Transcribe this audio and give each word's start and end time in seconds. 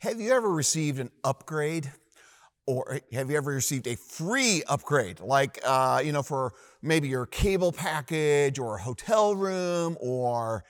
Have 0.00 0.20
you 0.20 0.30
ever 0.32 0.48
received 0.48 1.00
an 1.00 1.10
upgrade? 1.24 1.90
Or 2.66 3.00
have 3.12 3.30
you 3.30 3.36
ever 3.36 3.50
received 3.50 3.88
a 3.88 3.96
free 3.96 4.62
upgrade, 4.68 5.20
like, 5.20 5.58
uh, 5.64 6.02
you 6.04 6.12
know, 6.12 6.22
for 6.22 6.52
maybe 6.82 7.08
your 7.08 7.26
cable 7.26 7.72
package 7.72 8.58
or 8.58 8.76
a 8.76 8.82
hotel 8.82 9.34
room 9.34 9.96
or 10.00 10.64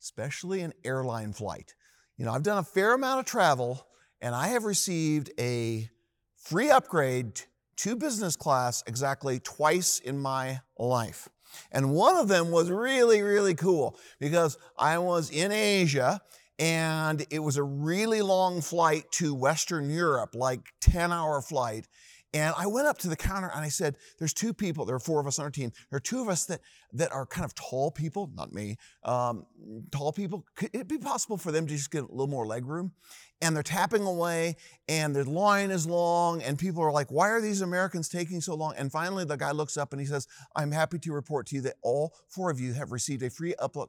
especially 0.00 0.60
an 0.60 0.74
airline 0.84 1.32
flight? 1.32 1.74
You 2.18 2.26
know, 2.26 2.32
I've 2.32 2.44
done 2.44 2.58
a 2.58 2.62
fair 2.62 2.94
amount 2.94 3.18
of 3.18 3.26
travel 3.26 3.84
and 4.20 4.32
I 4.34 4.48
have 4.48 4.64
received 4.64 5.32
a 5.40 5.88
free 6.36 6.70
upgrade 6.70 7.40
to 7.78 7.96
business 7.96 8.36
class 8.36 8.84
exactly 8.86 9.40
twice 9.40 9.98
in 9.98 10.18
my 10.18 10.60
life. 10.78 11.28
And 11.72 11.94
one 11.94 12.16
of 12.16 12.28
them 12.28 12.50
was 12.50 12.70
really, 12.70 13.22
really 13.22 13.54
cool 13.54 13.98
because 14.20 14.56
I 14.78 14.98
was 14.98 15.30
in 15.30 15.50
Asia 15.50 16.20
and 16.62 17.26
it 17.28 17.40
was 17.40 17.56
a 17.56 17.62
really 17.64 18.22
long 18.22 18.60
flight 18.60 19.10
to 19.10 19.34
Western 19.34 19.90
Europe, 19.90 20.36
like 20.36 20.72
10 20.80 21.10
hour 21.10 21.42
flight. 21.42 21.88
And 22.32 22.54
I 22.56 22.68
went 22.68 22.86
up 22.86 22.98
to 22.98 23.08
the 23.08 23.16
counter 23.16 23.50
and 23.52 23.64
I 23.64 23.68
said, 23.68 23.96
There's 24.20 24.32
two 24.32 24.54
people, 24.54 24.84
there 24.84 24.94
are 24.94 25.00
four 25.00 25.20
of 25.20 25.26
us 25.26 25.40
on 25.40 25.44
our 25.44 25.50
team. 25.50 25.72
There 25.90 25.96
are 25.96 26.00
two 26.00 26.22
of 26.22 26.28
us 26.28 26.44
that, 26.46 26.60
that 26.92 27.10
are 27.10 27.26
kind 27.26 27.44
of 27.44 27.56
tall 27.56 27.90
people, 27.90 28.30
not 28.36 28.52
me, 28.52 28.76
um, 29.02 29.44
tall 29.90 30.12
people. 30.12 30.46
Could 30.54 30.70
it 30.72 30.86
be 30.86 30.98
possible 30.98 31.36
for 31.36 31.50
them 31.50 31.66
to 31.66 31.74
just 31.74 31.90
get 31.90 32.04
a 32.04 32.06
little 32.06 32.28
more 32.28 32.46
leg 32.46 32.64
room? 32.64 32.92
And 33.40 33.56
they're 33.56 33.64
tapping 33.64 34.04
away 34.04 34.54
and 34.86 35.16
the 35.16 35.28
line 35.28 35.72
is 35.72 35.84
long 35.84 36.42
and 36.42 36.56
people 36.56 36.80
are 36.80 36.92
like, 36.92 37.10
Why 37.10 37.28
are 37.30 37.40
these 37.40 37.60
Americans 37.60 38.08
taking 38.08 38.40
so 38.40 38.54
long? 38.54 38.74
And 38.78 38.92
finally, 38.92 39.24
the 39.24 39.36
guy 39.36 39.50
looks 39.50 39.76
up 39.76 39.92
and 39.92 40.00
he 40.00 40.06
says, 40.06 40.28
I'm 40.54 40.70
happy 40.70 41.00
to 41.00 41.12
report 41.12 41.48
to 41.48 41.56
you 41.56 41.62
that 41.62 41.74
all 41.82 42.14
four 42.28 42.52
of 42.52 42.60
you 42.60 42.72
have 42.74 42.92
received 42.92 43.24
a 43.24 43.30
free 43.30 43.56
upload 43.60 43.88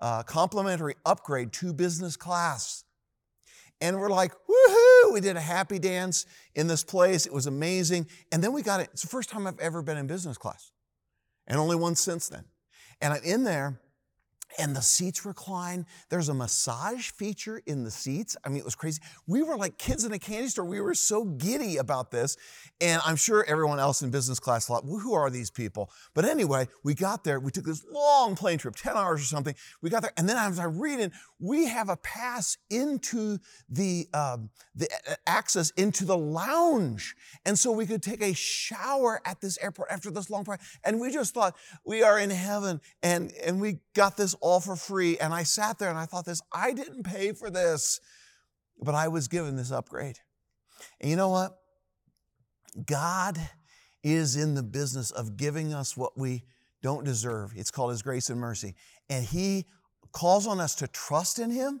uh, 0.00 0.22
complimentary 0.22 0.94
upgrade 1.04 1.52
to 1.54 1.72
business 1.72 2.16
class. 2.16 2.84
And 3.80 3.98
we're 3.98 4.08
like, 4.08 4.32
woohoo! 4.32 5.12
We 5.12 5.20
did 5.20 5.36
a 5.36 5.40
happy 5.40 5.78
dance 5.78 6.26
in 6.54 6.68
this 6.68 6.84
place. 6.84 7.26
It 7.26 7.32
was 7.32 7.46
amazing. 7.46 8.06
And 8.32 8.42
then 8.42 8.52
we 8.52 8.62
got 8.62 8.80
it. 8.80 8.88
It's 8.92 9.02
the 9.02 9.08
first 9.08 9.28
time 9.28 9.46
I've 9.46 9.58
ever 9.58 9.82
been 9.82 9.96
in 9.96 10.06
business 10.06 10.38
class, 10.38 10.72
and 11.46 11.58
only 11.58 11.76
once 11.76 12.00
since 12.00 12.28
then. 12.28 12.44
And 13.00 13.12
I'm 13.12 13.22
in 13.22 13.44
there, 13.44 13.80
and 14.58 14.74
the 14.74 14.82
seats 14.82 15.24
recline. 15.24 15.86
There's 16.10 16.28
a 16.28 16.34
massage 16.34 17.10
feature 17.10 17.62
in 17.66 17.84
the 17.84 17.90
seats. 17.90 18.36
I 18.44 18.48
mean, 18.48 18.58
it 18.58 18.64
was 18.64 18.74
crazy. 18.74 19.00
We 19.26 19.42
were 19.42 19.56
like 19.56 19.78
kids 19.78 20.04
in 20.04 20.12
a 20.12 20.18
candy 20.18 20.48
store. 20.48 20.64
We 20.64 20.80
were 20.80 20.94
so 20.94 21.24
giddy 21.24 21.76
about 21.76 22.10
this. 22.10 22.36
And 22.80 23.00
I'm 23.04 23.16
sure 23.16 23.44
everyone 23.46 23.78
else 23.78 24.02
in 24.02 24.10
business 24.10 24.38
class 24.38 24.66
thought, 24.66 24.84
well, 24.84 24.98
who 24.98 25.14
are 25.14 25.30
these 25.30 25.50
people? 25.50 25.90
But 26.14 26.24
anyway, 26.24 26.68
we 26.82 26.94
got 26.94 27.24
there. 27.24 27.40
We 27.40 27.50
took 27.50 27.64
this 27.64 27.84
long 27.90 28.36
plane 28.36 28.58
trip, 28.58 28.76
10 28.76 28.96
hours 28.96 29.20
or 29.20 29.24
something. 29.24 29.54
We 29.82 29.90
got 29.90 30.02
there. 30.02 30.12
And 30.16 30.28
then 30.28 30.36
as 30.36 30.58
I 30.58 30.64
read 30.64 31.00
it, 31.00 31.12
we 31.40 31.66
have 31.66 31.88
a 31.88 31.96
pass 31.96 32.56
into 32.70 33.38
the, 33.68 34.08
um, 34.14 34.50
the 34.74 34.88
access 35.26 35.70
into 35.70 36.04
the 36.04 36.16
lounge. 36.16 37.14
And 37.44 37.58
so 37.58 37.72
we 37.72 37.86
could 37.86 38.02
take 38.02 38.22
a 38.22 38.34
shower 38.34 39.20
at 39.24 39.40
this 39.40 39.58
airport 39.58 39.90
after 39.90 40.10
this 40.10 40.30
long 40.30 40.44
flight. 40.44 40.60
And 40.84 41.00
we 41.00 41.10
just 41.10 41.34
thought, 41.34 41.56
we 41.84 42.02
are 42.02 42.18
in 42.18 42.30
heaven. 42.30 42.80
And, 43.02 43.32
and 43.44 43.60
we 43.60 43.78
got 43.94 44.16
this 44.16 44.34
all 44.44 44.60
for 44.60 44.76
free. 44.76 45.18
And 45.18 45.32
I 45.32 45.42
sat 45.42 45.78
there 45.78 45.88
and 45.88 45.98
I 45.98 46.04
thought 46.04 46.26
this, 46.26 46.42
I 46.52 46.74
didn't 46.74 47.04
pay 47.04 47.32
for 47.32 47.48
this, 47.48 47.98
but 48.78 48.94
I 48.94 49.08
was 49.08 49.26
given 49.26 49.56
this 49.56 49.72
upgrade. 49.72 50.18
And 51.00 51.10
you 51.10 51.16
know 51.16 51.30
what? 51.30 51.56
God 52.86 53.38
is 54.02 54.36
in 54.36 54.54
the 54.54 54.62
business 54.62 55.10
of 55.10 55.38
giving 55.38 55.72
us 55.72 55.96
what 55.96 56.18
we 56.18 56.44
don't 56.82 57.04
deserve. 57.04 57.54
It's 57.56 57.70
called 57.70 57.92
His 57.92 58.02
grace 58.02 58.28
and 58.28 58.38
mercy. 58.38 58.74
And 59.08 59.24
He 59.24 59.64
calls 60.12 60.46
on 60.46 60.60
us 60.60 60.74
to 60.76 60.88
trust 60.88 61.38
in 61.38 61.50
Him 61.50 61.80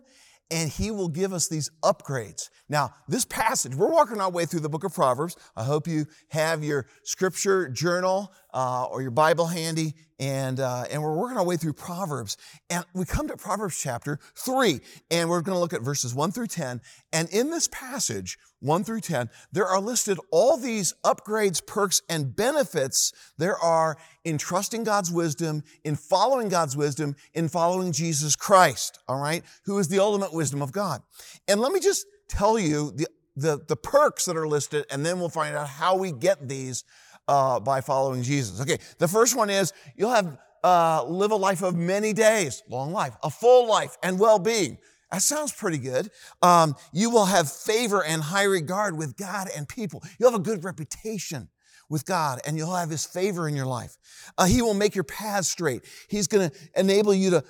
and 0.50 0.70
he 0.70 0.90
will 0.90 1.08
give 1.08 1.32
us 1.32 1.48
these 1.48 1.70
upgrades. 1.82 2.50
Now, 2.68 2.92
this 3.08 3.24
passage, 3.24 3.74
we're 3.74 3.90
walking 3.90 4.20
our 4.20 4.30
way 4.30 4.44
through 4.44 4.60
the 4.60 4.68
book 4.68 4.84
of 4.84 4.94
Proverbs. 4.94 5.36
I 5.56 5.64
hope 5.64 5.88
you 5.88 6.06
have 6.28 6.62
your 6.62 6.86
scripture 7.02 7.68
journal 7.68 8.32
uh, 8.54 8.84
or 8.84 9.02
your 9.02 9.10
Bible 9.10 9.46
handy, 9.46 9.94
and, 10.20 10.60
uh, 10.60 10.84
and 10.88 11.02
we're 11.02 11.16
working 11.16 11.36
our 11.36 11.44
way 11.44 11.56
through 11.56 11.72
Proverbs. 11.72 12.36
And 12.70 12.84
we 12.94 13.04
come 13.04 13.26
to 13.26 13.36
Proverbs 13.36 13.76
chapter 13.78 14.20
3, 14.36 14.80
and 15.10 15.28
we're 15.28 15.40
going 15.40 15.56
to 15.56 15.60
look 15.60 15.72
at 15.72 15.82
verses 15.82 16.14
1 16.14 16.30
through 16.30 16.46
10. 16.46 16.80
And 17.12 17.28
in 17.30 17.50
this 17.50 17.66
passage, 17.68 18.38
1 18.60 18.84
through 18.84 19.00
10, 19.00 19.28
there 19.50 19.66
are 19.66 19.80
listed 19.80 20.18
all 20.30 20.56
these 20.56 20.94
upgrades, 21.04 21.66
perks, 21.66 22.00
and 22.08 22.34
benefits 22.34 23.12
there 23.38 23.58
are 23.58 23.96
in 24.22 24.38
trusting 24.38 24.84
God's 24.84 25.10
wisdom, 25.10 25.64
in 25.82 25.96
following 25.96 26.48
God's 26.48 26.76
wisdom, 26.76 27.16
in 27.34 27.48
following 27.48 27.90
Jesus 27.90 28.36
Christ, 28.36 29.00
all 29.08 29.18
right, 29.18 29.42
who 29.64 29.78
is 29.78 29.88
the 29.88 29.98
ultimate 29.98 30.32
wisdom 30.32 30.62
of 30.62 30.70
God. 30.70 31.02
And 31.48 31.60
let 31.60 31.72
me 31.72 31.80
just 31.80 32.06
tell 32.28 32.56
you 32.56 32.92
the, 32.92 33.08
the, 33.34 33.64
the 33.66 33.76
perks 33.76 34.26
that 34.26 34.36
are 34.36 34.46
listed, 34.46 34.86
and 34.90 35.04
then 35.04 35.18
we'll 35.18 35.28
find 35.28 35.56
out 35.56 35.68
how 35.68 35.96
we 35.96 36.12
get 36.12 36.48
these 36.48 36.84
uh, 37.28 37.60
by 37.60 37.80
following 37.80 38.22
Jesus. 38.22 38.60
Okay, 38.60 38.78
the 38.98 39.08
first 39.08 39.36
one 39.36 39.50
is 39.50 39.72
you'll 39.96 40.10
have 40.10 40.38
uh, 40.62 41.04
live 41.04 41.30
a 41.30 41.36
life 41.36 41.62
of 41.62 41.76
many 41.76 42.12
days, 42.12 42.62
long 42.68 42.92
life, 42.92 43.14
a 43.22 43.30
full 43.30 43.68
life, 43.68 43.96
and 44.02 44.18
well-being. 44.18 44.78
That 45.12 45.22
sounds 45.22 45.52
pretty 45.52 45.78
good. 45.78 46.10
Um, 46.42 46.74
you 46.92 47.10
will 47.10 47.26
have 47.26 47.50
favor 47.50 48.02
and 48.02 48.22
high 48.22 48.44
regard 48.44 48.96
with 48.96 49.16
God 49.16 49.48
and 49.56 49.68
people. 49.68 50.02
You'll 50.18 50.32
have 50.32 50.40
a 50.40 50.42
good 50.42 50.64
reputation 50.64 51.48
with 51.88 52.04
God 52.04 52.40
and 52.46 52.56
you'll 52.56 52.74
have 52.74 52.90
His 52.90 53.04
favor 53.04 53.46
in 53.46 53.54
your 53.54 53.66
life. 53.66 53.96
Uh, 54.36 54.46
he 54.46 54.62
will 54.62 54.74
make 54.74 54.94
your 54.94 55.04
paths 55.04 55.48
straight. 55.48 55.82
He's 56.08 56.26
going 56.26 56.50
to 56.50 56.56
enable 56.74 57.14
you 57.14 57.30
to 57.30 57.44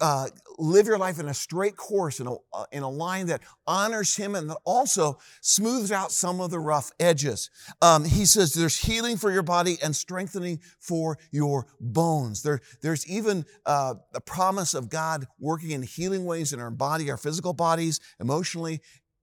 uh, 0.00 0.28
live 0.58 0.86
your 0.86 0.98
life 0.98 1.18
in 1.18 1.28
a 1.28 1.34
straight 1.34 1.76
course, 1.76 2.20
in 2.20 2.26
a, 2.26 2.34
uh, 2.52 2.64
in 2.72 2.82
a 2.82 2.88
line 2.88 3.26
that 3.26 3.40
honors 3.66 4.16
Him 4.16 4.34
and 4.34 4.50
that 4.50 4.58
also 4.64 5.18
smooths 5.40 5.90
out 5.90 6.12
some 6.12 6.40
of 6.40 6.50
the 6.50 6.58
rough 6.58 6.90
edges. 7.00 7.50
Um, 7.80 8.04
he 8.04 8.24
says 8.26 8.52
there's 8.52 8.78
healing 8.78 9.16
for 9.16 9.30
your 9.30 9.42
body 9.42 9.78
and 9.82 9.94
strengthening 9.94 10.60
for 10.78 11.18
your 11.30 11.66
bones. 11.80 12.42
There, 12.42 12.60
there's 12.82 13.06
even 13.08 13.44
uh, 13.66 13.94
the 14.12 14.20
promise 14.20 14.74
of 14.74 14.90
God 14.90 15.26
working 15.38 15.70
in 15.70 15.82
healing 15.82 16.24
ways 16.24 16.52
in 16.52 16.60
our 16.60 16.70
body, 16.70 17.10
our 17.10 17.16
physical 17.16 17.52
bodies, 17.52 18.00
emotionally, 18.20 18.80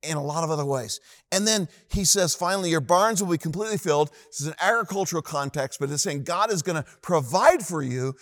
in 0.08 0.18
a 0.18 0.24
lot 0.24 0.44
of 0.44 0.50
other 0.50 0.66
ways. 0.66 1.00
And 1.32 1.46
then 1.46 1.68
he 1.92 2.06
says, 2.06 2.34
finally, 2.34 2.70
your 2.70 2.82
barns 2.82 3.22
will 3.22 3.32
be 3.32 3.38
completely 3.38 3.78
filled. 3.78 4.10
This 4.28 4.42
is 4.42 4.48
an 4.48 4.56
agricultural 4.60 5.22
context, 5.22 5.80
but 5.80 5.90
it's 5.90 6.04
saying 6.04 6.24
God 6.24 6.52
is 6.52 6.62
going 6.62 6.82
to 6.82 6.90
provide 7.02 7.66
for 7.66 7.82
you 7.82 8.16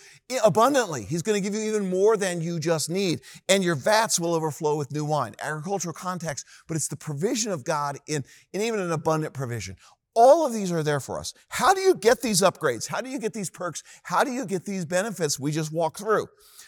abundantly. 0.44 1.04
He's 1.04 1.22
going 1.22 1.40
to 1.40 1.48
give 1.48 1.58
you 1.58 1.66
even 1.68 1.88
more 1.88 2.16
than 2.16 2.40
you 2.40 2.58
just 2.58 2.90
need. 2.90 3.20
And 3.48 3.62
your 3.62 3.76
vats 3.76 4.18
will 4.18 4.34
overflow 4.34 4.76
with 4.76 4.92
new 4.92 5.04
wine. 5.04 5.34
Agricultural 5.40 5.94
context, 5.94 6.46
but 6.66 6.76
it's 6.76 6.88
the 6.88 6.96
provision 6.96 7.52
of 7.52 7.64
God 7.64 7.98
in, 8.06 8.24
in 8.52 8.60
even 8.60 8.80
an 8.80 8.92
abundant 8.92 9.34
provision. 9.34 9.76
All 10.14 10.46
of 10.46 10.52
these 10.54 10.72
are 10.72 10.82
there 10.82 10.98
for 10.98 11.20
us. 11.20 11.34
How 11.48 11.74
do 11.74 11.80
you 11.80 11.94
get 11.94 12.22
these 12.22 12.40
upgrades? 12.40 12.88
How 12.88 13.02
do 13.02 13.10
you 13.10 13.18
get 13.18 13.34
these 13.34 13.50
perks? 13.50 13.82
How 14.02 14.24
do 14.24 14.32
you 14.32 14.46
get 14.46 14.64
these 14.64 14.86
benefits 14.86 15.38
we 15.38 15.52
just 15.52 15.72
walked 15.72 15.98
through? 15.98 16.26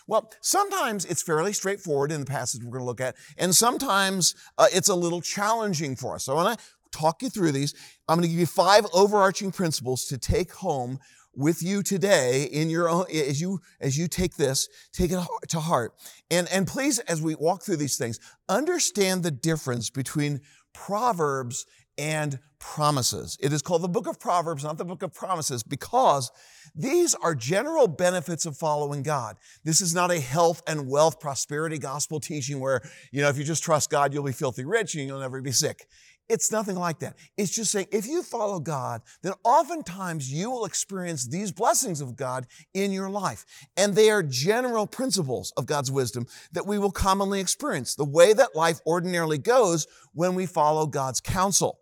Well, 0.09 0.31
sometimes 0.41 1.05
it's 1.05 1.23
fairly 1.23 1.53
straightforward 1.53 2.11
in 2.11 2.21
the 2.21 2.27
passage 2.27 2.65
we're 2.65 2.71
going 2.71 2.81
to 2.81 2.87
look 2.87 3.01
at, 3.01 3.15
and 3.37 3.55
sometimes 3.55 4.35
uh, 4.57 4.67
it's 4.73 4.89
a 4.89 4.95
little 4.95 5.21
challenging 5.21 5.95
for 5.95 6.15
us. 6.15 6.25
So 6.25 6.33
I 6.33 6.43
want 6.43 6.59
to 6.59 6.65
talk 6.91 7.23
you 7.23 7.29
through 7.29 7.53
these. 7.53 7.75
I'm 8.09 8.17
going 8.17 8.23
to 8.23 8.29
give 8.29 8.41
you 8.41 8.47
five 8.47 8.87
overarching 8.95 9.53
principles 9.53 10.07
to 10.07 10.17
take 10.17 10.51
home 10.53 10.99
with 11.37 11.63
you 11.63 11.83
today 11.83 12.45
in 12.45 12.71
your 12.71 12.89
own 12.89 13.05
as 13.15 13.41
you 13.41 13.61
as 13.81 13.97
you 13.97 14.09
take 14.09 14.35
this 14.37 14.69
take 14.93 15.13
it 15.13 15.21
to 15.47 15.61
heart 15.61 15.93
and 16.33 16.49
and 16.51 16.67
please 16.67 16.99
as 17.01 17.23
we 17.23 17.35
walk 17.37 17.63
through 17.63 17.77
these 17.77 17.97
things 17.97 18.19
understand 18.49 19.23
the 19.23 19.31
difference 19.31 19.89
between 19.89 20.41
proverbs 20.73 21.65
and 21.99 22.39
promises. 22.61 23.37
It 23.41 23.53
is 23.53 23.63
called 23.63 23.83
the 23.83 23.89
book 23.89 24.07
of 24.07 24.19
Proverbs, 24.19 24.65
not 24.65 24.79
the 24.79 24.85
book 24.85 25.03
of 25.03 25.13
promises, 25.13 25.63
because 25.63 26.31
these 26.75 27.15
are 27.15 27.35
general 27.35 27.89
benefits 27.89 28.47
of 28.47 28.57
following 28.57 29.03
God. 29.03 29.37
This 29.65 29.81
is 29.81 29.95
not 29.95 30.11
a 30.11 30.21
health 30.21 30.63
and 30.67 30.89
wealth 30.89 31.21
prosperity 31.21 31.79
gospel 31.79 32.21
teaching 32.21 32.61
where, 32.61 32.81
you 33.13 33.23
know, 33.23 33.29
if 33.29 33.39
you 33.39 33.45
just 33.45 33.63
trust 33.63 33.91
God, 33.91 34.13
you'll 34.13 34.25
be 34.25 34.33
filthy 34.33 34.65
rich 34.65 34.95
and 34.95 35.07
you'll 35.07 35.21
never 35.21 35.41
be 35.41 35.53
sick. 35.53 35.87
It's 36.29 36.53
nothing 36.53 36.77
like 36.77 36.99
that. 36.99 37.17
It's 37.39 37.55
just 37.55 37.73
saying 37.73 37.87
if 37.91 38.07
you 38.07 38.23
follow 38.23 38.61
God, 38.61 39.01
then 39.23 39.33
oftentimes 39.45 40.31
you 40.31 40.51
will 40.51 40.67
experience 40.67 41.27
these 41.27 41.53
blessings 41.53 42.03
of 42.03 42.17
God 42.17 42.47
in 42.75 42.93
your 42.93 43.09
life. 43.09 43.47
And 43.79 43.95
they 43.95 44.11
are 44.11 44.23
general 44.23 44.87
principles 44.87 45.53
of 45.57 45.65
God's 45.65 45.91
wisdom 45.91 46.27
that 46.53 46.67
we 46.67 46.79
will 46.79 46.91
commonly 46.91 47.41
experience, 47.41 47.95
the 47.95 48.05
way 48.05 48.35
that 48.35 48.55
life 48.55 48.81
ordinarily 48.87 49.39
goes 49.39 49.87
when 50.13 50.35
we 50.35 50.45
follow 50.45 50.87
God's 50.87 51.21
counsel. 51.21 51.79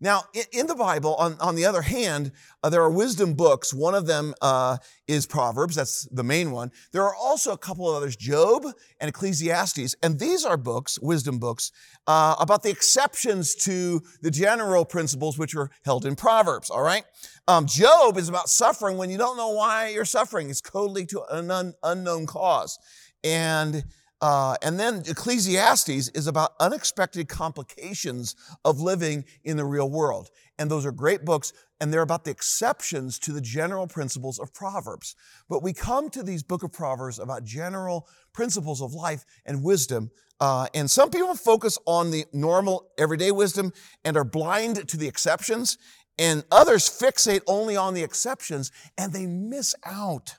Now, 0.00 0.24
in 0.52 0.66
the 0.66 0.74
Bible, 0.74 1.14
on, 1.16 1.36
on 1.40 1.56
the 1.56 1.66
other 1.66 1.82
hand, 1.82 2.32
uh, 2.62 2.70
there 2.70 2.82
are 2.82 2.90
wisdom 2.90 3.34
books. 3.34 3.74
One 3.74 3.94
of 3.94 4.06
them 4.06 4.34
uh, 4.40 4.78
is 5.06 5.26
Proverbs. 5.26 5.74
That's 5.74 6.04
the 6.10 6.22
main 6.22 6.52
one. 6.52 6.72
There 6.92 7.02
are 7.02 7.14
also 7.14 7.52
a 7.52 7.58
couple 7.58 7.88
of 7.88 7.96
others, 7.96 8.16
Job 8.16 8.64
and 8.98 9.08
Ecclesiastes. 9.10 9.94
And 10.02 10.18
these 10.18 10.44
are 10.44 10.56
books, 10.56 10.98
wisdom 11.00 11.38
books, 11.38 11.70
uh, 12.06 12.34
about 12.40 12.62
the 12.62 12.70
exceptions 12.70 13.54
to 13.56 14.00
the 14.22 14.30
general 14.30 14.86
principles 14.86 15.38
which 15.38 15.54
are 15.54 15.70
held 15.84 16.06
in 16.06 16.16
Proverbs, 16.16 16.70
all 16.70 16.82
right? 16.82 17.04
Um, 17.46 17.66
Job 17.66 18.16
is 18.16 18.28
about 18.28 18.48
suffering 18.48 18.96
when 18.96 19.10
you 19.10 19.18
don't 19.18 19.36
know 19.36 19.50
why 19.50 19.88
you're 19.88 20.06
suffering. 20.06 20.48
It's 20.48 20.62
totally 20.62 21.04
to 21.06 21.24
an 21.30 21.50
un- 21.50 21.74
unknown 21.82 22.26
cause. 22.26 22.78
And 23.22 23.84
Uh, 24.20 24.54
and 24.62 24.78
then 24.78 25.02
Ecclesiastes 25.06 26.08
is 26.08 26.26
about 26.26 26.52
unexpected 26.60 27.28
complications 27.28 28.36
of 28.64 28.80
living 28.80 29.24
in 29.44 29.56
the 29.56 29.64
real 29.64 29.88
world. 29.88 30.30
And 30.58 30.70
those 30.70 30.84
are 30.84 30.92
great 30.92 31.24
books, 31.24 31.54
and 31.80 31.92
they're 31.92 32.02
about 32.02 32.24
the 32.24 32.30
exceptions 32.30 33.18
to 33.20 33.32
the 33.32 33.40
general 33.40 33.86
principles 33.86 34.38
of 34.38 34.52
Proverbs. 34.52 35.16
But 35.48 35.62
we 35.62 35.72
come 35.72 36.10
to 36.10 36.22
these 36.22 36.42
book 36.42 36.62
of 36.62 36.72
Proverbs 36.72 37.18
about 37.18 37.44
general 37.44 38.06
principles 38.34 38.82
of 38.82 38.92
life 38.92 39.24
and 39.46 39.64
wisdom. 39.64 40.10
Uh, 40.38 40.66
and 40.74 40.90
some 40.90 41.10
people 41.10 41.34
focus 41.34 41.78
on 41.86 42.10
the 42.10 42.26
normal 42.32 42.90
everyday 42.98 43.30
wisdom 43.30 43.72
and 44.04 44.16
are 44.16 44.24
blind 44.24 44.86
to 44.88 44.96
the 44.98 45.08
exceptions, 45.08 45.78
and 46.18 46.44
others 46.50 46.88
fixate 46.88 47.40
only 47.46 47.76
on 47.76 47.94
the 47.94 48.02
exceptions 48.02 48.70
and 48.98 49.12
they 49.12 49.26
miss 49.26 49.74
out 49.86 50.36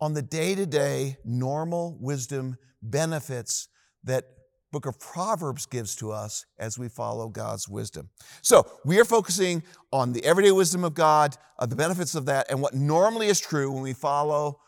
on 0.00 0.14
the 0.14 0.22
day 0.22 0.54
to 0.54 0.64
day 0.64 1.16
normal 1.24 1.96
wisdom 2.00 2.56
benefits 2.90 3.68
that 4.04 4.24
book 4.72 4.86
of 4.86 4.98
proverbs 4.98 5.64
gives 5.66 5.94
to 5.96 6.10
us 6.12 6.44
as 6.58 6.78
we 6.78 6.88
follow 6.88 7.28
god's 7.28 7.68
wisdom. 7.68 8.10
So 8.42 8.66
we 8.84 8.98
are 9.00 9.04
focusing 9.04 9.62
on 9.92 10.12
the 10.12 10.24
everyday 10.24 10.50
wisdom 10.50 10.84
of 10.84 10.94
god 10.94 11.36
uh, 11.58 11.66
the 11.66 11.76
benefits 11.76 12.14
of 12.14 12.26
that 12.26 12.50
and 12.50 12.60
what 12.60 12.74
normally 12.74 13.28
is 13.28 13.40
true 13.40 13.70
when 13.72 13.82
we 13.82 13.92
follow 13.92 14.60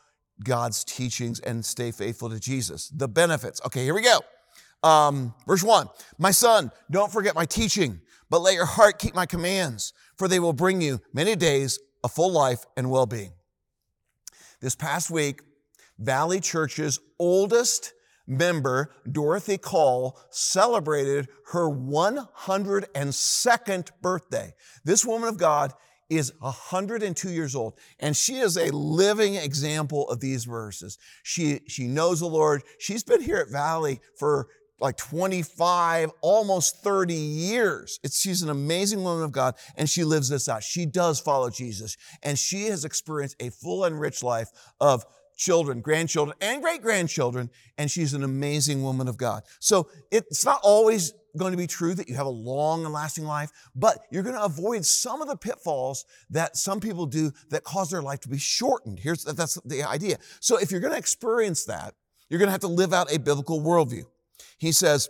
god's 0.42 0.84
teachings 0.84 1.40
and 1.40 1.64
stay 1.64 1.90
faithful 1.90 2.30
to 2.30 2.40
jesus. 2.40 2.88
The 2.88 3.08
benefits. 3.08 3.60
Okay 3.66 3.84
here 3.84 3.94
we 3.94 4.02
go. 4.02 4.20
Um, 4.88 5.34
verse 5.46 5.62
1 5.62 5.88
my 6.18 6.30
son 6.30 6.70
don't 6.90 7.12
forget 7.12 7.34
my 7.34 7.44
teaching 7.44 8.00
but 8.30 8.40
let 8.40 8.54
your 8.54 8.66
heart 8.66 8.98
keep 8.98 9.14
my 9.14 9.26
commands 9.26 9.92
for 10.16 10.28
they 10.28 10.38
will 10.38 10.52
bring 10.52 10.80
you 10.80 11.00
many 11.12 11.34
days 11.34 11.78
a 12.04 12.08
full 12.08 12.32
life 12.32 12.64
and 12.76 12.90
well-being. 12.90 13.32
This 14.60 14.76
past 14.76 15.10
week 15.10 15.42
valley 15.98 16.40
church's 16.40 17.00
oldest 17.18 17.92
member, 18.28 18.92
Dorothy 19.10 19.58
Call, 19.58 20.20
celebrated 20.30 21.26
her 21.52 21.68
102nd 21.68 23.90
birthday. 24.00 24.54
This 24.84 25.04
woman 25.04 25.28
of 25.28 25.38
God 25.38 25.72
is 26.10 26.32
102 26.38 27.30
years 27.30 27.54
old, 27.54 27.78
and 27.98 28.16
she 28.16 28.38
is 28.38 28.56
a 28.56 28.74
living 28.74 29.34
example 29.34 30.08
of 30.08 30.20
these 30.20 30.44
verses. 30.44 30.98
She, 31.22 31.60
she 31.66 31.86
knows 31.86 32.20
the 32.20 32.26
Lord. 32.26 32.62
She's 32.78 33.02
been 33.02 33.20
here 33.20 33.38
at 33.38 33.50
Valley 33.50 34.00
for 34.16 34.48
like 34.80 34.96
25, 34.96 36.12
almost 36.20 36.82
30 36.82 37.14
years. 37.14 37.98
It's, 38.02 38.20
she's 38.20 38.42
an 38.42 38.50
amazing 38.50 39.02
woman 39.02 39.24
of 39.24 39.32
God, 39.32 39.54
and 39.76 39.90
she 39.90 40.04
lives 40.04 40.28
this 40.28 40.48
out. 40.48 40.62
She 40.62 40.86
does 40.86 41.20
follow 41.20 41.50
Jesus, 41.50 41.96
and 42.22 42.38
she 42.38 42.66
has 42.66 42.84
experienced 42.84 43.36
a 43.40 43.50
full 43.50 43.84
and 43.84 44.00
rich 44.00 44.22
life 44.22 44.48
of 44.80 45.04
children, 45.38 45.80
grandchildren, 45.80 46.36
and 46.42 46.60
great 46.60 46.82
grandchildren, 46.82 47.48
and 47.78 47.90
she's 47.90 48.12
an 48.12 48.24
amazing 48.24 48.82
woman 48.82 49.08
of 49.08 49.16
God. 49.16 49.44
So 49.60 49.88
it's 50.10 50.44
not 50.44 50.60
always 50.62 51.14
going 51.36 51.52
to 51.52 51.56
be 51.56 51.66
true 51.66 51.94
that 51.94 52.08
you 52.08 52.16
have 52.16 52.26
a 52.26 52.30
long 52.30 52.84
and 52.84 52.92
lasting 52.92 53.24
life, 53.24 53.50
but 53.74 54.00
you're 54.10 54.24
going 54.24 54.34
to 54.34 54.42
avoid 54.42 54.84
some 54.84 55.22
of 55.22 55.28
the 55.28 55.36
pitfalls 55.36 56.04
that 56.30 56.56
some 56.56 56.80
people 56.80 57.06
do 57.06 57.32
that 57.50 57.64
cause 57.64 57.90
their 57.90 58.02
life 58.02 58.20
to 58.20 58.28
be 58.28 58.38
shortened. 58.38 58.98
Here's 58.98 59.24
that's 59.24 59.54
the 59.64 59.84
idea. 59.84 60.18
So 60.40 60.58
if 60.58 60.70
you're 60.70 60.80
going 60.80 60.92
to 60.92 60.98
experience 60.98 61.64
that, 61.66 61.94
you're 62.28 62.38
going 62.38 62.48
to 62.48 62.52
have 62.52 62.60
to 62.60 62.68
live 62.68 62.92
out 62.92 63.12
a 63.12 63.18
biblical 63.18 63.60
worldview. 63.62 64.04
He 64.58 64.72
says, 64.72 65.08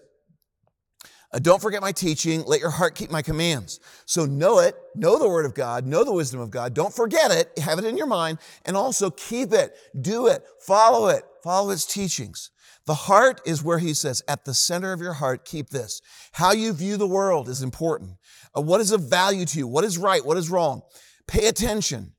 uh, 1.33 1.39
don't 1.39 1.61
forget 1.61 1.83
my 1.83 1.93
teaching. 1.93 2.43
Let 2.47 2.61
your 2.61 2.71
heart 2.71 2.95
keep 2.95 3.11
my 3.11 3.23
commands. 3.23 3.81
So 4.07 4.25
know 4.25 4.61
it, 4.61 4.75
know 4.95 5.19
the 5.19 5.29
word 5.29 5.45
of 5.45 5.55
God, 5.55 5.87
know 5.87 6.05
the 6.05 6.13
wisdom 6.13 6.41
of 6.41 6.51
God. 6.51 6.75
Don't 6.75 6.95
forget 6.95 7.31
it, 7.31 7.59
have 7.59 7.79
it 7.79 7.85
in 7.85 7.97
your 7.97 8.07
mind, 8.07 8.39
and 8.65 8.77
also 8.77 9.11
keep 9.11 9.53
it, 9.53 9.75
do 10.01 10.27
it, 10.27 10.43
follow 10.61 11.09
it, 11.09 11.25
follow 11.43 11.71
its 11.71 11.85
teachings. 11.85 12.51
The 12.87 12.95
heart 12.95 13.43
is 13.45 13.63
where 13.63 13.79
he 13.79 13.93
says, 13.93 14.23
at 14.27 14.47
the 14.47 14.55
center 14.55 14.95
of 14.95 15.01
your 15.01 15.13
heart, 15.13 15.45
keep 15.45 15.69
this. 15.69 16.01
How 16.33 16.53
you 16.53 16.73
view 16.73 16.97
the 16.97 17.07
world 17.07 17.51
is 17.51 17.63
important. 17.63 18.13
Uh, 18.57 18.63
what 18.63 18.81
is 18.81 18.93
of 18.93 19.11
value 19.11 19.45
to 19.45 19.59
you? 19.59 19.67
What 19.67 19.85
is 19.85 19.99
right? 19.99 20.25
What 20.25 20.39
is 20.39 20.49
wrong? 20.49 20.81
Pay 21.27 21.49
attention. 21.49 22.15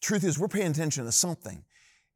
Truth 0.00 0.22
is, 0.22 0.38
we're 0.38 0.46
paying 0.46 0.70
attention 0.70 1.04
to 1.04 1.12
something. 1.12 1.64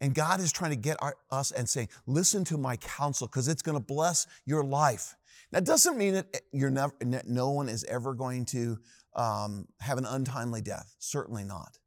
And 0.00 0.14
God 0.14 0.40
is 0.40 0.52
trying 0.52 0.70
to 0.70 0.76
get 0.76 0.96
our, 1.00 1.16
us 1.30 1.50
and 1.50 1.68
saying, 1.68 1.88
listen 2.06 2.44
to 2.44 2.58
my 2.58 2.76
counsel 2.76 3.26
because 3.26 3.48
it's 3.48 3.62
going 3.62 3.78
to 3.78 3.84
bless 3.84 4.26
your 4.44 4.62
life. 4.62 5.16
That 5.52 5.64
doesn't 5.64 5.96
mean 5.96 6.14
that 6.14 6.40
you're 6.52 6.70
never, 6.70 6.92
no 7.00 7.50
one 7.50 7.68
is 7.68 7.84
ever 7.84 8.14
going 8.14 8.44
to 8.46 8.78
um, 9.14 9.66
have 9.80 9.98
an 9.98 10.04
untimely 10.04 10.60
death. 10.60 10.94
Certainly 10.98 11.44
not. 11.44 11.78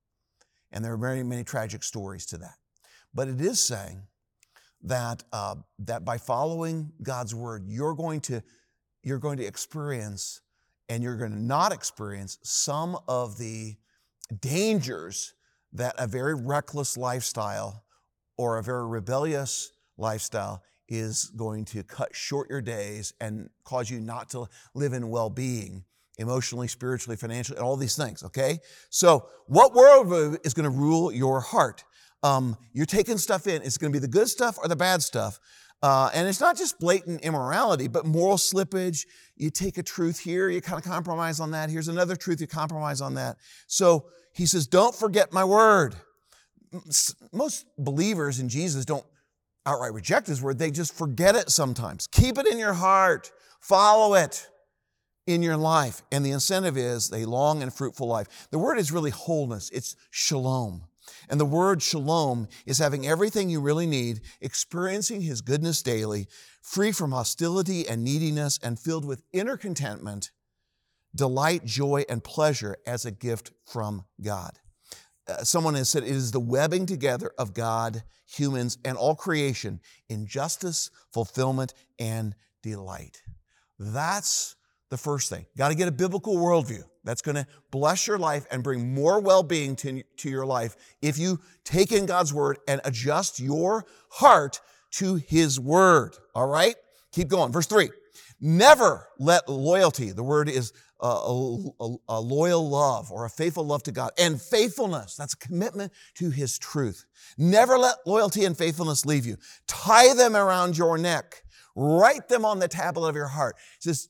And 0.71 0.83
there 0.83 0.93
are 0.93 0.97
very 0.97 1.23
many 1.23 1.43
tragic 1.43 1.83
stories 1.83 2.25
to 2.27 2.37
that. 2.37 2.55
But 3.13 3.27
it 3.27 3.41
is 3.41 3.59
saying 3.59 4.03
that, 4.83 5.23
uh, 5.33 5.55
that 5.79 6.05
by 6.05 6.17
following 6.17 6.91
God's 7.01 7.35
word, 7.35 7.65
you're 7.67 7.95
going 7.95 8.21
to, 8.21 8.41
you're 9.03 9.19
going 9.19 9.37
to 9.37 9.45
experience 9.45 10.41
and 10.87 11.03
you're 11.03 11.17
going 11.17 11.31
to 11.31 11.39
not 11.39 11.71
experience 11.71 12.39
some 12.43 12.97
of 13.07 13.37
the 13.37 13.75
dangers 14.39 15.33
that 15.73 15.93
a 15.97 16.07
very 16.07 16.33
reckless 16.33 16.97
lifestyle 16.97 17.83
or 18.37 18.57
a 18.57 18.63
very 18.63 18.87
rebellious 18.87 19.71
lifestyle 19.97 20.63
is 20.89 21.31
going 21.35 21.65
to 21.65 21.83
cut 21.83 22.15
short 22.15 22.49
your 22.49 22.61
days 22.61 23.13
and 23.21 23.49
cause 23.63 23.89
you 23.89 23.99
not 23.99 24.29
to 24.31 24.47
live 24.73 24.93
in 24.93 25.09
well 25.09 25.29
being 25.29 25.83
emotionally, 26.17 26.67
spiritually, 26.67 27.15
financially, 27.15 27.59
all 27.59 27.77
these 27.77 27.95
things, 27.95 28.23
okay? 28.23 28.59
So, 28.89 29.27
what 29.47 29.73
worldview 29.73 30.45
is 30.45 30.53
going 30.53 30.69
to 30.69 30.77
rule 30.77 31.11
your 31.11 31.39
heart? 31.39 31.83
Um, 32.23 32.57
you're 32.73 32.85
taking 32.85 33.17
stuff 33.17 33.47
in. 33.47 33.61
It's 33.61 33.77
going 33.77 33.93
to 33.93 33.97
be 33.97 34.01
the 34.01 34.11
good 34.11 34.27
stuff 34.27 34.57
or 34.61 34.67
the 34.67 34.75
bad 34.75 35.01
stuff. 35.01 35.39
Uh, 35.81 36.09
and 36.13 36.27
it's 36.27 36.41
not 36.41 36.57
just 36.57 36.77
blatant 36.79 37.21
immorality, 37.21 37.87
but 37.87 38.05
moral 38.05 38.35
slippage. 38.35 39.05
You 39.37 39.49
take 39.49 39.77
a 39.77 39.83
truth 39.83 40.19
here, 40.19 40.49
you 40.49 40.61
kind 40.61 40.77
of 40.77 40.83
compromise 40.83 41.39
on 41.39 41.51
that. 41.51 41.69
Here's 41.69 41.87
another 41.87 42.17
truth, 42.17 42.41
you 42.41 42.47
compromise 42.47 42.99
on 42.99 43.13
that. 43.13 43.37
So 43.67 44.07
he 44.33 44.45
says, 44.45 44.67
Don't 44.67 44.93
forget 44.93 45.31
my 45.31 45.45
word. 45.45 45.95
Most 47.31 47.65
believers 47.77 48.39
in 48.39 48.49
Jesus 48.49 48.83
don't 48.83 49.05
outright 49.69 49.93
reject 49.93 50.27
his 50.27 50.41
word, 50.41 50.57
they 50.57 50.71
just 50.71 50.93
forget 50.93 51.35
it 51.35 51.49
sometimes. 51.49 52.07
Keep 52.07 52.37
it 52.37 52.47
in 52.47 52.57
your 52.57 52.73
heart, 52.73 53.31
follow 53.59 54.15
it 54.15 54.47
in 55.27 55.43
your 55.43 55.57
life. 55.57 56.01
And 56.11 56.25
the 56.25 56.31
incentive 56.31 56.77
is 56.77 57.11
a 57.11 57.25
long 57.25 57.61
and 57.61 57.73
fruitful 57.73 58.07
life. 58.07 58.47
The 58.51 58.59
word 58.59 58.79
is 58.79 58.91
really 58.91 59.11
wholeness, 59.11 59.69
it's 59.69 59.95
shalom. 60.09 60.83
And 61.29 61.39
the 61.39 61.45
word 61.45 61.81
shalom 61.81 62.47
is 62.65 62.77
having 62.77 63.07
everything 63.07 63.49
you 63.49 63.61
really 63.61 63.87
need, 63.87 64.21
experiencing 64.41 65.21
his 65.21 65.41
goodness 65.41 65.81
daily, 65.81 66.27
free 66.61 66.91
from 66.91 67.11
hostility 67.11 67.87
and 67.87 68.03
neediness, 68.03 68.59
and 68.61 68.79
filled 68.79 69.05
with 69.05 69.23
inner 69.31 69.57
contentment, 69.57 70.31
delight, 71.15 71.65
joy, 71.65 72.03
and 72.09 72.23
pleasure 72.23 72.77
as 72.85 73.05
a 73.05 73.11
gift 73.11 73.51
from 73.65 74.05
God. 74.21 74.59
Uh, 75.29 75.43
someone 75.43 75.75
has 75.75 75.89
said 75.89 76.03
it 76.03 76.09
is 76.09 76.31
the 76.31 76.39
webbing 76.39 76.85
together 76.85 77.31
of 77.37 77.53
God, 77.53 78.03
humans, 78.25 78.77
and 78.83 78.97
all 78.97 79.15
creation 79.15 79.79
in 80.09 80.25
justice, 80.25 80.89
fulfillment, 81.13 81.73
and 81.99 82.35
delight. 82.63 83.21
That's 83.77 84.55
the 84.89 84.97
first 84.97 85.29
thing. 85.29 85.45
Got 85.55 85.69
to 85.69 85.75
get 85.75 85.87
a 85.87 85.91
biblical 85.91 86.35
worldview. 86.35 86.83
That's 87.03 87.21
going 87.21 87.35
to 87.35 87.45
bless 87.71 88.07
your 88.07 88.17
life 88.17 88.45
and 88.51 88.63
bring 88.63 88.93
more 88.93 89.19
well 89.19 89.43
being 89.43 89.75
to, 89.77 90.03
to 90.17 90.29
your 90.29 90.45
life 90.45 90.75
if 91.01 91.17
you 91.17 91.39
take 91.63 91.91
in 91.91 92.05
God's 92.05 92.33
word 92.33 92.57
and 92.67 92.81
adjust 92.83 93.39
your 93.39 93.85
heart 94.09 94.59
to 94.91 95.15
his 95.15 95.59
word. 95.59 96.17
All 96.33 96.47
right? 96.47 96.75
Keep 97.11 97.29
going. 97.29 97.51
Verse 97.51 97.67
three. 97.67 97.89
Never 98.41 99.07
let 99.19 99.49
loyalty, 99.49 100.11
the 100.11 100.23
word 100.23 100.47
is 100.47 100.71
a, 100.99 101.71
a, 101.79 101.95
a, 102.09 102.19
loyal 102.19 102.67
love 102.69 103.11
or 103.11 103.25
a 103.25 103.29
faithful 103.29 103.65
love 103.65 103.83
to 103.83 103.91
God, 103.91 104.11
and 104.17 104.41
faithfulness, 104.41 105.15
that's 105.15 105.33
a 105.33 105.37
commitment 105.37 105.93
to 106.15 106.29
His 106.29 106.57
truth. 106.57 107.05
Never 107.37 107.77
let 107.77 107.95
loyalty 108.05 108.45
and 108.45 108.57
faithfulness 108.57 109.05
leave 109.05 109.25
you. 109.25 109.37
Tie 109.67 110.13
them 110.13 110.35
around 110.35 110.77
your 110.77 110.97
neck. 110.97 111.43
Write 111.75 112.27
them 112.27 112.45
on 112.45 112.59
the 112.59 112.67
tablet 112.67 113.09
of 113.09 113.15
your 113.15 113.27
heart. 113.27 113.55
He 113.81 113.89
says, 113.89 114.09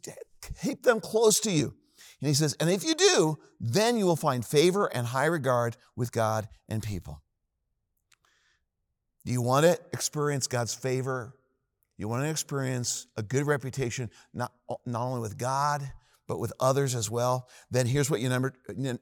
keep 0.61 0.83
them 0.83 0.99
close 0.99 1.39
to 1.41 1.51
you. 1.51 1.75
And 2.21 2.27
he 2.27 2.33
says, 2.33 2.55
and 2.59 2.69
if 2.69 2.83
you 2.83 2.95
do, 2.95 3.37
then 3.59 3.97
you 3.97 4.05
will 4.05 4.15
find 4.15 4.43
favor 4.45 4.87
and 4.87 5.07
high 5.07 5.25
regard 5.25 5.77
with 5.95 6.11
God 6.11 6.47
and 6.67 6.81
people. 6.81 7.21
Do 9.25 9.31
you 9.31 9.41
want 9.41 9.65
to 9.65 9.79
experience 9.93 10.47
God's 10.47 10.73
favor 10.73 11.35
you 11.99 12.07
want 12.07 12.23
to 12.23 12.29
experience 12.29 13.07
a 13.17 13.21
good 13.21 13.45
reputation, 13.45 14.09
not, 14.33 14.53
not 14.85 15.03
only 15.03 15.19
with 15.19 15.37
God, 15.37 15.81
but 16.29 16.39
with 16.39 16.53
others 16.59 16.95
as 16.95 17.09
well, 17.09 17.49
then 17.71 17.87
here's 17.87 18.09
what 18.09 18.21
you 18.21 18.29
number, 18.29 18.53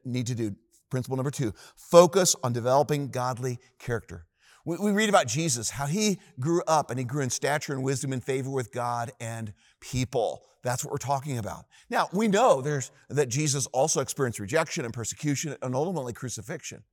need 0.03 0.25
to 0.25 0.33
do. 0.33 0.55
Principle 0.89 1.17
number 1.17 1.29
two 1.29 1.53
focus 1.75 2.33
on 2.43 2.53
developing 2.53 3.09
godly 3.09 3.59
character. 3.77 4.25
We, 4.65 4.77
we 4.77 4.91
read 4.91 5.09
about 5.09 5.27
Jesus, 5.27 5.69
how 5.69 5.85
he 5.85 6.17
grew 6.39 6.63
up 6.65 6.89
and 6.89 6.97
he 6.97 7.03
grew 7.03 7.21
in 7.21 7.29
stature 7.29 7.73
and 7.73 7.83
wisdom 7.83 8.13
and 8.13 8.23
favor 8.23 8.49
with 8.49 8.71
God 8.71 9.11
and 9.19 9.53
people. 9.81 10.43
That's 10.63 10.85
what 10.85 10.91
we're 10.91 10.97
talking 10.97 11.37
about. 11.37 11.65
Now, 11.89 12.07
we 12.13 12.29
know 12.29 12.61
there's, 12.61 12.91
that 13.09 13.27
Jesus 13.27 13.67
also 13.67 13.99
experienced 13.99 14.39
rejection 14.39 14.85
and 14.85 14.93
persecution 14.93 15.55
and 15.61 15.75
ultimately 15.75 16.13
crucifixion. 16.13 16.83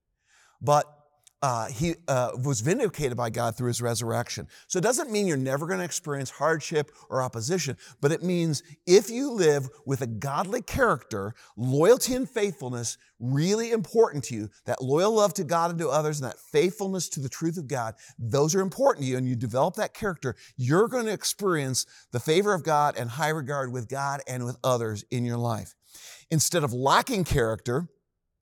But 0.60 0.84
uh, 1.44 1.66
he 1.66 1.94
uh, 2.08 2.30
was 2.42 2.62
vindicated 2.62 3.18
by 3.18 3.28
God 3.28 3.54
through 3.54 3.68
his 3.68 3.82
resurrection. 3.82 4.48
So 4.66 4.78
it 4.78 4.82
doesn't 4.82 5.10
mean 5.10 5.26
you're 5.26 5.36
never 5.36 5.66
going 5.66 5.78
to 5.78 5.84
experience 5.84 6.30
hardship 6.30 6.90
or 7.10 7.20
opposition, 7.20 7.76
but 8.00 8.12
it 8.12 8.22
means 8.22 8.62
if 8.86 9.10
you 9.10 9.30
live 9.30 9.68
with 9.84 10.00
a 10.00 10.06
godly 10.06 10.62
character, 10.62 11.34
loyalty 11.54 12.14
and 12.14 12.26
faithfulness 12.26 12.96
really 13.20 13.72
important 13.72 14.24
to 14.24 14.34
you, 14.34 14.48
that 14.64 14.80
loyal 14.80 15.12
love 15.12 15.34
to 15.34 15.44
God 15.44 15.68
and 15.68 15.78
to 15.80 15.90
others, 15.90 16.18
and 16.18 16.30
that 16.30 16.38
faithfulness 16.38 17.10
to 17.10 17.20
the 17.20 17.28
truth 17.28 17.58
of 17.58 17.68
God, 17.68 17.92
those 18.18 18.54
are 18.54 18.62
important 18.62 19.04
to 19.04 19.10
you, 19.10 19.18
and 19.18 19.28
you 19.28 19.36
develop 19.36 19.74
that 19.74 19.92
character, 19.92 20.36
you're 20.56 20.88
going 20.88 21.04
to 21.04 21.12
experience 21.12 21.84
the 22.10 22.20
favor 22.20 22.54
of 22.54 22.64
God 22.64 22.96
and 22.96 23.10
high 23.10 23.28
regard 23.28 23.70
with 23.70 23.86
God 23.86 24.22
and 24.26 24.46
with 24.46 24.56
others 24.64 25.04
in 25.10 25.26
your 25.26 25.36
life. 25.36 25.74
Instead 26.30 26.64
of 26.64 26.72
lacking 26.72 27.24
character, 27.24 27.86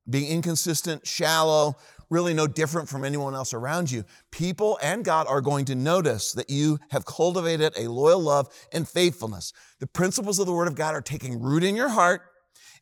being 0.08 0.30
inconsistent, 0.30 1.06
shallow, 1.06 1.76
really 2.12 2.34
no 2.34 2.46
different 2.46 2.88
from 2.88 3.04
anyone 3.04 3.34
else 3.34 3.54
around 3.54 3.90
you. 3.90 4.04
People 4.30 4.78
and 4.82 5.02
God 5.02 5.26
are 5.26 5.40
going 5.40 5.64
to 5.64 5.74
notice 5.74 6.32
that 6.32 6.50
you 6.50 6.78
have 6.90 7.06
cultivated 7.06 7.72
a 7.76 7.88
loyal 7.88 8.20
love 8.20 8.48
and 8.70 8.86
faithfulness. 8.86 9.54
The 9.80 9.86
principles 9.86 10.38
of 10.38 10.46
the 10.46 10.52
Word 10.52 10.68
of 10.68 10.74
God 10.74 10.94
are 10.94 11.00
taking 11.00 11.40
root 11.40 11.64
in 11.64 11.74
your 11.74 11.88
heart, 11.88 12.20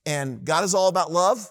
and 0.04 0.44
God 0.44 0.64
is 0.64 0.74
all 0.74 0.88
about 0.88 1.12
love 1.12 1.48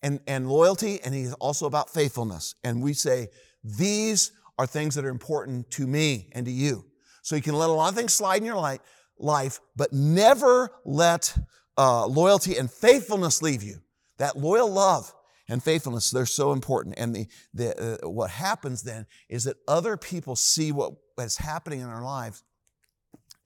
and, 0.00 0.20
and 0.28 0.48
loyalty, 0.48 1.00
and 1.04 1.12
He's 1.12 1.34
also 1.34 1.66
about 1.66 1.90
faithfulness. 1.90 2.54
And 2.62 2.82
we 2.82 2.92
say, 2.92 3.28
these 3.64 4.30
are 4.56 4.66
things 4.66 4.94
that 4.94 5.04
are 5.04 5.10
important 5.10 5.70
to 5.72 5.86
me 5.86 6.28
and 6.32 6.46
to 6.46 6.52
you. 6.52 6.84
So 7.22 7.34
you 7.34 7.42
can 7.42 7.54
let 7.54 7.68
a 7.68 7.72
lot 7.72 7.88
of 7.88 7.96
things 7.96 8.14
slide 8.14 8.36
in 8.36 8.44
your 8.44 8.78
life, 9.18 9.60
but 9.76 9.92
never 9.92 10.70
let 10.84 11.36
uh, 11.76 12.06
loyalty 12.06 12.56
and 12.56 12.70
faithfulness 12.70 13.42
leave 13.42 13.64
you. 13.64 13.78
That 14.18 14.36
loyal 14.36 14.70
love 14.70 15.12
and 15.48 15.62
faithfulness, 15.62 16.10
they're 16.10 16.26
so 16.26 16.52
important. 16.52 16.94
And 16.98 17.14
the, 17.14 17.26
the, 17.54 18.04
uh, 18.04 18.08
what 18.08 18.30
happens 18.30 18.82
then 18.82 19.06
is 19.28 19.44
that 19.44 19.56
other 19.66 19.96
people 19.96 20.36
see 20.36 20.72
what 20.72 20.92
is 21.18 21.38
happening 21.38 21.80
in 21.80 21.86
our 21.86 22.02
lives 22.02 22.42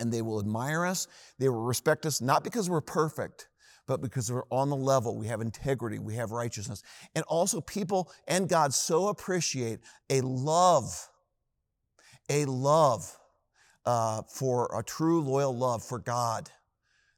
and 0.00 0.12
they 0.12 0.22
will 0.22 0.40
admire 0.40 0.84
us, 0.84 1.06
they 1.38 1.48
will 1.48 1.62
respect 1.62 2.04
us, 2.06 2.20
not 2.20 2.42
because 2.42 2.68
we're 2.68 2.80
perfect, 2.80 3.48
but 3.86 4.00
because 4.00 4.32
we're 4.32 4.46
on 4.50 4.68
the 4.68 4.76
level, 4.76 5.16
we 5.16 5.28
have 5.28 5.40
integrity, 5.40 5.98
we 5.98 6.16
have 6.16 6.32
righteousness. 6.32 6.82
And 7.14 7.24
also, 7.26 7.60
people 7.60 8.10
and 8.26 8.48
God 8.48 8.74
so 8.74 9.08
appreciate 9.08 9.80
a 10.10 10.20
love, 10.20 11.08
a 12.28 12.44
love 12.46 13.16
uh, 13.84 14.22
for 14.22 14.70
a 14.76 14.82
true 14.82 15.20
loyal 15.20 15.56
love 15.56 15.84
for 15.84 15.98
God 15.98 16.50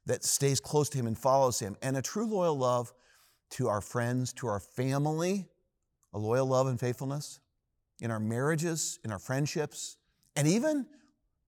that 0.05 0.23
stays 0.23 0.59
close 0.59 0.89
to 0.89 0.97
Him 0.97 1.07
and 1.07 1.17
follows 1.17 1.59
Him, 1.59 1.75
and 1.81 1.97
a 1.97 2.01
true 2.01 2.27
loyal 2.27 2.57
love 2.57 2.93
to 3.51 3.67
our 3.67 3.81
friends, 3.81 4.33
to 4.33 4.47
our 4.47 4.59
family, 4.59 5.47
a 6.13 6.17
loyal 6.17 6.47
love 6.47 6.67
and 6.67 6.79
faithfulness, 6.79 7.39
in 8.01 8.11
our 8.11 8.19
marriages, 8.19 8.99
in 9.03 9.11
our 9.11 9.19
friendships, 9.19 9.97
and 10.35 10.47
even 10.47 10.85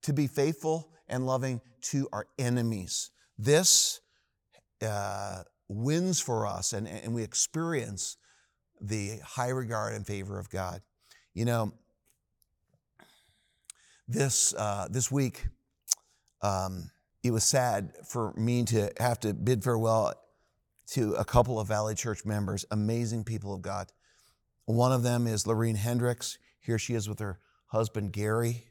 to 0.02 0.14
be 0.14 0.28
faithful 0.28 0.92
and 1.10 1.26
loving 1.26 1.62
to 1.82 2.08
our 2.14 2.28
enemies. 2.38 3.12
This 3.38 4.00
uh, 4.82 5.44
wins 5.68 6.20
for 6.20 6.48
us, 6.48 6.74
and, 6.74 6.88
and 6.88 7.14
we 7.14 7.24
experience 7.24 8.18
the 8.80 9.20
high 9.24 9.50
regard 9.50 9.94
and 9.94 10.06
favor 10.06 10.40
of 10.40 10.50
God. 10.50 10.82
You 11.34 11.46
know, 11.46 11.74
this, 14.08 14.54
uh, 14.54 14.88
this 14.90 15.12
week, 15.12 15.48
um, 16.42 16.90
it 17.24 17.32
was 17.32 17.44
sad 17.44 17.92
for 18.08 18.34
me 18.38 18.64
to 18.66 18.92
have 19.00 19.20
to 19.22 19.34
bid 19.34 19.64
farewell 19.64 20.14
to 20.88 21.14
a 21.14 21.26
couple 21.26 21.60
of 21.60 21.68
Valley 21.68 21.96
Church 21.96 22.26
members, 22.26 22.66
amazing 22.72 23.24
people 23.24 23.54
of 23.54 23.62
God. 23.62 23.92
One 24.66 24.92
of 24.92 25.04
them 25.04 25.28
is 25.28 25.46
Lorene 25.46 25.76
Hendricks. 25.76 26.38
Here 26.60 26.80
she 26.80 26.94
is 26.94 27.08
with 27.08 27.20
her 27.20 27.40
husband, 27.68 28.12
Gary. 28.14 28.66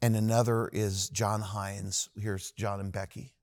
And 0.00 0.14
another 0.14 0.68
is 0.72 1.08
John 1.08 1.40
Hines. 1.40 2.08
Here's 2.18 2.50
John 2.52 2.80
and 2.80 2.92
Becky. 2.92 3.34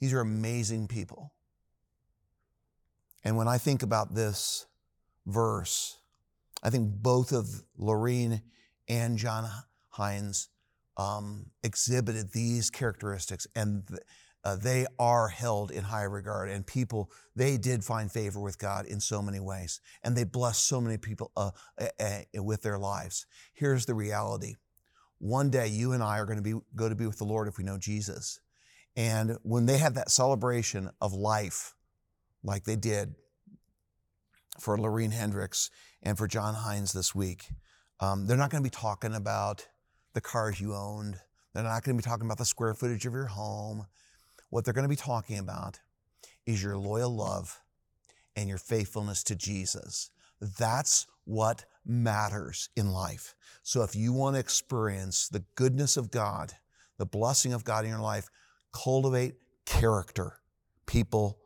These 0.00 0.12
are 0.12 0.20
amazing 0.20 0.88
people. 0.88 1.32
And 3.24 3.36
when 3.36 3.48
I 3.48 3.58
think 3.58 3.82
about 3.82 4.14
this 4.14 4.66
verse, 5.26 5.98
I 6.62 6.70
think 6.70 7.02
both 7.02 7.32
of 7.32 7.62
Lorene 7.76 8.42
and 8.88 9.18
John 9.18 9.50
Hines 9.88 10.48
um, 10.96 11.46
exhibited 11.62 12.32
these 12.32 12.70
characteristics. 12.70 13.46
And 13.56 13.82
uh, 14.46 14.54
they 14.54 14.86
are 14.98 15.26
held 15.26 15.72
in 15.72 15.82
high 15.82 16.04
regard 16.04 16.48
and 16.48 16.64
people 16.64 17.10
they 17.34 17.56
did 17.56 17.82
find 17.82 18.12
favor 18.12 18.40
with 18.40 18.58
god 18.58 18.86
in 18.86 19.00
so 19.00 19.20
many 19.20 19.40
ways 19.40 19.80
and 20.04 20.16
they 20.16 20.22
blessed 20.22 20.64
so 20.66 20.80
many 20.80 20.96
people 20.96 21.32
uh, 21.36 21.50
uh, 22.00 22.20
with 22.36 22.62
their 22.62 22.78
lives 22.78 23.26
here's 23.54 23.86
the 23.86 23.94
reality 23.94 24.54
one 25.18 25.50
day 25.50 25.66
you 25.66 25.92
and 25.92 26.02
i 26.02 26.18
are 26.18 26.26
going 26.26 26.38
to 26.38 26.42
be 26.42 26.54
go 26.76 26.88
to 26.88 26.94
be 26.94 27.06
with 27.06 27.18
the 27.18 27.24
lord 27.24 27.48
if 27.48 27.58
we 27.58 27.64
know 27.64 27.76
jesus 27.76 28.38
and 28.94 29.36
when 29.42 29.66
they 29.66 29.78
have 29.78 29.94
that 29.94 30.10
celebration 30.10 30.90
of 31.00 31.12
life 31.12 31.74
like 32.44 32.64
they 32.64 32.76
did 32.76 33.14
for 34.60 34.78
Lorene 34.78 35.10
Hendricks 35.10 35.70
and 36.02 36.16
for 36.16 36.26
John 36.26 36.54
Hines 36.54 36.92
this 36.92 37.14
week, 37.14 37.48
um, 38.00 38.26
they're 38.26 38.36
not 38.36 38.50
going 38.50 38.62
to 38.62 38.66
be 38.70 38.74
talking 38.74 39.14
about 39.14 39.66
the 40.14 40.20
cars 40.20 40.60
you 40.60 40.74
owned. 40.74 41.18
They're 41.52 41.64
not 41.64 41.82
going 41.82 41.96
to 41.96 42.02
be 42.02 42.08
talking 42.08 42.26
about 42.26 42.38
the 42.38 42.44
square 42.44 42.74
footage 42.74 43.06
of 43.06 43.12
your 43.12 43.26
home. 43.26 43.86
What 44.50 44.64
they're 44.64 44.74
going 44.74 44.84
to 44.84 44.88
be 44.88 44.96
talking 44.96 45.38
about 45.38 45.80
is 46.46 46.62
your 46.62 46.76
loyal 46.76 47.14
love 47.14 47.60
and 48.36 48.48
your 48.48 48.58
faithfulness 48.58 49.22
to 49.24 49.34
Jesus. 49.36 50.10
That's 50.40 51.06
what 51.24 51.64
matters 51.84 52.68
in 52.76 52.90
life. 52.90 53.34
So 53.62 53.82
if 53.82 53.96
you 53.96 54.12
want 54.12 54.36
to 54.36 54.40
experience 54.40 55.28
the 55.28 55.44
goodness 55.54 55.96
of 55.96 56.10
God, 56.10 56.52
the 56.98 57.06
blessing 57.06 57.52
of 57.52 57.64
God 57.64 57.84
in 57.84 57.90
your 57.90 58.00
life, 58.00 58.28
cultivate 58.72 59.34
character. 59.64 60.38
People 60.86 61.38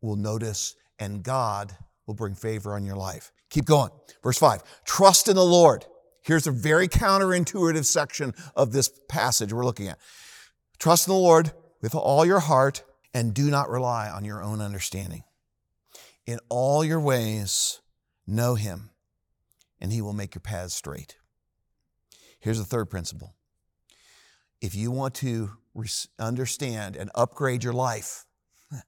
will 0.00 0.16
notice 0.16 0.74
and 0.98 1.22
God 1.22 1.76
will 2.06 2.14
bring 2.14 2.34
favor 2.34 2.74
on 2.74 2.84
your 2.84 2.96
life. 2.96 3.32
Keep 3.50 3.66
going. 3.66 3.90
Verse 4.22 4.38
5 4.38 4.62
Trust 4.84 5.28
in 5.28 5.36
the 5.36 5.44
Lord. 5.44 5.86
Here's 6.22 6.46
a 6.46 6.52
very 6.52 6.88
counterintuitive 6.88 7.84
section 7.84 8.34
of 8.54 8.72
this 8.72 8.90
passage 9.08 9.52
we're 9.52 9.64
looking 9.64 9.88
at. 9.88 9.98
Trust 10.78 11.08
in 11.08 11.14
the 11.14 11.18
Lord 11.18 11.52
with 11.80 11.94
all 11.94 12.24
your 12.24 12.40
heart 12.40 12.84
and 13.14 13.34
do 13.34 13.50
not 13.50 13.70
rely 13.70 14.08
on 14.08 14.24
your 14.24 14.42
own 14.42 14.60
understanding. 14.60 15.24
In 16.26 16.38
all 16.48 16.84
your 16.84 17.00
ways, 17.00 17.80
know 18.26 18.54
him, 18.54 18.90
and 19.80 19.92
he 19.92 20.02
will 20.02 20.12
make 20.12 20.34
your 20.34 20.40
paths 20.40 20.74
straight. 20.74 21.16
Here's 22.40 22.58
the 22.58 22.64
third 22.64 22.90
principle. 22.90 23.34
If 24.60 24.74
you 24.74 24.90
want 24.90 25.14
to 25.16 25.52
understand 26.18 26.96
and 26.96 27.10
upgrade 27.14 27.64
your 27.64 27.72
life, 27.72 28.26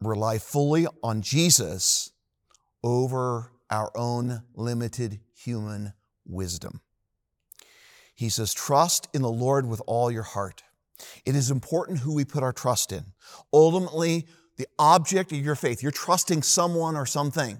rely 0.00 0.38
fully 0.38 0.86
on 1.02 1.22
Jesus 1.22 2.12
over 2.82 3.52
our 3.70 3.90
own 3.94 4.42
limited 4.54 5.20
human 5.34 5.94
wisdom. 6.26 6.80
He 8.14 8.28
says, 8.28 8.52
Trust 8.52 9.08
in 9.14 9.22
the 9.22 9.30
Lord 9.30 9.66
with 9.66 9.80
all 9.86 10.10
your 10.10 10.22
heart 10.22 10.62
it 11.24 11.34
is 11.34 11.50
important 11.50 12.00
who 12.00 12.14
we 12.14 12.24
put 12.24 12.42
our 12.42 12.52
trust 12.52 12.92
in. 12.92 13.04
Ultimately, 13.52 14.26
the 14.56 14.66
object 14.78 15.32
of 15.32 15.38
your 15.38 15.54
faith, 15.54 15.82
you're 15.82 15.92
trusting 15.92 16.42
someone 16.42 16.96
or 16.96 17.06
something. 17.06 17.58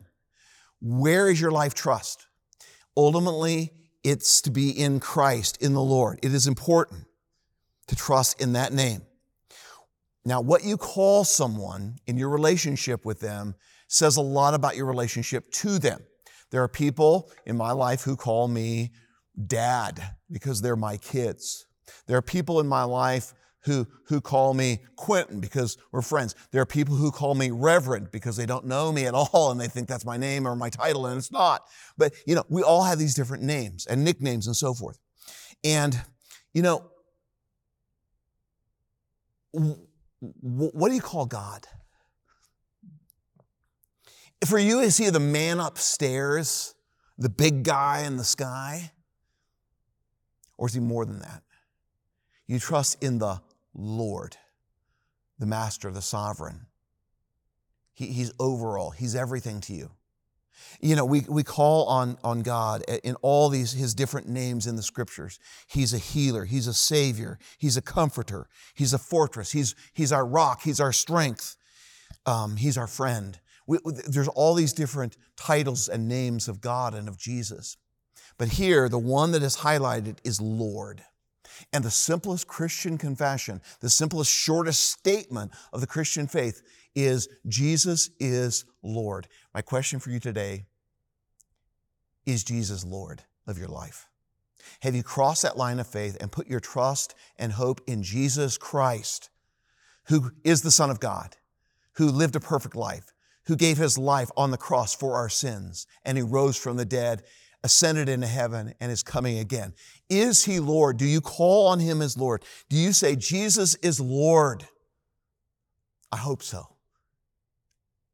Where 0.80 1.30
is 1.30 1.40
your 1.40 1.50
life 1.50 1.74
trust? 1.74 2.26
Ultimately, 2.96 3.72
it's 4.02 4.40
to 4.42 4.50
be 4.50 4.70
in 4.70 5.00
Christ, 5.00 5.62
in 5.62 5.74
the 5.74 5.82
Lord. 5.82 6.18
It 6.22 6.34
is 6.34 6.46
important 6.46 7.06
to 7.88 7.96
trust 7.96 8.40
in 8.40 8.52
that 8.54 8.72
name. 8.72 9.02
Now, 10.24 10.40
what 10.40 10.64
you 10.64 10.76
call 10.76 11.24
someone 11.24 11.96
in 12.06 12.16
your 12.16 12.28
relationship 12.28 13.04
with 13.04 13.20
them 13.20 13.54
says 13.88 14.16
a 14.16 14.22
lot 14.22 14.54
about 14.54 14.76
your 14.76 14.86
relationship 14.86 15.50
to 15.52 15.78
them. 15.78 16.02
There 16.50 16.62
are 16.62 16.68
people 16.68 17.30
in 17.46 17.56
my 17.56 17.72
life 17.72 18.02
who 18.02 18.16
call 18.16 18.48
me 18.48 18.92
dad 19.46 20.02
because 20.30 20.60
they're 20.60 20.76
my 20.76 20.96
kids. 20.96 21.66
There 22.06 22.16
are 22.16 22.22
people 22.22 22.60
in 22.60 22.66
my 22.66 22.84
life 22.84 23.34
who, 23.64 23.86
who 24.06 24.20
call 24.20 24.54
me 24.54 24.80
Quentin 24.96 25.40
because 25.40 25.76
we're 25.92 26.02
friends. 26.02 26.34
There 26.50 26.62
are 26.62 26.66
people 26.66 26.94
who 26.94 27.10
call 27.10 27.34
me 27.34 27.50
Reverend 27.50 28.10
because 28.10 28.36
they 28.36 28.46
don't 28.46 28.64
know 28.64 28.90
me 28.90 29.06
at 29.06 29.14
all 29.14 29.50
and 29.50 29.60
they 29.60 29.68
think 29.68 29.88
that's 29.88 30.04
my 30.06 30.16
name 30.16 30.46
or 30.46 30.56
my 30.56 30.70
title 30.70 31.06
and 31.06 31.18
it's 31.18 31.30
not. 31.30 31.62
But, 31.98 32.14
you 32.26 32.34
know, 32.34 32.44
we 32.48 32.62
all 32.62 32.84
have 32.84 32.98
these 32.98 33.14
different 33.14 33.42
names 33.42 33.86
and 33.86 34.04
nicknames 34.04 34.46
and 34.46 34.56
so 34.56 34.72
forth. 34.72 34.98
And, 35.62 36.00
you 36.54 36.62
know, 36.62 36.90
what 40.20 40.88
do 40.88 40.94
you 40.94 41.02
call 41.02 41.26
God? 41.26 41.66
For 44.46 44.58
you, 44.58 44.80
is 44.80 44.96
he 44.96 45.10
the 45.10 45.20
man 45.20 45.60
upstairs, 45.60 46.74
the 47.18 47.28
big 47.28 47.62
guy 47.62 48.04
in 48.06 48.16
the 48.16 48.24
sky? 48.24 48.92
Or 50.56 50.66
is 50.66 50.74
he 50.74 50.80
more 50.80 51.04
than 51.04 51.18
that? 51.20 51.42
You 52.50 52.58
trust 52.58 53.00
in 53.00 53.18
the 53.18 53.40
Lord, 53.74 54.36
the 55.38 55.46
Master, 55.46 55.92
the 55.92 56.02
Sovereign. 56.02 56.66
He, 57.94 58.06
he's 58.06 58.32
overall, 58.40 58.90
He's 58.90 59.14
everything 59.14 59.60
to 59.60 59.72
you. 59.72 59.92
You 60.80 60.96
know, 60.96 61.04
we, 61.04 61.20
we 61.28 61.44
call 61.44 61.86
on, 61.86 62.18
on 62.24 62.42
God 62.42 62.82
in 63.04 63.14
all 63.22 63.50
these 63.50 63.70
his 63.70 63.94
different 63.94 64.28
names 64.28 64.66
in 64.66 64.74
the 64.74 64.82
scriptures. 64.82 65.38
He's 65.68 65.94
a 65.94 65.98
healer, 65.98 66.44
he's 66.44 66.66
a 66.66 66.74
savior, 66.74 67.38
he's 67.56 67.76
a 67.76 67.82
comforter, 67.82 68.48
he's 68.74 68.92
a 68.92 68.98
fortress, 68.98 69.52
he's, 69.52 69.76
he's 69.92 70.10
our 70.10 70.26
rock, 70.26 70.62
he's 70.64 70.80
our 70.80 70.92
strength, 70.92 71.56
um, 72.26 72.56
he's 72.56 72.76
our 72.76 72.88
friend. 72.88 73.38
We, 73.68 73.78
there's 74.08 74.26
all 74.26 74.54
these 74.54 74.72
different 74.72 75.16
titles 75.36 75.88
and 75.88 76.08
names 76.08 76.48
of 76.48 76.60
God 76.60 76.94
and 76.94 77.06
of 77.06 77.16
Jesus. 77.16 77.76
But 78.38 78.48
here, 78.48 78.88
the 78.88 78.98
one 78.98 79.30
that 79.30 79.44
is 79.44 79.58
highlighted 79.58 80.16
is 80.24 80.40
Lord. 80.40 81.04
And 81.72 81.84
the 81.84 81.90
simplest 81.90 82.46
Christian 82.46 82.98
confession, 82.98 83.60
the 83.80 83.90
simplest, 83.90 84.30
shortest 84.30 84.84
statement 84.84 85.52
of 85.72 85.80
the 85.80 85.86
Christian 85.86 86.26
faith 86.26 86.62
is 86.94 87.28
Jesus 87.46 88.10
is 88.18 88.64
Lord. 88.82 89.28
My 89.54 89.62
question 89.62 90.00
for 90.00 90.10
you 90.10 90.20
today 90.20 90.66
is 92.26 92.44
Jesus 92.44 92.84
Lord 92.84 93.22
of 93.46 93.58
your 93.58 93.68
life? 93.68 94.06
Have 94.82 94.94
you 94.94 95.02
crossed 95.02 95.42
that 95.42 95.56
line 95.56 95.78
of 95.78 95.86
faith 95.86 96.16
and 96.20 96.32
put 96.32 96.46
your 96.46 96.60
trust 96.60 97.14
and 97.38 97.52
hope 97.52 97.80
in 97.86 98.02
Jesus 98.02 98.58
Christ, 98.58 99.30
who 100.04 100.32
is 100.44 100.62
the 100.62 100.70
Son 100.70 100.90
of 100.90 101.00
God, 101.00 101.36
who 101.94 102.10
lived 102.10 102.36
a 102.36 102.40
perfect 102.40 102.76
life, 102.76 103.12
who 103.46 103.56
gave 103.56 103.78
his 103.78 103.98
life 103.98 104.30
on 104.36 104.50
the 104.50 104.56
cross 104.56 104.94
for 104.94 105.14
our 105.14 105.28
sins, 105.28 105.86
and 106.04 106.16
he 106.16 106.22
rose 106.22 106.56
from 106.56 106.76
the 106.76 106.84
dead, 106.84 107.22
ascended 107.62 108.08
into 108.08 108.26
heaven, 108.26 108.74
and 108.80 108.90
is 108.90 109.02
coming 109.02 109.38
again? 109.38 109.74
Is 110.08 110.44
he 110.44 110.60
Lord? 110.60 110.96
Do 110.96 111.04
you 111.04 111.20
call 111.20 111.68
on 111.68 111.78
him 111.78 112.00
as 112.00 112.16
Lord? 112.16 112.44
Do 112.68 112.76
you 112.76 112.92
say, 112.92 113.16
Jesus 113.16 113.74
is 113.76 114.00
Lord? 114.00 114.64
I 116.10 116.16
hope 116.16 116.42
so. 116.42 116.68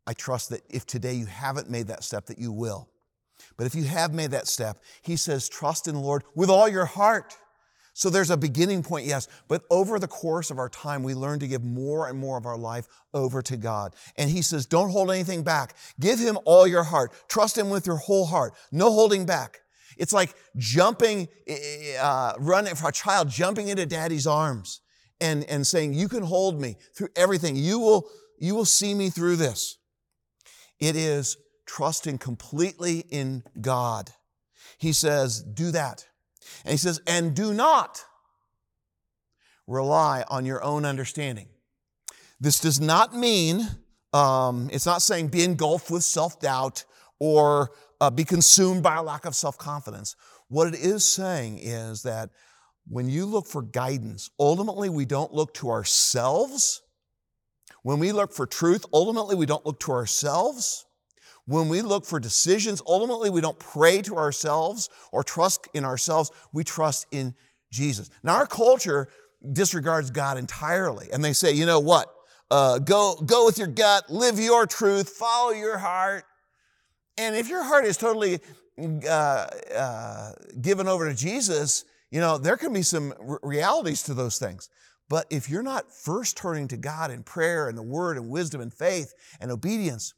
I 0.06 0.12
trust 0.12 0.50
that 0.50 0.62
if 0.68 0.86
today 0.86 1.14
you 1.14 1.26
haven't 1.26 1.70
made 1.70 1.88
that 1.88 2.04
step, 2.04 2.26
that 2.26 2.38
you 2.38 2.52
will. 2.52 2.88
But 3.56 3.66
if 3.66 3.74
you 3.74 3.84
have 3.84 4.12
made 4.12 4.32
that 4.32 4.46
step, 4.46 4.78
he 5.02 5.16
says, 5.16 5.48
trust 5.48 5.88
in 5.88 5.94
the 5.94 6.00
Lord 6.00 6.24
with 6.34 6.50
all 6.50 6.68
your 6.68 6.84
heart. 6.84 7.36
So 7.96 8.10
there's 8.10 8.28
a 8.28 8.36
beginning 8.36 8.82
point, 8.82 9.06
yes, 9.06 9.26
but 9.48 9.62
over 9.70 9.98
the 9.98 10.06
course 10.06 10.50
of 10.50 10.58
our 10.58 10.68
time, 10.68 11.02
we 11.02 11.14
learn 11.14 11.38
to 11.38 11.48
give 11.48 11.64
more 11.64 12.08
and 12.08 12.18
more 12.18 12.36
of 12.36 12.44
our 12.44 12.58
life 12.58 12.86
over 13.14 13.40
to 13.40 13.56
God. 13.56 13.94
And 14.18 14.28
he 14.28 14.42
says, 14.42 14.66
don't 14.66 14.90
hold 14.90 15.10
anything 15.10 15.42
back. 15.42 15.74
Give 15.98 16.18
him 16.18 16.38
all 16.44 16.66
your 16.66 16.82
heart. 16.82 17.14
Trust 17.26 17.56
him 17.56 17.70
with 17.70 17.86
your 17.86 17.96
whole 17.96 18.26
heart. 18.26 18.52
No 18.70 18.92
holding 18.92 19.24
back. 19.24 19.60
It's 19.96 20.12
like 20.12 20.34
jumping, 20.58 21.28
eh, 21.46 21.54
eh, 21.54 21.94
eh, 21.94 21.96
uh, 21.96 22.34
running 22.38 22.74
for 22.74 22.90
a 22.90 22.92
child, 22.92 23.30
jumping 23.30 23.68
into 23.68 23.86
daddy's 23.86 24.26
arms 24.26 24.82
and, 25.18 25.44
and 25.44 25.66
saying, 25.66 25.94
you 25.94 26.06
can 26.06 26.22
hold 26.22 26.60
me 26.60 26.76
through 26.94 27.08
everything. 27.16 27.56
You 27.56 27.78
will, 27.78 28.10
you 28.38 28.54
will 28.54 28.66
see 28.66 28.92
me 28.92 29.08
through 29.08 29.36
this. 29.36 29.78
It 30.78 30.96
is 30.96 31.38
trusting 31.64 32.18
completely 32.18 33.06
in 33.08 33.42
God. 33.58 34.10
He 34.76 34.92
says, 34.92 35.42
do 35.42 35.70
that. 35.70 36.04
And 36.64 36.72
he 36.72 36.78
says, 36.78 37.00
and 37.06 37.34
do 37.34 37.52
not 37.52 38.04
rely 39.66 40.24
on 40.28 40.46
your 40.46 40.62
own 40.62 40.84
understanding. 40.84 41.48
This 42.40 42.60
does 42.60 42.80
not 42.80 43.14
mean, 43.14 43.66
um, 44.12 44.68
it's 44.72 44.86
not 44.86 45.02
saying 45.02 45.28
be 45.28 45.42
engulfed 45.42 45.90
with 45.90 46.04
self 46.04 46.40
doubt 46.40 46.84
or 47.18 47.70
uh, 48.00 48.10
be 48.10 48.24
consumed 48.24 48.82
by 48.82 48.96
a 48.96 49.02
lack 49.02 49.24
of 49.24 49.34
self 49.34 49.56
confidence. 49.58 50.16
What 50.48 50.68
it 50.68 50.74
is 50.74 51.10
saying 51.10 51.58
is 51.60 52.02
that 52.02 52.30
when 52.88 53.08
you 53.08 53.26
look 53.26 53.46
for 53.46 53.62
guidance, 53.62 54.30
ultimately 54.38 54.88
we 54.88 55.04
don't 55.04 55.32
look 55.32 55.54
to 55.54 55.70
ourselves. 55.70 56.82
When 57.82 57.98
we 57.98 58.12
look 58.12 58.32
for 58.32 58.46
truth, 58.46 58.84
ultimately 58.92 59.34
we 59.34 59.46
don't 59.46 59.64
look 59.66 59.80
to 59.80 59.92
ourselves. 59.92 60.85
When 61.46 61.68
we 61.68 61.80
look 61.80 62.04
for 62.04 62.18
decisions, 62.18 62.82
ultimately 62.86 63.30
we 63.30 63.40
don't 63.40 63.58
pray 63.58 64.02
to 64.02 64.16
ourselves 64.16 64.90
or 65.12 65.22
trust 65.22 65.68
in 65.74 65.84
ourselves, 65.84 66.30
we 66.52 66.64
trust 66.64 67.06
in 67.12 67.34
Jesus. 67.70 68.10
Now, 68.22 68.36
our 68.36 68.46
culture 68.46 69.08
disregards 69.52 70.10
God 70.10 70.38
entirely, 70.38 71.08
and 71.12 71.24
they 71.24 71.32
say, 71.32 71.52
you 71.52 71.66
know 71.66 71.80
what? 71.80 72.12
Uh, 72.50 72.78
go, 72.78 73.14
go 73.24 73.44
with 73.46 73.58
your 73.58 73.68
gut, 73.68 74.10
live 74.10 74.38
your 74.38 74.66
truth, 74.66 75.08
follow 75.10 75.50
your 75.50 75.78
heart. 75.78 76.24
And 77.18 77.36
if 77.36 77.48
your 77.48 77.62
heart 77.62 77.84
is 77.84 77.96
totally 77.96 78.40
uh, 79.08 79.46
uh, 79.74 80.32
given 80.60 80.86
over 80.88 81.08
to 81.08 81.14
Jesus, 81.14 81.84
you 82.10 82.20
know, 82.20 82.38
there 82.38 82.56
can 82.56 82.72
be 82.72 82.82
some 82.82 83.14
realities 83.42 84.02
to 84.04 84.14
those 84.14 84.38
things. 84.38 84.68
But 85.08 85.26
if 85.30 85.48
you're 85.48 85.62
not 85.62 85.92
first 85.92 86.36
turning 86.36 86.68
to 86.68 86.76
God 86.76 87.10
in 87.10 87.22
prayer 87.22 87.68
and 87.68 87.78
the 87.78 87.82
word 87.82 88.16
and 88.16 88.28
wisdom 88.28 88.60
and 88.60 88.72
faith 88.72 89.14
and 89.40 89.50
obedience, 89.50 90.14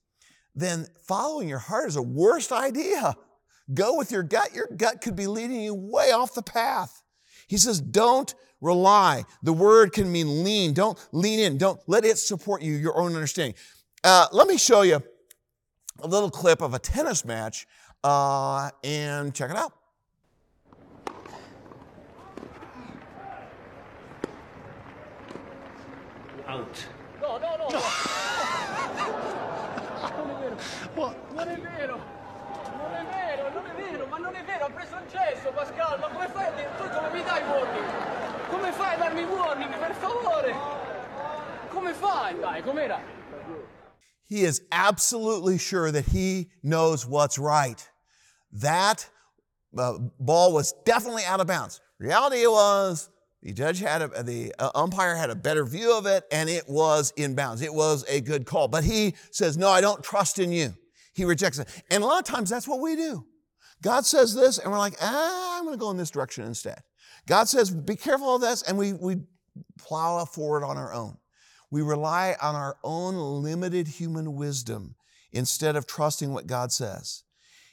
then 0.59 0.87
following 1.07 1.49
your 1.49 1.59
heart 1.59 1.89
is 1.89 1.97
a 1.97 2.03
worst 2.03 2.53
idea. 2.53 3.17
Go 3.73 3.97
with 3.97 4.11
your 4.11 4.23
gut. 4.23 4.55
Your 4.55 4.69
gut 4.77 5.01
could 5.01 5.15
be 5.15 5.27
leading 5.27 5.61
you 5.61 5.75
way 5.75 6.11
off 6.11 6.35
the 6.35 6.43
path. 6.43 7.03
He 7.47 7.57
says, 7.57 7.81
don't 7.81 8.35
rely. 8.61 9.25
The 9.43 9.53
word 9.53 9.93
can 9.93 10.11
mean 10.11 10.43
lean. 10.43 10.75
Don't 10.75 10.99
lean 11.13 11.39
in. 11.39 11.59
Don't 11.59 11.81
let 11.87 12.05
it 12.05 12.19
support 12.19 12.63
you, 12.63 12.75
your 12.75 12.99
own 12.99 13.15
understanding. 13.15 13.55
Uh, 14.03 14.27
let 14.33 14.49
me 14.49 14.59
show 14.59 14.83
you 14.83 15.03
a 16.01 16.07
little 16.07 16.31
clip 16.31 16.61
of 16.61 16.75
a 16.75 16.79
tennis 16.79 17.25
match 17.25 17.67
uh, 18.03 18.71
and 18.83 19.35
check 19.35 19.51
it 19.51 19.57
out. 19.57 19.73
Out. 26.47 26.87
No, 27.21 27.39
no, 27.39 27.57
no. 27.59 27.69
no. 27.69 27.83
Ma 30.97 31.13
non 31.45 31.49
è 31.49 31.61
vero! 31.61 31.97
Non 32.79 32.95
è 32.95 33.05
vero, 33.05 33.51
non 33.51 33.67
è 33.67 33.75
vero, 33.75 34.07
ma 34.07 34.19
non 34.19 34.35
è 34.35 34.45
vero, 34.45 34.65
ha 34.65 34.71
preso 34.71 34.97
Pascal, 35.55 35.99
ma 36.01 36.09
come 36.09 36.29
fai? 36.29 36.53
Tu 36.77 36.89
come 36.89 37.11
mi 37.13 37.23
dai 37.23 37.43
warning? 37.43 38.49
Come 38.49 38.73
fai 38.73 38.95
a 38.95 38.99
darmi 38.99 39.25
warning, 39.25 39.79
per 39.79 39.95
favore? 39.95 40.55
Come 41.71 41.93
fai? 41.95 42.39
Dai, 42.39 42.63
com'era? 42.63 43.01
He 44.25 44.45
is 44.45 44.63
absolutely 44.71 45.59
sure 45.59 45.91
that 45.91 46.07
he 46.07 46.51
knows 46.63 47.07
what's 47.07 47.39
right. 47.39 47.89
That 48.53 49.09
uh, 49.77 49.99
ball 50.19 50.53
was 50.53 50.75
definitely 50.85 51.25
out 51.25 51.41
of 51.41 51.47
bounds. 51.47 51.81
Reality 51.99 52.47
was 52.47 53.11
the 53.43 53.53
judge 53.53 53.81
had 53.81 54.03
a, 54.03 54.23
the 54.23 54.55
uh, 54.59 54.71
umpire 54.75 55.17
had 55.17 55.31
a 55.31 55.35
better 55.35 55.65
view 55.65 55.97
of 55.97 56.07
it 56.07 56.25
and 56.31 56.49
it 56.49 56.69
was 56.69 57.13
in 57.17 57.35
bounds. 57.35 57.63
It 57.63 57.73
was 57.73 58.05
a 58.09 58.21
good 58.21 58.45
call. 58.45 58.69
But 58.69 58.85
he 58.85 59.15
says, 59.31 59.57
no, 59.57 59.69
I 59.69 59.81
don't 59.81 60.03
trust 60.03 60.39
in 60.39 60.53
you. 60.53 60.75
He 61.19 61.25
rejects 61.25 61.59
it. 61.59 61.69
And 61.91 62.05
a 62.05 62.07
lot 62.07 62.21
of 62.21 62.25
times 62.25 62.49
that's 62.49 62.69
what 62.69 62.79
we 62.79 62.95
do. 62.95 63.27
God 63.83 64.07
says 64.07 64.37
this 64.37 64.59
and 64.59 64.71
we're 64.71 64.79
like, 64.79 64.95
ah, 65.03 65.59
I'm 65.59 65.65
going 65.65 65.75
to 65.75 65.81
go 65.81 65.91
in 65.91 65.97
this 65.97 66.11
direction 66.11 66.45
instead. 66.45 66.81
God 67.27 67.49
says, 67.49 67.73
be 67.73 67.97
careful 67.97 68.37
of 68.37 68.41
this. 68.41 68.63
And 68.63 68.79
we, 68.79 68.93
we 68.93 69.17
plow 69.79 70.25
forward 70.25 70.63
on 70.65 70.77
our 70.77 70.95
own. 70.95 71.19
We 71.73 71.83
rely 71.83 72.37
on 72.41 72.55
our 72.55 72.77
own 72.85 73.17
limited 73.43 73.89
human 73.89 74.37
wisdom 74.37 74.95
instead 75.33 75.75
of 75.75 75.89
trusting 75.89 76.33
what 76.33 76.47
God 76.47 76.71
says. 76.71 77.25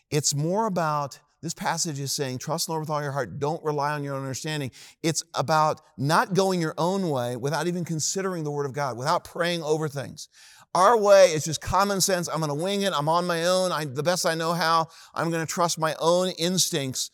It's 0.09 0.33
more 0.33 0.65
about 0.65 1.19
this 1.43 1.53
passage 1.53 1.99
is 1.99 2.11
saying, 2.11 2.39
trust 2.39 2.65
the 2.65 2.71
Lord 2.71 2.81
with 2.81 2.89
all 2.89 3.03
your 3.03 3.11
heart. 3.11 3.37
Don't 3.37 3.63
rely 3.63 3.91
on 3.91 4.03
your 4.03 4.15
own 4.15 4.23
understanding. 4.23 4.71
It's 5.03 5.23
about 5.35 5.81
not 5.95 6.33
going 6.33 6.59
your 6.59 6.73
own 6.75 7.11
way 7.11 7.35
without 7.35 7.67
even 7.67 7.85
considering 7.85 8.43
the 8.43 8.49
Word 8.49 8.65
of 8.65 8.73
God, 8.73 8.97
without 8.97 9.23
praying 9.23 9.61
over 9.61 9.87
things. 9.87 10.27
Our 10.75 10.97
way 10.97 11.27
is 11.27 11.45
just 11.45 11.61
common 11.61 12.01
sense. 12.01 12.27
I'm 12.27 12.39
going 12.39 12.49
to 12.49 12.63
wing 12.63 12.81
it. 12.81 12.91
I'm 12.93 13.07
on 13.07 13.25
my 13.25 13.45
own. 13.45 13.71
I, 13.71 13.85
the 13.85 14.03
best 14.03 14.25
I 14.25 14.35
know 14.35 14.51
how. 14.51 14.89
I'm 15.13 15.31
going 15.31 15.45
to 15.45 15.51
trust 15.51 15.79
my 15.79 15.95
own 16.01 16.31
instincts. 16.31 17.11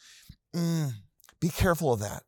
Mm, 0.55 0.93
be 1.39 1.49
careful 1.49 1.93
of 1.93 1.99
that. 1.99 2.23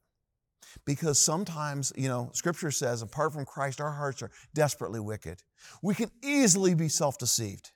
Because 0.86 1.18
sometimes, 1.18 1.92
you 1.96 2.08
know, 2.08 2.30
scripture 2.34 2.70
says, 2.70 3.02
apart 3.02 3.34
from 3.34 3.46
Christ, 3.46 3.82
our 3.82 3.90
hearts 3.90 4.22
are 4.22 4.30
desperately 4.54 5.00
wicked. 5.00 5.42
We 5.82 5.96
can 5.96 6.12
easily 6.22 6.76
be 6.76 6.88
self 6.88 7.18
deceived. 7.18 7.72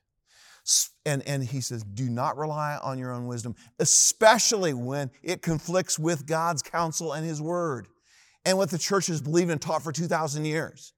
And, 1.04 1.24
and 1.26 1.44
he 1.44 1.62
says, 1.62 1.82
do 1.82 2.12
not 2.12 2.38
rely 2.38 2.78
on 2.84 3.00
your 3.00 3.12
own 3.12 3.26
wisdom, 3.26 3.56
especially 3.80 4.76
when 4.76 5.10
it 5.24 5.42
conflicts 5.42 5.98
with 5.98 6.28
God's 6.28 6.62
counsel 6.62 7.14
and 7.14 7.26
his 7.26 7.42
word 7.42 7.88
and 8.46 8.56
what 8.60 8.70
the 8.70 8.78
church 8.78 9.08
has 9.08 9.20
believed 9.20 9.50
and 9.50 9.60
taught 9.60 9.82
for 9.82 9.92
2,000 9.92 10.46
years 10.46 10.94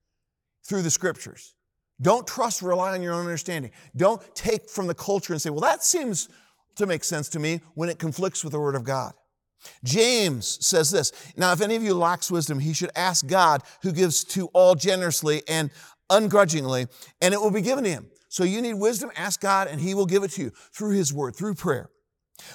through 0.65 0.81
the 0.81 0.89
scriptures. 0.89 1.53
Don't 2.01 2.25
trust, 2.25 2.61
rely 2.61 2.93
on 2.93 3.01
your 3.01 3.13
own 3.13 3.21
understanding. 3.21 3.71
Don't 3.95 4.21
take 4.35 4.69
from 4.69 4.87
the 4.87 4.95
culture 4.95 5.33
and 5.33 5.41
say, 5.41 5.49
well, 5.49 5.61
that 5.61 5.83
seems 5.83 6.29
to 6.75 6.85
make 6.85 7.03
sense 7.03 7.27
to 7.29 7.39
me 7.39 7.61
when 7.75 7.89
it 7.89 7.99
conflicts 7.99 8.43
with 8.43 8.53
the 8.53 8.59
word 8.59 8.75
of 8.75 8.83
God. 8.83 9.13
James 9.83 10.65
says 10.65 10.89
this 10.89 11.11
Now, 11.35 11.51
if 11.51 11.59
any 11.59 11.75
of 11.75 11.83
you 11.83 11.93
lacks 11.93 12.31
wisdom, 12.31 12.59
he 12.59 12.73
should 12.73 12.91
ask 12.95 13.27
God, 13.27 13.61
who 13.81 13.91
gives 13.91 14.23
to 14.25 14.47
all 14.53 14.75
generously 14.75 15.43
and 15.49 15.69
ungrudgingly, 16.09 16.87
and 17.21 17.33
it 17.33 17.41
will 17.41 17.51
be 17.51 17.61
given 17.61 17.83
to 17.83 17.89
him. 17.89 18.09
So 18.29 18.43
you 18.43 18.61
need 18.61 18.75
wisdom, 18.75 19.11
ask 19.15 19.41
God, 19.41 19.67
and 19.67 19.81
He 19.81 19.95
will 19.95 20.05
give 20.05 20.23
it 20.23 20.31
to 20.31 20.43
you 20.43 20.51
through 20.71 20.91
His 20.91 21.11
Word, 21.11 21.35
through 21.35 21.55
prayer. 21.55 21.89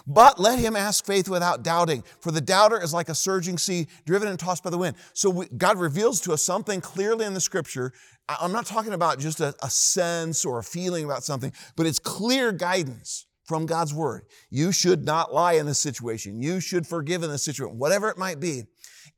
But 0.07 0.39
let 0.39 0.59
him 0.59 0.77
ask 0.77 1.05
faith 1.05 1.29
without 1.29 1.63
doubting, 1.63 2.05
for 2.21 2.31
the 2.31 2.41
doubter 2.41 2.83
is 2.83 2.93
like 2.93 3.09
a 3.09 3.15
surging 3.15 3.59
sea 3.59 3.87
driven 4.05 4.29
and 4.29 4.39
tossed 4.39 4.65
by 4.65 4.71
the 4.71 4.79
wind. 4.79 4.97
So 5.13 5.31
we, 5.31 5.47
God 5.57 5.79
reveals 5.79 6.21
to 6.23 6.33
us 6.33 6.43
something 6.43 6.81
clearly 6.81 7.25
in 7.27 7.35
the 7.35 7.41
scripture. 7.41 7.93
I'm 8.29 8.53
not 8.53 8.67
talking 8.67 8.93
about 8.93 9.19
just 9.19 9.41
a, 9.41 9.55
a 9.63 9.71
sense 9.71 10.45
or 10.45 10.59
a 10.59 10.65
feeling 10.65 11.05
about 11.05 11.25
something, 11.25 11.53
but 11.77 11.87
it's 11.87 11.99
clear 11.99 12.53
guidance 12.53 13.27
from 13.45 13.67
God's 13.67 13.93
word. 13.93 14.25
You 14.51 14.73
should 14.73 15.05
not 15.05 15.33
lie 15.33 15.55
in 15.55 15.67
this 15.67 15.79
situation. 15.79 16.41
You 16.41 16.61
should 16.61 16.87
forgive 16.87 17.23
in 17.23 17.31
this 17.31 17.45
situation, 17.45 17.79
whatever 17.79 18.09
it 18.09 18.19
might 18.19 18.41
be. 18.41 18.65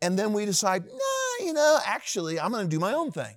And 0.02 0.18
then 0.18 0.32
we 0.32 0.44
decide, 0.44 0.84
nah, 0.84 1.46
you 1.46 1.52
know, 1.52 1.78
actually, 1.84 2.38
I'm 2.40 2.50
going 2.50 2.64
to 2.64 2.70
do 2.70 2.80
my 2.80 2.92
own 2.92 3.12
thing. 3.12 3.36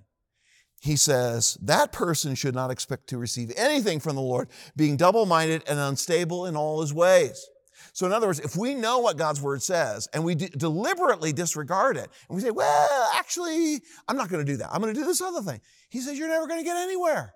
He 0.81 0.95
says 0.95 1.57
that 1.61 1.91
person 1.91 2.35
should 2.35 2.55
not 2.55 2.71
expect 2.71 3.07
to 3.07 3.17
receive 3.17 3.51
anything 3.57 3.99
from 3.99 4.15
the 4.15 4.21
Lord, 4.21 4.49
being 4.75 4.97
double 4.97 5.25
minded 5.25 5.63
and 5.67 5.77
unstable 5.79 6.45
in 6.45 6.55
all 6.55 6.81
his 6.81 6.93
ways. 6.93 7.45
So, 7.93 8.05
in 8.05 8.11
other 8.11 8.27
words, 8.27 8.39
if 8.39 8.55
we 8.55 8.75
know 8.75 8.99
what 8.99 9.17
God's 9.17 9.41
word 9.41 9.61
says 9.61 10.07
and 10.13 10.23
we 10.23 10.35
de- 10.35 10.49
deliberately 10.49 11.33
disregard 11.33 11.97
it, 11.97 12.09
and 12.29 12.35
we 12.35 12.41
say, 12.41 12.51
well, 12.51 13.09
actually, 13.15 13.81
I'm 14.07 14.17
not 14.17 14.29
going 14.29 14.45
to 14.45 14.51
do 14.51 14.57
that. 14.57 14.69
I'm 14.71 14.81
going 14.81 14.93
to 14.93 14.99
do 14.99 15.05
this 15.05 15.21
other 15.21 15.41
thing. 15.41 15.59
He 15.89 15.99
says, 15.99 16.17
you're 16.17 16.29
never 16.29 16.47
going 16.47 16.59
to 16.59 16.65
get 16.65 16.77
anywhere. 16.77 17.33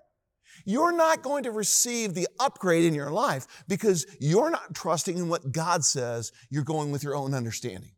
You're 0.64 0.92
not 0.92 1.22
going 1.22 1.42
to 1.44 1.50
receive 1.50 2.14
the 2.14 2.28
upgrade 2.38 2.84
in 2.84 2.94
your 2.94 3.10
life 3.10 3.46
because 3.68 4.06
you're 4.20 4.50
not 4.50 4.74
trusting 4.74 5.18
in 5.18 5.28
what 5.28 5.52
God 5.52 5.84
says. 5.84 6.32
You're 6.50 6.64
going 6.64 6.92
with 6.92 7.02
your 7.02 7.16
own 7.16 7.34
understanding. 7.34 7.90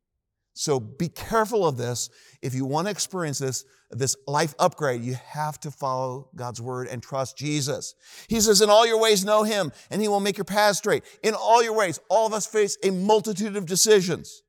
So 0.59 0.81
be 0.81 1.11
careful 1.11 1.67
of 1.67 1.77
this. 1.77 2.09
If 2.41 2.55
you 2.55 2.65
want 2.65 2.87
to 2.87 2.91
experience 2.91 3.39
this, 3.39 3.67
this 3.91 4.17
life 4.27 4.55
upgrade, 4.59 5.03
you 5.03 5.15
have 5.29 5.61
to 5.61 5.71
follow 5.71 6.31
God's 6.35 6.63
word 6.63 6.89
and 6.89 7.03
trust 7.03 7.37
Jesus. 7.37 7.95
He 8.27 8.41
says, 8.41 8.63
in 8.63 8.71
all 8.71 8.87
your 8.87 8.99
ways, 8.99 9.23
know 9.23 9.43
him 9.43 9.71
and 9.91 10.01
he 10.01 10.09
will 10.09 10.19
make 10.19 10.39
your 10.39 10.47
path 10.47 10.77
straight. 10.77 11.05
In 11.23 11.35
all 11.35 11.63
your 11.63 11.75
ways, 11.75 12.01
all 12.09 12.27
of 12.27 12.33
us 12.33 12.47
face 12.47 12.79
a 12.83 12.91
multitude 12.91 13.55
of 13.55 13.67
decisions. 13.67 14.41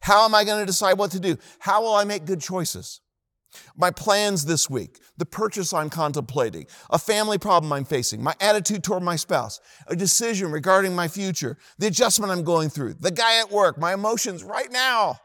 How 0.00 0.24
am 0.24 0.34
I 0.34 0.44
going 0.44 0.58
to 0.60 0.64
decide 0.64 0.96
what 0.96 1.10
to 1.10 1.20
do? 1.20 1.36
How 1.58 1.82
will 1.82 1.94
I 1.94 2.04
make 2.04 2.24
good 2.24 2.40
choices? 2.40 3.02
My 3.76 3.90
plans 3.90 4.46
this 4.46 4.70
week, 4.70 5.00
the 5.18 5.26
purchase 5.26 5.74
I'm 5.74 5.90
contemplating, 5.90 6.66
a 6.88 6.98
family 6.98 7.36
problem 7.36 7.70
I'm 7.74 7.84
facing, 7.84 8.22
my 8.22 8.34
attitude 8.40 8.82
toward 8.82 9.02
my 9.02 9.16
spouse, 9.16 9.60
a 9.86 9.94
decision 9.94 10.50
regarding 10.50 10.96
my 10.96 11.08
future, 11.08 11.58
the 11.76 11.88
adjustment 11.88 12.32
I'm 12.32 12.44
going 12.44 12.70
through, 12.70 12.94
the 12.94 13.10
guy 13.10 13.38
at 13.38 13.50
work, 13.50 13.76
my 13.76 13.92
emotions 13.92 14.42
right 14.42 14.72
now 14.72 15.18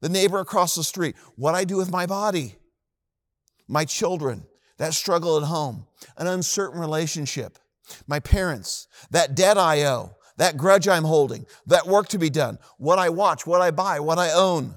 the 0.00 0.08
neighbor 0.08 0.38
across 0.38 0.74
the 0.74 0.84
street, 0.84 1.16
what 1.36 1.54
I 1.54 1.64
do 1.64 1.76
with 1.76 1.90
my 1.90 2.06
body, 2.06 2.56
my 3.68 3.84
children, 3.84 4.44
that 4.78 4.94
struggle 4.94 5.36
at 5.38 5.44
home, 5.44 5.86
an 6.16 6.26
uncertain 6.26 6.80
relationship, 6.80 7.58
my 8.06 8.20
parents, 8.20 8.88
that 9.10 9.34
debt 9.34 9.56
I 9.56 9.84
owe, 9.84 10.16
that 10.36 10.56
grudge 10.56 10.86
I'm 10.86 11.04
holding, 11.04 11.46
that 11.66 11.86
work 11.86 12.08
to 12.08 12.18
be 12.18 12.30
done, 12.30 12.58
what 12.78 12.98
I 12.98 13.08
watch, 13.08 13.46
what 13.46 13.62
I 13.62 13.70
buy, 13.70 14.00
what 14.00 14.18
I 14.18 14.32
own, 14.32 14.74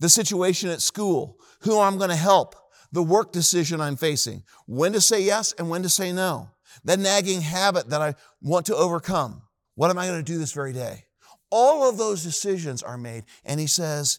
the 0.00 0.08
situation 0.08 0.70
at 0.70 0.82
school, 0.82 1.38
who 1.60 1.80
I'm 1.80 1.98
going 1.98 2.10
to 2.10 2.16
help, 2.16 2.54
the 2.90 3.02
work 3.02 3.32
decision 3.32 3.80
I'm 3.80 3.96
facing, 3.96 4.42
when 4.66 4.92
to 4.92 5.00
say 5.00 5.22
yes 5.22 5.52
and 5.52 5.70
when 5.70 5.82
to 5.82 5.88
say 5.88 6.12
no, 6.12 6.50
that 6.84 6.98
nagging 6.98 7.42
habit 7.42 7.90
that 7.90 8.02
I 8.02 8.14
want 8.40 8.66
to 8.66 8.76
overcome. 8.76 9.42
What 9.74 9.90
am 9.90 9.98
I 9.98 10.06
going 10.06 10.24
to 10.24 10.32
do 10.32 10.38
this 10.38 10.52
very 10.52 10.72
day? 10.72 11.04
All 11.50 11.88
of 11.88 11.96
those 11.96 12.22
decisions 12.22 12.82
are 12.82 12.98
made. 12.98 13.24
And 13.44 13.60
he 13.60 13.66
says, 13.66 14.18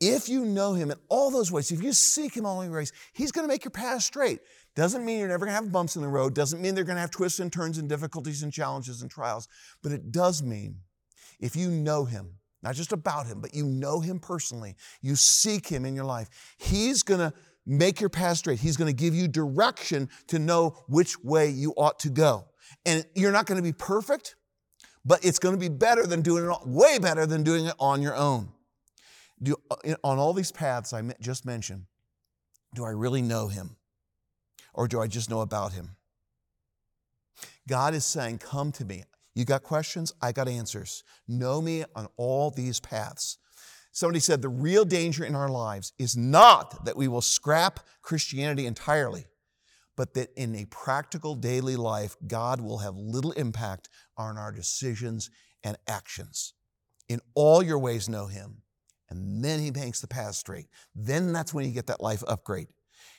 if 0.00 0.28
you 0.28 0.44
know 0.44 0.72
him 0.72 0.90
in 0.90 0.96
all 1.08 1.30
those 1.30 1.52
ways, 1.52 1.70
if 1.70 1.82
you 1.82 1.92
seek 1.92 2.34
him 2.34 2.46
all 2.46 2.62
in 2.62 2.70
ways, 2.70 2.92
he's 3.12 3.32
going 3.32 3.44
to 3.44 3.52
make 3.52 3.64
your 3.64 3.70
path 3.70 4.02
straight. 4.02 4.40
Doesn't 4.74 5.04
mean 5.04 5.18
you're 5.18 5.28
never 5.28 5.44
going 5.44 5.56
to 5.56 5.62
have 5.62 5.72
bumps 5.72 5.96
in 5.96 6.02
the 6.02 6.08
road. 6.08 6.34
Doesn't 6.34 6.62
mean 6.62 6.74
they're 6.74 6.84
going 6.84 6.96
to 6.96 7.02
have 7.02 7.10
twists 7.10 7.40
and 7.40 7.52
turns 7.52 7.76
and 7.76 7.88
difficulties 7.88 8.42
and 8.42 8.52
challenges 8.52 9.02
and 9.02 9.10
trials. 9.10 9.46
But 9.82 9.92
it 9.92 10.10
does 10.10 10.42
mean 10.42 10.76
if 11.38 11.54
you 11.54 11.70
know 11.70 12.04
him, 12.04 12.34
not 12.62 12.74
just 12.74 12.92
about 12.92 13.26
him, 13.26 13.40
but 13.40 13.54
you 13.54 13.64
know 13.64 14.00
him 14.00 14.18
personally, 14.18 14.76
you 15.02 15.16
seek 15.16 15.66
him 15.66 15.84
in 15.84 15.94
your 15.94 16.04
life, 16.04 16.28
he's 16.58 17.02
going 17.02 17.20
to 17.20 17.32
make 17.66 18.00
your 18.00 18.10
path 18.10 18.38
straight. 18.38 18.60
He's 18.60 18.76
going 18.76 18.94
to 18.94 18.96
give 18.96 19.14
you 19.14 19.28
direction 19.28 20.08
to 20.28 20.38
know 20.38 20.76
which 20.88 21.22
way 21.22 21.50
you 21.50 21.72
ought 21.76 21.98
to 22.00 22.10
go. 22.10 22.46
And 22.86 23.04
you're 23.14 23.32
not 23.32 23.46
going 23.46 23.56
to 23.56 23.62
be 23.62 23.72
perfect, 23.72 24.36
but 25.04 25.24
it's 25.24 25.38
going 25.38 25.54
to 25.54 25.60
be 25.60 25.68
better 25.68 26.06
than 26.06 26.22
doing 26.22 26.44
it, 26.44 26.66
way 26.66 26.98
better 26.98 27.26
than 27.26 27.42
doing 27.42 27.66
it 27.66 27.74
on 27.78 28.02
your 28.02 28.14
own. 28.14 28.50
Do, 29.42 29.56
uh, 29.70 29.94
on 30.04 30.18
all 30.18 30.32
these 30.32 30.52
paths 30.52 30.92
I 30.92 31.02
just 31.20 31.46
mentioned, 31.46 31.86
do 32.74 32.84
I 32.84 32.90
really 32.90 33.22
know 33.22 33.48
him? 33.48 33.76
Or 34.74 34.86
do 34.86 35.00
I 35.00 35.06
just 35.06 35.30
know 35.30 35.40
about 35.40 35.72
him? 35.72 35.96
God 37.68 37.94
is 37.94 38.04
saying, 38.04 38.38
Come 38.38 38.72
to 38.72 38.84
me. 38.84 39.04
You 39.34 39.44
got 39.44 39.62
questions? 39.62 40.12
I 40.20 40.32
got 40.32 40.48
answers. 40.48 41.04
Know 41.26 41.60
me 41.60 41.84
on 41.94 42.08
all 42.16 42.50
these 42.50 42.80
paths. 42.80 43.38
Somebody 43.92 44.20
said 44.20 44.42
the 44.42 44.48
real 44.48 44.84
danger 44.84 45.24
in 45.24 45.34
our 45.34 45.48
lives 45.48 45.92
is 45.98 46.16
not 46.16 46.84
that 46.84 46.96
we 46.96 47.08
will 47.08 47.20
scrap 47.20 47.80
Christianity 48.02 48.66
entirely, 48.66 49.26
but 49.96 50.14
that 50.14 50.30
in 50.36 50.54
a 50.54 50.66
practical 50.66 51.34
daily 51.34 51.76
life, 51.76 52.16
God 52.26 52.60
will 52.60 52.78
have 52.78 52.96
little 52.96 53.32
impact 53.32 53.88
on 54.16 54.38
our 54.38 54.52
decisions 54.52 55.30
and 55.64 55.76
actions. 55.88 56.54
In 57.08 57.20
all 57.34 57.62
your 57.62 57.78
ways, 57.78 58.08
know 58.08 58.26
Him 58.26 58.62
and 59.10 59.44
then 59.44 59.60
he 59.60 59.70
makes 59.70 60.00
the 60.00 60.06
path 60.06 60.34
straight. 60.34 60.66
Then 60.94 61.32
that's 61.32 61.52
when 61.52 61.64
you 61.64 61.72
get 61.72 61.88
that 61.88 62.00
life 62.00 62.22
upgrade. 62.26 62.68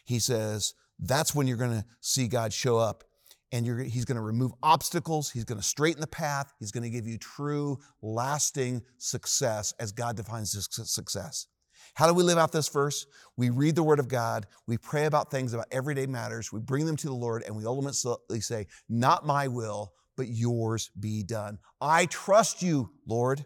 He 0.06 0.20
says, 0.20 0.74
that's 1.00 1.36
when 1.36 1.48
you're 1.48 1.58
going 1.58 1.72
to 1.82 1.86
see 2.00 2.28
God 2.28 2.54
show 2.54 2.78
up 2.78 3.04
and 3.52 3.66
he's 3.82 4.06
going 4.06 4.16
to 4.16 4.22
remove 4.22 4.52
obstacles. 4.64 5.30
He's 5.30 5.44
going 5.44 5.60
to 5.60 5.66
straighten 5.66 6.00
the 6.00 6.08
path. 6.08 6.54
He's 6.60 6.72
going 6.72 6.84
to 6.84 6.90
give 6.90 7.06
you 7.06 7.18
true, 7.18 7.80
lasting 8.02 8.82
success 8.98 9.74
as 9.80 9.92
God 9.92 10.16
defines 10.16 10.52
success. 10.72 11.48
How 11.96 12.08
do 12.08 12.14
we 12.14 12.24
live 12.24 12.38
out 12.38 12.54
this 12.54 12.70
verse? 12.70 13.06
We 13.36 13.50
read 13.50 13.76
the 13.76 13.84
Word 13.84 14.00
of 14.00 14.08
God. 14.08 14.48
We 14.68 14.78
pray 14.78 15.06
about 15.06 15.30
things 15.30 15.54
about 15.54 15.68
everyday 15.72 16.06
matters. 16.06 16.54
We 16.54 16.62
bring 16.62 16.86
them 16.86 16.96
to 16.98 17.08
the 17.08 17.14
Lord 17.14 17.44
and 17.46 17.56
we 17.56 17.66
ultimately 17.66 18.40
say, 18.40 18.68
Not 18.88 19.26
my 19.26 19.50
will, 19.50 19.92
but 20.16 20.30
yours 20.30 20.90
be 20.98 21.24
done. 21.24 21.58
I 21.82 22.06
trust 22.06 22.62
you, 22.62 22.92
Lord. 23.06 23.46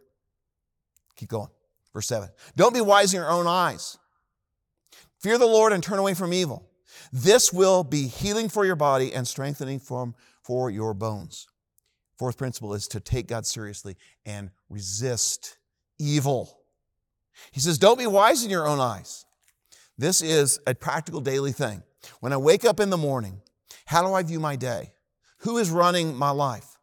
Keep 1.16 1.30
going. 1.30 1.50
Verse 1.96 2.08
7. 2.08 2.28
Don't 2.58 2.74
be 2.74 2.82
wise 2.82 3.14
in 3.14 3.22
your 3.22 3.32
own 3.32 3.48
eyes. 3.48 3.98
Fear 5.22 5.38
the 5.38 5.46
Lord 5.46 5.72
and 5.72 5.82
turn 5.82 5.98
away 5.98 6.14
from 6.14 6.34
evil. 6.34 6.70
This 7.14 7.54
will 7.54 7.86
be 7.86 8.08
healing 8.08 8.50
for 8.50 8.66
your 8.66 8.76
body 8.76 9.14
and 9.14 9.26
strengthening 9.26 9.80
from, 9.80 10.14
for 10.44 10.70
your 10.70 10.94
bones. 10.94 11.48
Fourth 12.20 12.38
principle 12.38 12.74
is 12.74 12.90
to 12.90 13.00
take 13.00 13.28
God 13.28 13.46
seriously 13.46 13.96
and 14.26 14.52
resist 14.70 15.58
evil. 15.98 16.60
He 17.52 17.62
says, 17.62 17.78
Don't 17.78 17.98
be 17.98 18.08
wise 18.08 18.44
in 18.44 18.50
your 18.50 18.68
own 18.68 18.82
eyes. 18.82 19.26
This 19.98 20.22
is 20.22 20.60
a 20.68 20.76
practical 20.76 21.22
daily 21.22 21.54
thing. 21.54 21.82
When 22.20 22.34
I 22.34 22.38
wake 22.38 22.66
up 22.66 22.82
in 22.82 22.90
the 22.90 22.98
morning, 22.98 23.42
how 23.86 24.06
do 24.06 24.14
I 24.14 24.22
view 24.24 24.42
my 24.42 24.58
day? 24.58 24.92
Who 25.40 25.60
is 25.60 25.70
running 25.70 26.14
my 26.18 26.32
life? 26.32 26.76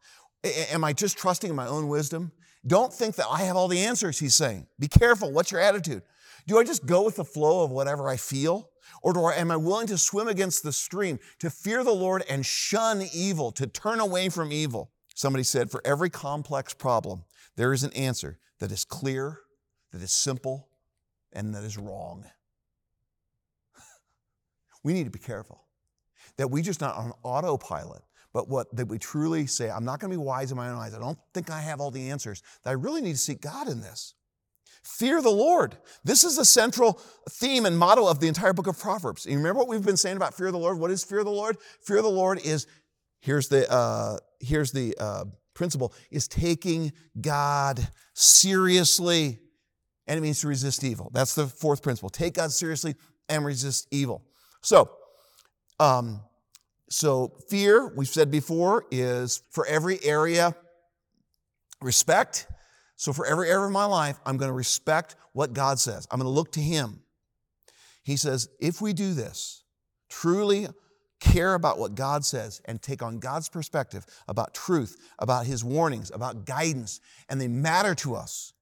Am 0.71 0.85
I 0.85 0.95
just 0.95 1.19
trusting 1.19 1.51
in 1.51 1.57
my 1.57 1.67
own 1.67 1.89
wisdom? 1.89 2.33
Don't 2.67 2.93
think 2.93 3.17
that 3.17 3.27
I 3.29 3.43
have 3.43 3.57
all 3.57 3.69
the 3.69 3.81
answers, 3.81 4.19
he's 4.19 4.35
saying. 4.35 4.67
Be 4.79 4.89
careful. 4.89 5.33
What's 5.33 5.51
your 5.51 5.61
attitude? 5.61 6.03
Do 6.47 6.59
I 6.59 6.65
just 6.65 6.87
go 6.87 7.05
with 7.05 7.17
the 7.17 7.25
flow 7.25 7.65
of 7.65 7.71
whatever 7.71 8.09
I 8.09 8.17
feel? 8.17 8.71
Or 9.03 9.13
do 9.13 9.25
I, 9.25 9.35
am 9.35 9.51
I 9.51 9.57
willing 9.57 9.87
to 9.89 9.99
swim 9.99 10.29
against 10.29 10.63
the 10.63 10.73
stream, 10.73 11.19
to 11.41 11.51
fear 11.51 11.83
the 11.83 11.93
Lord 11.93 12.25
and 12.29 12.45
shun 12.45 13.03
evil, 13.13 13.51
to 13.53 13.67
turn 13.67 14.01
away 14.01 14.29
from 14.29 14.53
evil? 14.53 14.93
Somebody 15.15 15.45
said, 15.45 15.71
for 15.71 15.83
every 15.85 16.11
complex 16.11 16.75
problem, 16.75 17.25
there 17.57 17.73
is 17.73 17.83
an 17.85 17.93
answer 17.95 18.39
that 18.61 18.71
is 18.71 18.85
clear, 18.85 19.41
that 19.93 20.03
is 20.03 20.13
simple, 20.13 20.69
and 21.33 21.55
that 21.55 21.65
is 21.65 21.77
wrong. 21.77 22.25
we 24.85 24.93
need 24.93 25.05
to 25.05 25.11
be 25.11 25.19
careful 25.19 25.65
that 26.37 26.51
we 26.51 26.63
just 26.63 26.81
not 26.81 26.97
on 26.97 27.13
autopilot 27.23 28.03
but 28.33 28.49
what 28.49 28.75
that 28.77 28.89
we 28.89 28.99
truly 28.99 29.47
say, 29.47 29.71
I'm 29.71 29.85
not 29.85 30.01
going 30.01 30.11
to 30.11 30.17
be 30.17 30.23
wise 30.23 30.51
in 30.51 30.57
my 30.57 30.71
own 30.71 30.79
eyes. 30.79 30.95
I 30.95 30.99
don't 30.99 31.19
think 31.35 31.51
I 31.51 31.61
have 31.61 31.81
all 31.81 31.91
the 31.91 32.11
answers. 32.11 32.43
That 32.65 32.71
I 32.71 32.75
really 32.75 33.01
need 33.01 33.13
to 33.13 33.19
seek 33.19 33.41
God 33.41 33.69
in 33.69 33.81
this. 33.81 34.15
Fear 34.83 35.23
the 35.23 35.31
Lord. 35.31 35.77
This 36.03 36.25
is 36.25 36.37
the 36.37 36.45
central 36.45 37.01
theme 37.31 37.67
and 37.67 37.79
model 37.79 38.09
of 38.09 38.19
the 38.19 38.27
entire 38.27 38.53
book 38.53 38.67
of 38.67 38.79
Proverbs. 38.79 39.27
You 39.27 39.37
remember 39.37 39.61
what 39.61 39.69
we've 39.69 39.85
been 39.85 39.97
saying 39.97 40.17
about 40.17 40.35
fear 40.35 40.47
of 40.47 40.53
the 40.53 40.59
Lord? 40.59 40.79
What 40.79 40.91
is 40.91 41.05
fear 41.05 41.21
of 41.21 41.25
the 41.25 41.31
Lord? 41.31 41.57
Fear 41.83 41.99
of 41.99 42.05
the 42.05 42.11
Lord 42.11 42.45
is 42.45 42.67
here's 43.21 43.49
the 43.49 43.71
uh, 43.71 44.17
here's 44.41 44.73
the 44.73 44.97
uh, 44.99 45.25
principle 45.55 45.93
is 46.11 46.27
taking 46.27 46.93
God 47.21 47.87
seriously, 48.15 49.39
and 50.09 50.19
it 50.19 50.21
means 50.21 50.41
to 50.41 50.49
resist 50.49 50.83
evil. 50.83 51.11
That's 51.15 51.35
the 51.35 51.47
fourth 51.47 51.83
principle. 51.83 52.11
Take 52.11 52.35
God 52.35 52.51
seriously 52.51 52.97
and 53.29 53.45
resist 53.45 53.87
evil. 53.93 54.25
So, 54.63 54.91
um, 55.79 56.23
so, 56.93 57.33
fear, 57.49 57.91
we've 57.97 58.07
said 58.07 58.31
before, 58.31 58.85
is 58.91 59.43
for 59.49 59.65
every 59.65 59.99
area, 60.05 60.55
respect. 61.81 62.47
So, 62.97 63.15
for 63.15 63.25
every 63.25 63.49
area 63.49 63.65
of 63.65 63.73
my 63.73 63.87
life, 63.87 64.21
I'm 64.27 64.37
going 64.37 64.51
to 64.51 64.55
respect 64.55 65.17
what 65.33 65.55
God 65.55 65.79
says. 65.79 66.07
I'm 66.11 66.19
going 66.19 66.27
to 66.27 66.35
look 66.35 66.53
to 66.53 66.61
Him. 66.61 67.01
He 68.03 68.19
says, 68.19 68.51
if 68.61 68.83
we 68.83 68.93
do 68.93 69.15
this, 69.15 69.65
truly 70.11 70.69
care 71.19 71.55
about 71.55 71.79
what 71.79 71.95
God 71.95 72.27
says 72.27 72.61
and 72.67 72.83
take 72.83 73.03
on 73.03 73.21
God's 73.21 73.49
perspective 73.49 74.05
about 74.29 74.53
truth, 74.53 74.95
about 75.19 75.47
His 75.47 75.65
warnings, 75.65 76.11
about 76.15 76.45
guidance, 76.45 77.01
and 77.31 77.41
they 77.41 77.49
matter 77.49 77.95
to 77.95 78.17
us. 78.17 78.53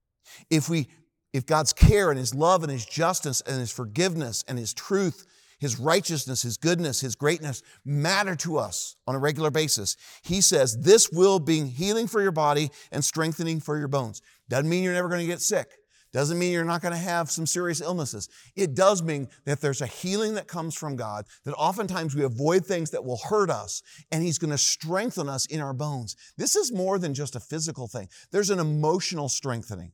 If 0.50 0.68
we 0.68 0.86
if 1.32 1.46
God's 1.46 1.72
care 1.72 2.10
and 2.10 2.18
His 2.18 2.32
love 2.32 2.62
and 2.62 2.70
His 2.70 2.86
justice 2.86 3.40
and 3.40 3.58
His 3.58 3.72
forgiveness 3.72 4.44
and 4.46 4.56
His 4.56 4.72
truth 4.72 5.26
His 5.60 5.78
righteousness, 5.78 6.42
His 6.42 6.56
goodness, 6.56 7.00
His 7.00 7.14
greatness 7.14 7.62
matter 7.84 8.34
to 8.36 8.58
us 8.58 8.96
on 9.06 9.14
a 9.14 9.18
regular 9.18 9.50
basis. 9.50 9.96
He 10.22 10.40
says 10.40 10.76
this 10.78 11.10
will 11.10 11.38
be 11.38 11.66
healing 11.66 12.06
for 12.06 12.22
your 12.22 12.32
body 12.32 12.70
and 12.90 13.04
strengthening 13.04 13.60
for 13.60 13.78
your 13.78 13.88
bones. 13.88 14.22
Doesn't 14.48 14.68
mean 14.68 14.82
you're 14.82 14.94
never 14.94 15.08
going 15.08 15.20
to 15.20 15.26
get 15.26 15.40
sick. 15.40 15.70
Doesn't 16.12 16.38
mean 16.38 16.52
you're 16.52 16.64
not 16.64 16.82
going 16.82 16.92
to 16.92 16.98
have 16.98 17.30
some 17.30 17.46
serious 17.46 17.80
illnesses. 17.80 18.28
It 18.56 18.74
does 18.74 19.00
mean 19.02 19.28
that 19.44 19.60
there's 19.60 19.80
a 19.80 19.86
healing 19.86 20.34
that 20.34 20.48
comes 20.48 20.74
from 20.74 20.96
God, 20.96 21.26
that 21.44 21.54
oftentimes 21.54 22.16
we 22.16 22.24
avoid 22.24 22.66
things 22.66 22.90
that 22.90 23.04
will 23.04 23.20
hurt 23.28 23.48
us, 23.48 23.82
and 24.10 24.22
He's 24.22 24.38
going 24.38 24.50
to 24.50 24.58
strengthen 24.58 25.28
us 25.28 25.46
in 25.46 25.60
our 25.60 25.72
bones. 25.72 26.16
This 26.36 26.56
is 26.56 26.72
more 26.72 26.98
than 26.98 27.14
just 27.14 27.36
a 27.36 27.40
physical 27.40 27.86
thing, 27.86 28.08
there's 28.32 28.50
an 28.50 28.58
emotional 28.58 29.28
strengthening. 29.28 29.92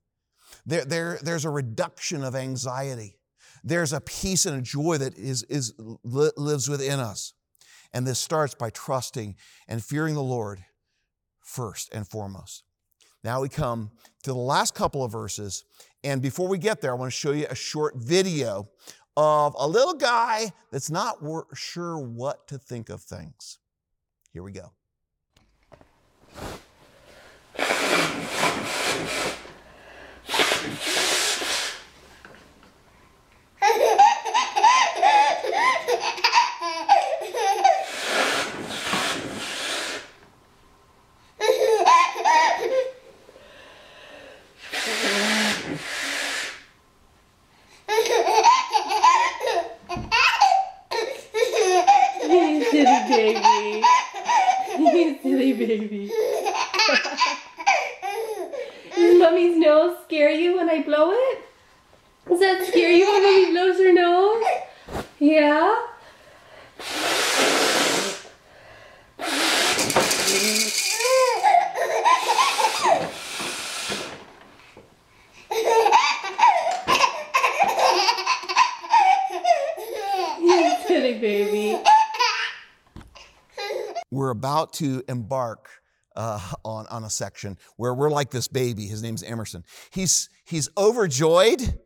There, 0.64 0.84
there, 0.84 1.18
there's 1.22 1.44
a 1.44 1.50
reduction 1.50 2.24
of 2.24 2.34
anxiety. 2.34 3.18
There's 3.64 3.92
a 3.92 4.00
peace 4.00 4.46
and 4.46 4.56
a 4.56 4.62
joy 4.62 4.98
that 4.98 5.16
is, 5.16 5.42
is, 5.44 5.74
lives 6.04 6.68
within 6.68 7.00
us. 7.00 7.34
And 7.92 8.06
this 8.06 8.18
starts 8.18 8.54
by 8.54 8.70
trusting 8.70 9.36
and 9.68 9.82
fearing 9.82 10.14
the 10.14 10.22
Lord 10.22 10.64
first 11.40 11.92
and 11.94 12.06
foremost. 12.06 12.64
Now 13.24 13.40
we 13.40 13.48
come 13.48 13.90
to 14.22 14.30
the 14.30 14.38
last 14.38 14.74
couple 14.74 15.02
of 15.02 15.10
verses. 15.10 15.64
And 16.04 16.20
before 16.22 16.48
we 16.48 16.58
get 16.58 16.80
there, 16.80 16.92
I 16.92 16.94
want 16.94 17.12
to 17.12 17.16
show 17.16 17.32
you 17.32 17.46
a 17.48 17.54
short 17.54 17.96
video 17.96 18.68
of 19.16 19.56
a 19.58 19.66
little 19.66 19.94
guy 19.94 20.52
that's 20.70 20.90
not 20.90 21.18
sure 21.54 21.98
what 21.98 22.46
to 22.48 22.58
think 22.58 22.90
of 22.90 23.02
things. 23.02 23.58
Here 24.32 24.42
we 24.42 24.52
go. 24.52 24.72
to 84.76 85.02
embark 85.08 85.68
uh, 86.16 86.40
on, 86.64 86.86
on 86.88 87.04
a 87.04 87.10
section 87.10 87.58
where 87.76 87.94
we're 87.94 88.10
like 88.10 88.30
this 88.30 88.48
baby. 88.48 88.86
His 88.86 89.02
name's 89.02 89.22
Emerson. 89.22 89.64
He's, 89.90 90.28
he's 90.44 90.68
overjoyed 90.76 91.78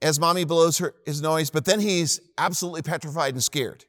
as 0.00 0.18
mommy 0.18 0.44
blows 0.44 0.78
her, 0.78 0.94
his 1.06 1.22
noise, 1.22 1.50
but 1.50 1.64
then 1.64 1.80
he's 1.80 2.20
absolutely 2.36 2.82
petrified 2.82 3.34
and 3.34 3.42
scared. 3.42 3.84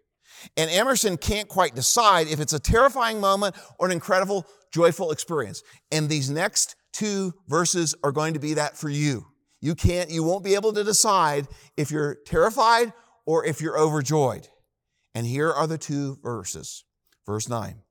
And 0.57 0.69
Emerson 0.69 1.17
can't 1.17 1.47
quite 1.47 1.75
decide 1.75 2.27
if 2.27 2.39
it's 2.39 2.53
a 2.53 2.59
terrifying 2.59 3.19
moment 3.19 3.55
or 3.79 3.87
an 3.87 3.91
incredible, 3.91 4.45
joyful 4.71 5.11
experience. 5.11 5.63
And 5.91 6.09
these 6.09 6.29
next 6.29 6.75
two 6.91 7.33
verses 7.47 7.95
are 8.03 8.11
going 8.11 8.33
to 8.33 8.39
be 8.39 8.53
that 8.55 8.77
for 8.77 8.89
you. 8.89 9.25
You 9.61 9.75
can't, 9.75 10.09
you 10.09 10.23
won't 10.23 10.43
be 10.43 10.55
able 10.55 10.73
to 10.73 10.83
decide 10.83 11.47
if 11.77 11.89
you're 11.89 12.17
terrified 12.25 12.93
or 13.25 13.45
if 13.45 13.61
you're 13.61 13.79
overjoyed. 13.79 14.47
And 15.15 15.25
here 15.25 15.51
are 15.51 15.67
the 15.67 15.77
two 15.77 16.17
verses. 16.21 16.83
Verse 17.25 17.47
9 17.47 17.82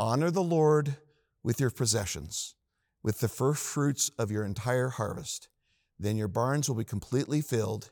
Honor 0.00 0.30
the 0.30 0.42
Lord 0.42 0.96
with 1.42 1.60
your 1.60 1.68
possessions, 1.68 2.54
with 3.02 3.20
the 3.20 3.28
first 3.28 3.62
fruits 3.62 4.10
of 4.18 4.30
your 4.30 4.46
entire 4.46 4.88
harvest. 4.88 5.50
Then 5.98 6.16
your 6.16 6.26
barns 6.26 6.70
will 6.70 6.76
be 6.76 6.84
completely 6.84 7.42
filled 7.42 7.90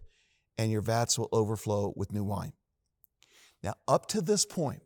and 0.56 0.72
your 0.72 0.80
vats 0.80 1.18
will 1.18 1.28
overflow 1.32 1.92
with 1.96 2.14
new 2.14 2.24
wine. 2.24 2.54
Now, 3.62 3.74
up 3.86 4.06
to 4.06 4.22
this 4.22 4.46
point, 4.46 4.80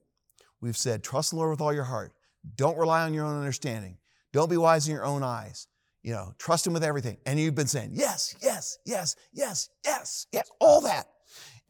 we've 0.61 0.77
said, 0.77 1.05
trust 1.05 1.31
the 1.31 1.37
Lord 1.37 1.51
with 1.51 1.61
all 1.61 1.73
your 1.73 1.85
heart. 1.85 2.13
Don't 2.57 2.77
rely 2.77 3.03
on 3.03 3.15
your 3.15 3.25
own 3.25 3.39
understanding. 3.39 3.99
Don't 4.33 4.51
be 4.51 4.57
wise 4.57 4.89
in 4.89 4.93
your 4.93 5.05
own 5.05 5.23
eyes. 5.23 5.69
You 6.03 6.15
know, 6.15 6.35
trust 6.39 6.67
Him 6.67 6.73
with 6.73 6.83
everything. 6.83 7.19
And 7.25 7.39
you've 7.39 7.55
been 7.55 7.69
saying, 7.69 7.91
yes, 7.93 8.35
yes, 8.43 8.79
yes, 8.85 9.15
yes, 9.33 9.69
yes, 9.85 10.27
yes, 10.33 10.51
all 10.59 10.81
that. 10.81 11.07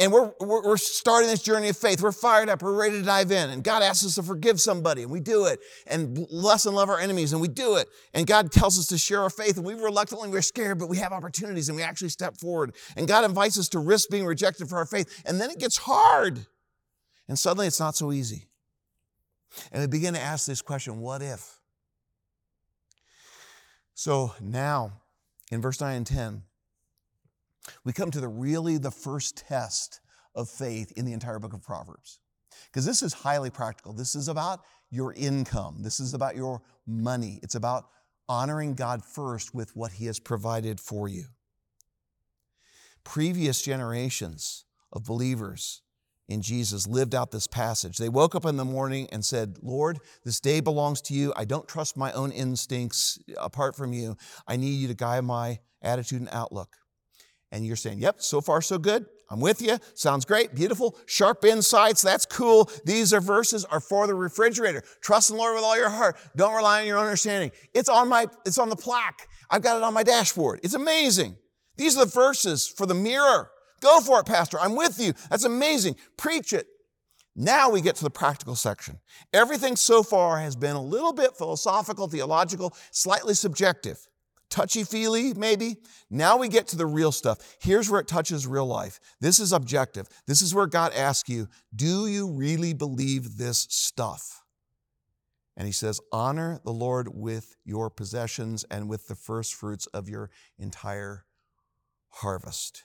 And 0.02 0.10
we're, 0.12 0.32
we're, 0.40 0.76
starting 0.78 1.30
this 1.30 1.42
journey 1.42 1.68
of 1.68 1.76
faith. 1.76 2.02
We're 2.02 2.10
fired 2.10 2.48
up. 2.48 2.60
We're 2.60 2.74
ready 2.74 2.98
to 2.98 3.04
dive 3.04 3.30
in. 3.30 3.50
And 3.50 3.62
God 3.62 3.84
asks 3.84 4.04
us 4.04 4.16
to 4.16 4.24
forgive 4.24 4.60
somebody, 4.60 5.02
and 5.02 5.12
we 5.12 5.20
do 5.20 5.46
it. 5.46 5.60
And 5.86 6.26
bless 6.28 6.66
and 6.66 6.74
love 6.74 6.90
our 6.90 6.98
enemies, 6.98 7.32
and 7.32 7.40
we 7.40 7.46
do 7.46 7.76
it. 7.76 7.88
And 8.12 8.26
God 8.26 8.50
tells 8.50 8.80
us 8.80 8.88
to 8.88 8.98
share 8.98 9.20
our 9.20 9.30
faith, 9.30 9.58
and 9.58 9.64
we 9.64 9.74
reluctantly, 9.74 10.28
we're 10.28 10.42
scared, 10.42 10.80
but 10.80 10.88
we 10.88 10.96
have 10.96 11.12
opportunities, 11.12 11.68
and 11.68 11.76
we 11.76 11.84
actually 11.84 12.08
step 12.08 12.36
forward. 12.36 12.74
And 12.96 13.06
God 13.06 13.24
invites 13.24 13.56
us 13.60 13.68
to 13.68 13.78
risk 13.78 14.10
being 14.10 14.26
rejected 14.26 14.68
for 14.68 14.78
our 14.78 14.86
faith. 14.86 15.22
And 15.24 15.40
then 15.40 15.50
it 15.50 15.60
gets 15.60 15.76
hard. 15.76 16.46
And 17.28 17.38
suddenly 17.38 17.68
it's 17.68 17.78
not 17.78 17.94
so 17.94 18.10
easy. 18.10 18.48
And 19.70 19.82
we 19.82 19.86
begin 19.86 20.14
to 20.14 20.20
ask 20.20 20.46
this 20.46 20.62
question 20.62 20.98
what 20.98 21.22
if? 21.22 21.60
So 23.94 24.34
now, 24.40 24.94
in 25.52 25.60
verse 25.60 25.80
9 25.80 25.94
and 25.94 26.06
10, 26.06 26.42
we 27.84 27.92
come 27.92 28.10
to 28.10 28.20
the 28.20 28.28
really 28.28 28.78
the 28.78 28.90
first 28.90 29.36
test 29.36 30.00
of 30.34 30.48
faith 30.48 30.92
in 30.96 31.04
the 31.04 31.12
entire 31.12 31.38
book 31.38 31.52
of 31.52 31.62
Proverbs. 31.62 32.18
Because 32.66 32.86
this 32.86 33.02
is 33.02 33.12
highly 33.12 33.50
practical. 33.50 33.92
This 33.92 34.14
is 34.14 34.28
about 34.28 34.60
your 34.90 35.12
income. 35.14 35.82
This 35.82 36.00
is 36.00 36.14
about 36.14 36.36
your 36.36 36.62
money. 36.86 37.38
It's 37.42 37.54
about 37.54 37.84
honoring 38.28 38.74
God 38.74 39.04
first 39.04 39.54
with 39.54 39.74
what 39.76 39.92
He 39.92 40.06
has 40.06 40.18
provided 40.18 40.80
for 40.80 41.08
you. 41.08 41.24
Previous 43.04 43.62
generations 43.62 44.64
of 44.92 45.04
believers 45.04 45.82
in 46.28 46.40
Jesus 46.40 46.86
lived 46.86 47.14
out 47.14 47.30
this 47.30 47.46
passage. 47.46 47.98
They 47.98 48.08
woke 48.08 48.34
up 48.34 48.46
in 48.46 48.56
the 48.56 48.64
morning 48.64 49.08
and 49.12 49.24
said, 49.24 49.58
Lord, 49.60 49.98
this 50.24 50.40
day 50.40 50.60
belongs 50.60 51.00
to 51.02 51.14
you. 51.14 51.32
I 51.36 51.44
don't 51.44 51.68
trust 51.68 51.96
my 51.96 52.12
own 52.12 52.30
instincts 52.30 53.18
apart 53.38 53.76
from 53.76 53.92
you. 53.92 54.16
I 54.46 54.56
need 54.56 54.74
you 54.74 54.88
to 54.88 54.94
guide 54.94 55.24
my 55.24 55.58
attitude 55.82 56.20
and 56.20 56.30
outlook 56.32 56.76
and 57.52 57.64
you're 57.64 57.76
saying, 57.76 58.00
yep, 58.00 58.20
so 58.20 58.40
far 58.40 58.60
so 58.62 58.78
good. 58.78 59.06
I'm 59.30 59.40
with 59.40 59.62
you. 59.62 59.78
Sounds 59.94 60.24
great. 60.24 60.54
Beautiful. 60.54 60.96
Sharp 61.06 61.44
insights. 61.44 62.02
That's 62.02 62.26
cool. 62.26 62.70
These 62.84 63.14
are 63.14 63.20
verses 63.20 63.64
are 63.66 63.80
for 63.80 64.06
the 64.06 64.14
refrigerator. 64.14 64.82
Trust 65.00 65.30
in 65.30 65.36
the 65.36 65.42
Lord 65.42 65.54
with 65.54 65.64
all 65.64 65.76
your 65.76 65.88
heart. 65.88 66.16
Don't 66.36 66.54
rely 66.54 66.80
on 66.80 66.86
your 66.86 66.98
own 66.98 67.04
understanding. 67.04 67.52
It's 67.72 67.88
on 67.88 68.08
my, 68.08 68.26
it's 68.44 68.58
on 68.58 68.68
the 68.68 68.76
plaque. 68.76 69.28
I've 69.48 69.62
got 69.62 69.76
it 69.76 69.82
on 69.82 69.94
my 69.94 70.02
dashboard. 70.02 70.60
It's 70.62 70.74
amazing. 70.74 71.36
These 71.76 71.96
are 71.96 72.04
the 72.04 72.10
verses 72.10 72.66
for 72.66 72.86
the 72.86 72.94
mirror. 72.94 73.50
Go 73.80 74.00
for 74.00 74.20
it, 74.20 74.26
Pastor. 74.26 74.58
I'm 74.60 74.76
with 74.76 75.00
you. 75.00 75.12
That's 75.30 75.44
amazing. 75.44 75.96
Preach 76.16 76.52
it. 76.52 76.66
Now 77.34 77.70
we 77.70 77.80
get 77.80 77.96
to 77.96 78.04
the 78.04 78.10
practical 78.10 78.54
section. 78.54 78.98
Everything 79.32 79.76
so 79.76 80.02
far 80.02 80.40
has 80.40 80.56
been 80.56 80.76
a 80.76 80.82
little 80.82 81.14
bit 81.14 81.36
philosophical, 81.36 82.06
theological, 82.06 82.74
slightly 82.90 83.34
subjective 83.34 84.06
touchy 84.52 84.84
feely, 84.84 85.34
maybe. 85.34 85.76
Now 86.10 86.36
we 86.36 86.48
get 86.48 86.68
to 86.68 86.76
the 86.76 86.86
real 86.86 87.10
stuff. 87.10 87.56
Here's 87.60 87.90
where 87.90 88.00
it 88.00 88.06
touches 88.06 88.46
real 88.46 88.66
life. 88.66 89.00
This 89.20 89.40
is 89.40 89.52
objective. 89.52 90.06
This 90.26 90.42
is 90.42 90.54
where 90.54 90.66
God 90.66 90.92
asks 90.92 91.28
you, 91.28 91.48
Do 91.74 92.06
you 92.06 92.30
really 92.30 92.74
believe 92.74 93.38
this 93.38 93.66
stuff? 93.70 94.44
And 95.56 95.66
he 95.66 95.72
says, 95.72 96.00
Honor 96.12 96.60
the 96.64 96.72
Lord 96.72 97.08
with 97.14 97.56
your 97.64 97.90
possessions 97.90 98.64
and 98.70 98.88
with 98.88 99.08
the 99.08 99.14
first 99.14 99.54
fruits 99.54 99.86
of 99.88 100.08
your 100.08 100.30
entire 100.58 101.24
harvest. 102.08 102.84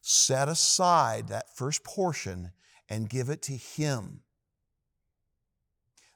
Set 0.00 0.48
aside 0.48 1.28
that 1.28 1.54
first 1.54 1.84
portion 1.84 2.52
and 2.88 3.10
give 3.10 3.28
it 3.28 3.42
to 3.42 3.52
him. 3.52 4.20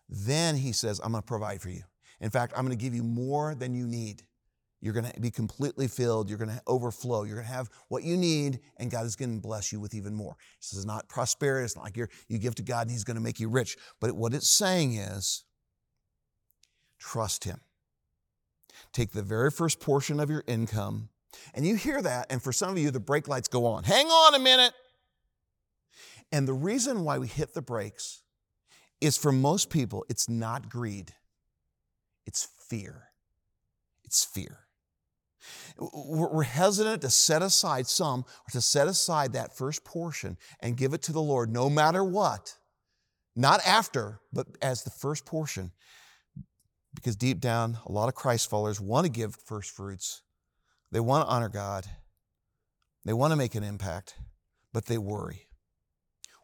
Then 0.09 0.57
he 0.57 0.73
says, 0.73 1.01
I'm 1.03 1.13
going 1.13 1.23
to 1.23 1.27
provide 1.27 1.61
for 1.61 1.69
you. 1.69 1.83
In 2.21 2.31
fact, 2.31 2.53
I'm 2.57 2.65
going 2.65 2.77
to 2.77 2.83
give 2.83 2.95
you 2.95 3.03
more 3.03 3.55
than 3.55 3.75
you 3.75 3.87
need. 3.87 4.23
You're 4.83 4.93
going 4.93 5.11
to 5.11 5.21
be 5.21 5.31
completely 5.31 5.87
filled. 5.87 6.29
You're 6.29 6.39
going 6.39 6.51
to 6.51 6.61
overflow. 6.67 7.23
You're 7.23 7.37
going 7.37 7.47
to 7.47 7.55
have 7.55 7.71
what 7.89 8.03
you 8.03 8.17
need, 8.17 8.61
and 8.77 8.91
God 8.91 9.07
is 9.07 9.17
going 9.17 9.35
to 9.35 9.41
bless 9.41 9.73
you 9.73 9.81
with 9.81 9.95
even 9.95 10.13
more. 10.13 10.37
This 10.61 10.75
is 10.75 10.85
not 10.85 11.09
prosperity. 11.09 11.65
It's 11.65 11.77
not 11.77 11.85
like 11.85 11.97
you 11.97 12.09
you 12.29 12.39
give 12.39 12.57
to 12.57 12.63
God 12.63 12.83
and 12.83 12.91
He's 12.91 13.05
going 13.05 13.17
to 13.17 13.23
make 13.23 13.39
you 13.39 13.49
rich. 13.49 13.77
But 14.01 14.13
what 14.13 14.35
it's 14.35 14.51
saying 14.51 14.95
is 14.97 15.45
trust 16.99 17.45
Him. 17.45 17.61
Take 18.93 19.13
the 19.13 19.23
very 19.23 19.53
first 19.53 19.79
portion 19.79 20.19
of 20.19 20.29
your 20.29 20.43
income, 20.49 21.11
and 21.55 21.65
you 21.65 21.77
hear 21.77 22.03
that, 22.03 22.27
and 22.31 22.43
for 22.43 22.53
some 22.53 22.71
of 22.71 22.79
you, 22.79 22.91
the 22.91 23.01
brake 23.01 23.29
lights 23.29 23.49
go 23.49 23.67
on. 23.67 23.85
Hang 23.85 24.07
on 24.07 24.35
a 24.35 24.41
minute. 24.41 24.73
And 26.33 26.49
the 26.49 26.55
reason 26.55 27.05
why 27.05 27.19
we 27.19 27.29
hit 27.29 27.55
the 27.55 27.63
brakes 27.63 28.23
is 29.01 29.17
for 29.17 29.31
most 29.31 29.71
people, 29.71 30.05
it's 30.09 30.29
not 30.29 30.69
greed, 30.69 31.13
it's 32.27 32.49
fear. 32.69 33.11
It's 34.05 34.25
fear. 34.25 34.67
We're 35.79 36.43
hesitant 36.43 37.03
to 37.03 37.11
set 37.11 37.43
aside 37.43 37.87
some 37.87 38.21
or 38.21 38.51
to 38.53 38.61
set 38.61 38.89
aside 38.89 39.33
that 39.33 39.57
first 39.57 39.85
portion 39.85 40.37
and 40.61 40.77
give 40.77 40.95
it 40.95 41.03
to 41.03 41.13
the 41.13 41.23
Lord 41.23 41.53
no 41.53 41.69
matter 41.69 42.05
what. 42.05 42.57
Not 43.35 43.61
after, 43.67 44.21
but 44.33 44.47
as 44.61 44.83
the 44.83 44.91
first 44.91 45.25
portion. 45.25 45.73
Because 46.95 47.17
deep 47.17 47.41
down, 47.41 47.79
a 47.87 47.93
lot 47.93 48.09
of 48.09 48.15
Christ 48.15 48.51
followers 48.51 48.81
want 48.81 49.07
to 49.07 49.11
give 49.11 49.35
first 49.35 49.71
fruits. 49.71 50.23
They 50.91 51.01
want 51.01 51.27
to 51.27 51.33
honor 51.33 51.49
God. 51.49 51.87
They 53.05 53.15
want 53.15 53.33
to 53.33 53.37
make 53.37 53.55
an 53.55 53.65
impact, 53.65 54.15
but 54.73 54.87
they 54.87 54.99
worry. 54.99 55.49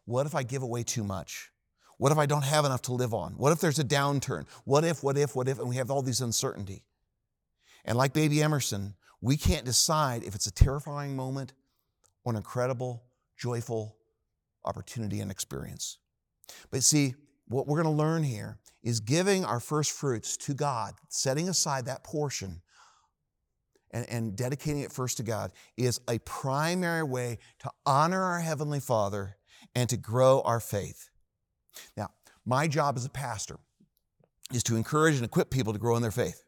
What 0.05 0.25
if 0.25 0.33
I 0.33 0.43
give 0.43 0.63
away 0.63 0.83
too 0.83 1.03
much? 1.03 1.51
What 1.97 2.11
if 2.11 2.17
I 2.17 2.25
don't 2.25 2.43
have 2.43 2.65
enough 2.65 2.81
to 2.83 2.93
live 2.93 3.13
on? 3.13 3.33
What 3.33 3.51
if 3.51 3.59
there's 3.59 3.77
a 3.77 3.83
downturn? 3.83 4.45
What 4.65 4.83
if, 4.83 5.03
what 5.03 5.17
if, 5.17 5.35
what 5.35 5.47
if? 5.47 5.59
And 5.59 5.69
we 5.69 5.75
have 5.75 5.91
all 5.91 6.01
these 6.01 6.21
uncertainty. 6.21 6.83
And 7.85 7.97
like 7.97 8.13
baby 8.13 8.41
Emerson, 8.41 8.95
we 9.21 9.37
can't 9.37 9.65
decide 9.65 10.23
if 10.23 10.35
it's 10.35 10.47
a 10.47 10.51
terrifying 10.51 11.15
moment 11.15 11.53
or 12.23 12.31
an 12.31 12.37
incredible, 12.37 13.03
joyful 13.37 13.97
opportunity 14.65 15.19
and 15.19 15.31
experience. 15.31 15.97
But 16.71 16.83
see, 16.83 17.15
what 17.47 17.67
we're 17.67 17.81
going 17.81 17.95
to 17.95 18.03
learn 18.03 18.23
here 18.23 18.59
is 18.83 18.99
giving 18.99 19.43
our 19.43 19.59
first 19.59 19.91
fruits 19.91 20.37
to 20.37 20.53
God, 20.53 20.93
setting 21.09 21.49
aside 21.49 21.85
that 21.85 22.03
portion 22.03 22.61
and, 23.91 24.07
and 24.09 24.35
dedicating 24.35 24.81
it 24.81 24.91
first 24.91 25.17
to 25.17 25.23
God 25.23 25.51
is 25.77 25.99
a 26.07 26.19
primary 26.19 27.03
way 27.03 27.39
to 27.59 27.71
honor 27.85 28.21
our 28.21 28.39
Heavenly 28.39 28.79
Father 28.79 29.37
and 29.75 29.89
to 29.89 29.97
grow 29.97 30.41
our 30.41 30.59
faith. 30.59 31.09
Now, 31.97 32.09
my 32.45 32.67
job 32.67 32.97
as 32.97 33.05
a 33.05 33.09
pastor 33.09 33.57
is 34.53 34.63
to 34.63 34.75
encourage 34.75 35.15
and 35.15 35.25
equip 35.25 35.49
people 35.49 35.73
to 35.73 35.79
grow 35.79 35.95
in 35.95 36.01
their 36.01 36.11
faith. 36.11 36.43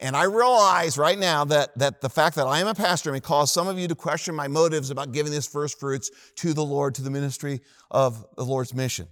And 0.00 0.16
I 0.16 0.24
realize 0.24 0.98
right 0.98 1.18
now 1.18 1.44
that, 1.46 1.76
that 1.78 2.00
the 2.00 2.08
fact 2.08 2.36
that 2.36 2.46
I 2.46 2.60
am 2.60 2.66
a 2.66 2.74
pastor 2.74 3.12
may 3.12 3.20
cause 3.20 3.52
some 3.52 3.68
of 3.68 3.78
you 3.78 3.88
to 3.88 3.94
question 3.94 4.34
my 4.34 4.48
motives 4.48 4.90
about 4.90 5.12
giving 5.12 5.32
this 5.32 5.46
first 5.46 5.78
fruits 5.78 6.10
to 6.36 6.52
the 6.54 6.64
Lord, 6.64 6.94
to 6.96 7.02
the 7.02 7.10
ministry 7.10 7.60
of 7.90 8.24
the 8.36 8.44
Lord's 8.44 8.74
mission. 8.74 9.08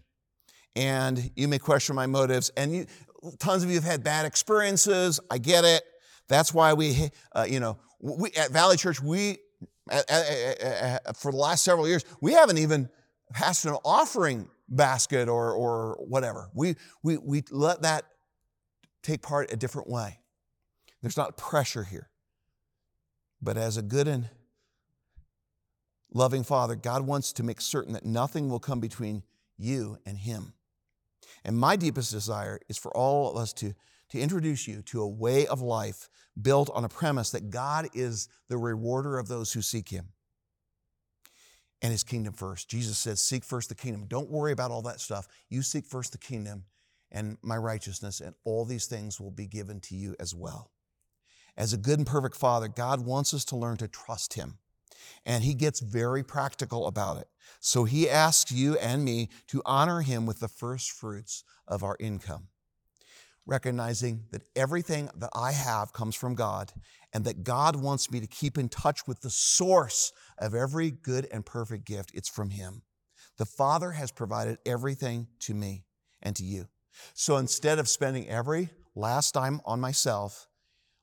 And 0.77 1.31
you 1.37 1.49
may 1.49 1.59
question 1.59 1.97
my 1.97 2.07
motives. 2.07 2.51
And 2.57 2.75
you, 2.75 2.87
tons 3.39 3.63
of 3.63 3.71
you 3.71 3.77
have 3.77 3.85
had 3.85 4.03
bad 4.03 4.27
experiences. 4.27 5.21
I 5.31 5.39
get 5.39 5.65
it. 5.65 5.83
That's 6.29 6.55
why 6.55 6.75
we, 6.75 7.11
uh, 7.33 7.47
you 7.49 7.61
know, 7.61 7.79
we, 8.01 8.31
at 8.33 8.51
Valley 8.51 8.77
Church, 8.77 9.03
we, 9.03 9.39
for 9.89 11.33
the 11.33 11.37
last 11.37 11.65
several 11.65 11.89
years, 11.89 12.05
we 12.21 12.33
haven't 12.33 12.59
even 12.59 12.89
passed 13.33 13.65
an 13.65 13.77
offering 13.85 14.49
basket 14.69 15.29
or, 15.29 15.53
or 15.53 15.99
whatever. 16.07 16.49
We, 16.55 16.77
we, 17.03 17.17
we 17.19 17.43
let 17.51 17.83
that 17.83 18.05
take 19.03 19.23
part 19.23 19.53
a 19.53 19.57
different 19.57 19.89
way. 19.89 20.21
There's 21.03 21.17
not 21.17 21.37
pressure 21.37 21.85
here. 21.85 22.11
But 23.43 23.57
as 23.57 23.77
a 23.77 23.83
good 23.83 24.07
and 24.07 24.29
loving 26.13 26.45
Father, 26.45 26.77
God 26.77 27.07
wants 27.07 27.33
to 27.35 27.43
make 27.43 27.61
certain 27.61 27.95
that 27.95 28.05
nothing 28.05 28.49
will 28.49 28.61
come 28.61 28.81
between 28.81 29.23
you 29.57 29.99
and 30.05 30.19
Him. 30.19 30.53
And 31.45 31.57
my 31.57 31.77
deepest 31.77 32.11
desire 32.11 32.61
is 32.69 32.77
for 32.77 32.95
all 32.95 33.31
of 33.31 33.37
us 33.37 33.53
to, 33.55 33.75
to 34.11 34.21
introduce 34.21 34.69
you 34.69 34.83
to 34.83 35.01
a 35.01 35.09
way 35.09 35.47
of 35.47 35.63
life 35.63 36.09
built 36.41 36.71
on 36.75 36.85
a 36.85 36.89
premise 36.89 37.31
that 37.31 37.51
God 37.51 37.89
is 37.95 38.29
the 38.49 38.59
rewarder 38.59 39.19
of 39.19 39.29
those 39.29 39.53
who 39.53 39.63
seek 39.63 39.89
Him 39.89 40.09
and 41.81 41.93
His 41.93 42.05
kingdom 42.05 42.35
first. 42.35 42.69
Jesus 42.69 42.99
says, 42.99 43.23
Seek 43.23 43.45
first 43.45 43.69
the 43.69 43.75
kingdom. 43.75 44.05
Don't 44.07 44.31
worry 44.31 44.53
about 44.53 44.71
all 44.71 44.83
that 44.83 45.01
stuff. 45.01 45.27
You 45.49 45.63
seek 45.63 45.87
first 45.87 46.13
the 46.13 46.19
kingdom 46.19 46.65
and 47.11 47.39
my 47.43 47.57
righteousness, 47.57 48.21
and 48.21 48.35
all 48.45 48.65
these 48.65 48.87
things 48.87 49.21
will 49.21 49.33
be 49.33 49.47
given 49.47 49.81
to 49.81 49.97
you 49.97 50.15
as 50.21 50.35
well. 50.35 50.71
As 51.61 51.75
a 51.75 51.77
good 51.77 51.99
and 51.99 52.07
perfect 52.07 52.37
Father, 52.37 52.69
God 52.69 53.05
wants 53.05 53.35
us 53.35 53.45
to 53.45 53.57
learn 53.57 53.77
to 53.77 53.87
trust 53.87 54.33
Him. 54.33 54.57
And 55.27 55.45
He 55.45 55.53
gets 55.53 55.81
very 55.81 56.23
practical 56.23 56.87
about 56.87 57.19
it. 57.19 57.29
So 57.61 57.85
He 57.85 58.09
asks 58.09 58.51
you 58.51 58.79
and 58.79 59.05
me 59.05 59.29
to 59.49 59.61
honor 59.67 60.01
Him 60.01 60.25
with 60.25 60.41
the 60.41 60.49
first 60.49 60.91
fruits 60.91 61.45
of 61.69 61.85
our 61.85 61.99
income, 62.01 62.49
recognizing 63.45 64.23
that 64.31 64.45
everything 64.57 65.11
that 65.15 65.29
I 65.35 65.53
have 65.53 65.93
comes 65.93 66.17
from 66.17 66.35
God 66.35 66.73
and 67.13 67.27
that 67.27 67.45
God 67.45 67.77
wants 67.77 68.11
me 68.11 68.21
to 68.21 68.27
keep 68.27 68.57
in 68.57 68.71
touch 68.71 69.07
with 69.07 69.21
the 69.21 69.29
source 69.29 70.15
of 70.39 70.55
every 70.55 70.91
good 70.91 71.29
and 71.31 71.45
perfect 71.45 71.85
gift. 71.85 72.13
It's 72.15 72.31
from 72.31 72.49
Him. 72.49 72.85
The 73.37 73.45
Father 73.45 73.91
has 73.91 74.11
provided 74.11 74.57
everything 74.65 75.27
to 75.41 75.53
me 75.53 75.85
and 76.23 76.35
to 76.37 76.43
you. 76.43 76.69
So 77.13 77.37
instead 77.37 77.79
of 77.79 77.87
spending 77.87 78.27
every 78.31 78.71
last 78.95 79.35
dime 79.35 79.61
on 79.67 79.79
myself, 79.79 80.47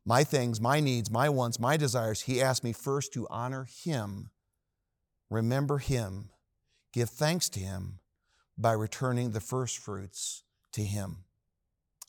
my 0.08 0.24
things, 0.24 0.62
my 0.62 0.80
needs, 0.80 1.12
my 1.12 1.28
wants, 1.28 1.60
my 1.60 1.76
desires, 1.76 2.22
he 2.22 2.42
asked 2.42 2.64
me 2.64 2.72
first 2.72 3.12
to 3.12 3.28
honor 3.30 3.68
him, 3.84 4.30
remember 5.30 5.80
him, 5.80 6.30
give 6.94 7.10
thanks 7.10 7.50
to 7.50 7.60
him 7.60 8.00
by 8.58 8.72
returning 8.72 9.32
the 9.32 9.42
first 9.42 9.78
fruits 9.78 10.44
to 10.72 10.82
him. 10.82 11.26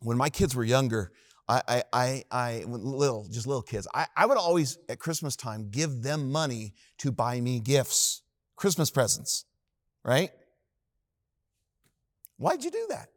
When 0.00 0.16
my 0.16 0.30
kids 0.30 0.54
were 0.54 0.62
younger, 0.62 1.11
I, 1.48 1.62
I, 1.66 1.82
I, 1.92 2.24
I 2.30 2.64
little, 2.68 3.26
just 3.32 3.48
little 3.48 3.62
kids, 3.62 3.88
I, 3.92 4.06
I 4.16 4.26
would 4.26 4.38
always 4.38 4.78
at 4.88 5.00
Christmas 5.00 5.34
time 5.34 5.68
give 5.68 6.02
them 6.02 6.30
money 6.30 6.74
to 6.98 7.11
buy 7.11 7.40
me 7.40 7.58
gifts, 7.58 8.22
Christmas 8.54 8.92
presents, 8.92 9.44
right? 10.04 10.30
Why'd 12.37 12.62
you 12.62 12.70
do 12.70 12.87
that? 12.90 13.08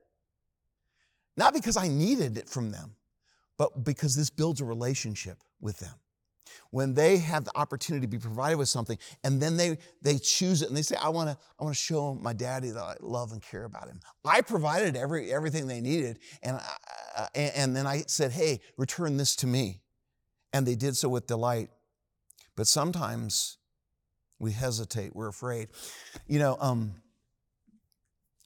Not 1.38 1.54
because 1.54 1.78
I 1.78 1.88
needed 1.88 2.36
it 2.40 2.50
from 2.50 2.72
them 2.72 2.96
but 3.62 3.84
because 3.84 4.16
this 4.16 4.32
builds 4.32 4.60
a 4.60 4.66
relationship 4.66 5.38
with 5.60 5.78
them. 5.78 5.94
When 6.72 6.96
they 6.96 7.20
have 7.20 7.46
the 7.46 7.56
opportunity 7.56 8.08
to 8.08 8.10
be 8.10 8.18
provided 8.18 8.58
with 8.58 8.70
something 8.70 8.98
and 9.24 9.40
then 9.40 9.56
they, 9.56 9.78
they 10.02 10.18
choose 10.18 10.64
it 10.64 10.70
and 10.70 10.76
they 10.76 10.82
say, 10.82 10.96
I 11.00 11.10
want 11.10 11.30
to 11.30 11.38
I 11.60 11.64
wanna 11.64 11.76
show 11.76 12.16
my 12.16 12.34
daddy 12.34 12.72
that 12.72 12.82
I 12.82 12.96
love 13.02 13.34
and 13.34 13.40
care 13.40 13.66
about 13.66 13.88
him. 13.88 14.00
I 14.26 14.42
provided 14.42 14.98
every, 14.98 15.32
everything 15.32 15.68
they 15.68 15.80
needed 15.80 16.18
and, 16.42 16.58
I, 16.58 17.28
and 17.36 17.76
then 17.76 17.86
I 17.86 18.06
said, 18.08 18.32
hey, 18.32 18.62
return 18.78 19.18
this 19.18 19.36
to 19.36 19.48
me. 19.48 19.82
And 20.54 20.66
they 20.66 20.74
did 20.74 20.98
so 20.98 21.08
with 21.08 21.28
delight. 21.28 21.70
But 22.56 22.66
sometimes 22.66 23.60
we 24.40 24.54
hesitate, 24.54 25.16
we're 25.16 25.28
afraid. 25.28 25.68
You 26.28 26.40
know, 26.40 26.58
um, 26.60 26.96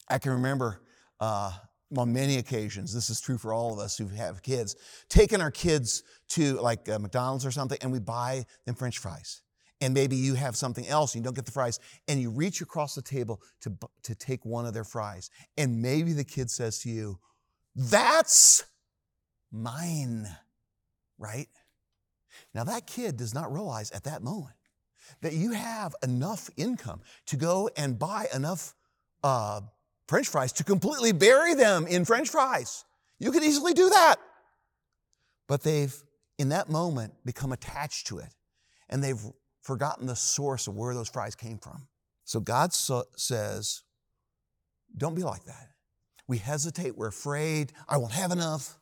I 0.09 0.17
can 0.17 0.33
remember 0.33 0.81
uh, 1.21 1.53
on 1.95 2.13
many 2.13 2.37
occasions, 2.37 2.93
this 2.93 3.09
is 3.09 3.21
true 3.21 3.37
for 3.37 3.53
all 3.53 3.73
of 3.73 3.79
us 3.79 3.97
who 3.97 4.07
have 4.07 4.41
kids, 4.41 4.75
taking 5.09 5.41
our 5.41 5.51
kids 5.51 6.03
to 6.29 6.59
like 6.59 6.87
uh, 6.89 6.99
McDonald's 6.99 7.45
or 7.45 7.51
something 7.51 7.77
and 7.81 7.91
we 7.91 7.99
buy 7.99 8.45
them 8.65 8.75
french 8.75 8.97
fries. 8.97 9.41
And 9.81 9.93
maybe 9.93 10.15
you 10.15 10.35
have 10.35 10.55
something 10.55 10.87
else 10.87 11.13
and 11.13 11.21
you 11.21 11.25
don't 11.25 11.35
get 11.35 11.45
the 11.45 11.51
fries 11.51 11.79
and 12.07 12.19
you 12.19 12.31
reach 12.31 12.61
across 12.61 12.95
the 12.95 13.01
table 13.01 13.41
to, 13.61 13.77
to 14.03 14.15
take 14.15 14.45
one 14.45 14.65
of 14.65 14.73
their 14.73 14.85
fries. 14.85 15.29
And 15.57 15.81
maybe 15.81 16.13
the 16.13 16.23
kid 16.23 16.49
says 16.49 16.79
to 16.79 16.89
you, 16.89 17.19
That's 17.75 18.63
mine, 19.51 20.27
right? 21.17 21.49
Now, 22.53 22.63
that 22.63 22.87
kid 22.87 23.17
does 23.17 23.33
not 23.33 23.51
realize 23.51 23.91
at 23.91 24.05
that 24.05 24.23
moment 24.23 24.55
that 25.21 25.33
you 25.33 25.51
have 25.51 25.93
enough 26.03 26.49
income 26.57 27.01
to 27.27 27.35
go 27.35 27.69
and 27.77 27.99
buy 27.99 28.27
enough 28.33 28.73
uh, 29.23 29.61
French 30.07 30.27
fries 30.27 30.51
to 30.53 30.63
completely 30.63 31.11
bury 31.11 31.53
them 31.53 31.87
in 31.87 32.05
French 32.05 32.29
fries. 32.29 32.85
You 33.19 33.31
could 33.31 33.43
easily 33.43 33.73
do 33.73 33.89
that. 33.89 34.17
But 35.47 35.63
they've, 35.63 35.95
in 36.37 36.49
that 36.49 36.69
moment, 36.69 37.13
become 37.25 37.51
attached 37.51 38.07
to 38.07 38.19
it 38.19 38.33
and 38.89 39.03
they've 39.03 39.21
forgotten 39.61 40.05
the 40.05 40.15
source 40.15 40.67
of 40.67 40.75
where 40.75 40.93
those 40.93 41.09
fries 41.09 41.35
came 41.35 41.57
from. 41.57 41.87
So 42.23 42.39
God 42.39 42.73
so, 42.73 43.03
says, 43.15 43.83
don't 44.95 45.15
be 45.15 45.23
like 45.23 45.45
that. 45.45 45.69
We 46.27 46.37
hesitate, 46.39 46.97
we're 46.97 47.07
afraid, 47.07 47.71
I 47.87 47.97
won't 47.97 48.13
have 48.13 48.31
enough. 48.31 48.79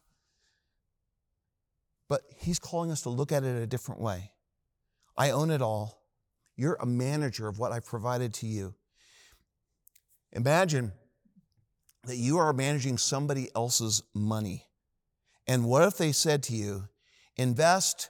But 2.07 2.21
He's 2.37 2.59
calling 2.59 2.91
us 2.91 3.01
to 3.01 3.09
look 3.09 3.31
at 3.31 3.43
it 3.43 3.61
a 3.61 3.67
different 3.67 4.01
way. 4.01 4.31
I 5.17 5.31
own 5.31 5.51
it 5.51 5.61
all. 5.61 6.01
You're 6.55 6.77
a 6.79 6.85
manager 6.85 7.47
of 7.47 7.59
what 7.59 7.71
I've 7.71 7.85
provided 7.85 8.33
to 8.35 8.47
you. 8.47 8.75
Imagine 10.31 10.93
that 12.05 12.17
you 12.17 12.37
are 12.37 12.53
managing 12.53 12.97
somebody 12.97 13.49
else's 13.55 14.03
money. 14.13 14.65
And 15.47 15.65
what 15.65 15.83
if 15.83 15.97
they 15.97 16.11
said 16.11 16.43
to 16.43 16.53
you, 16.53 16.87
invest 17.35 18.09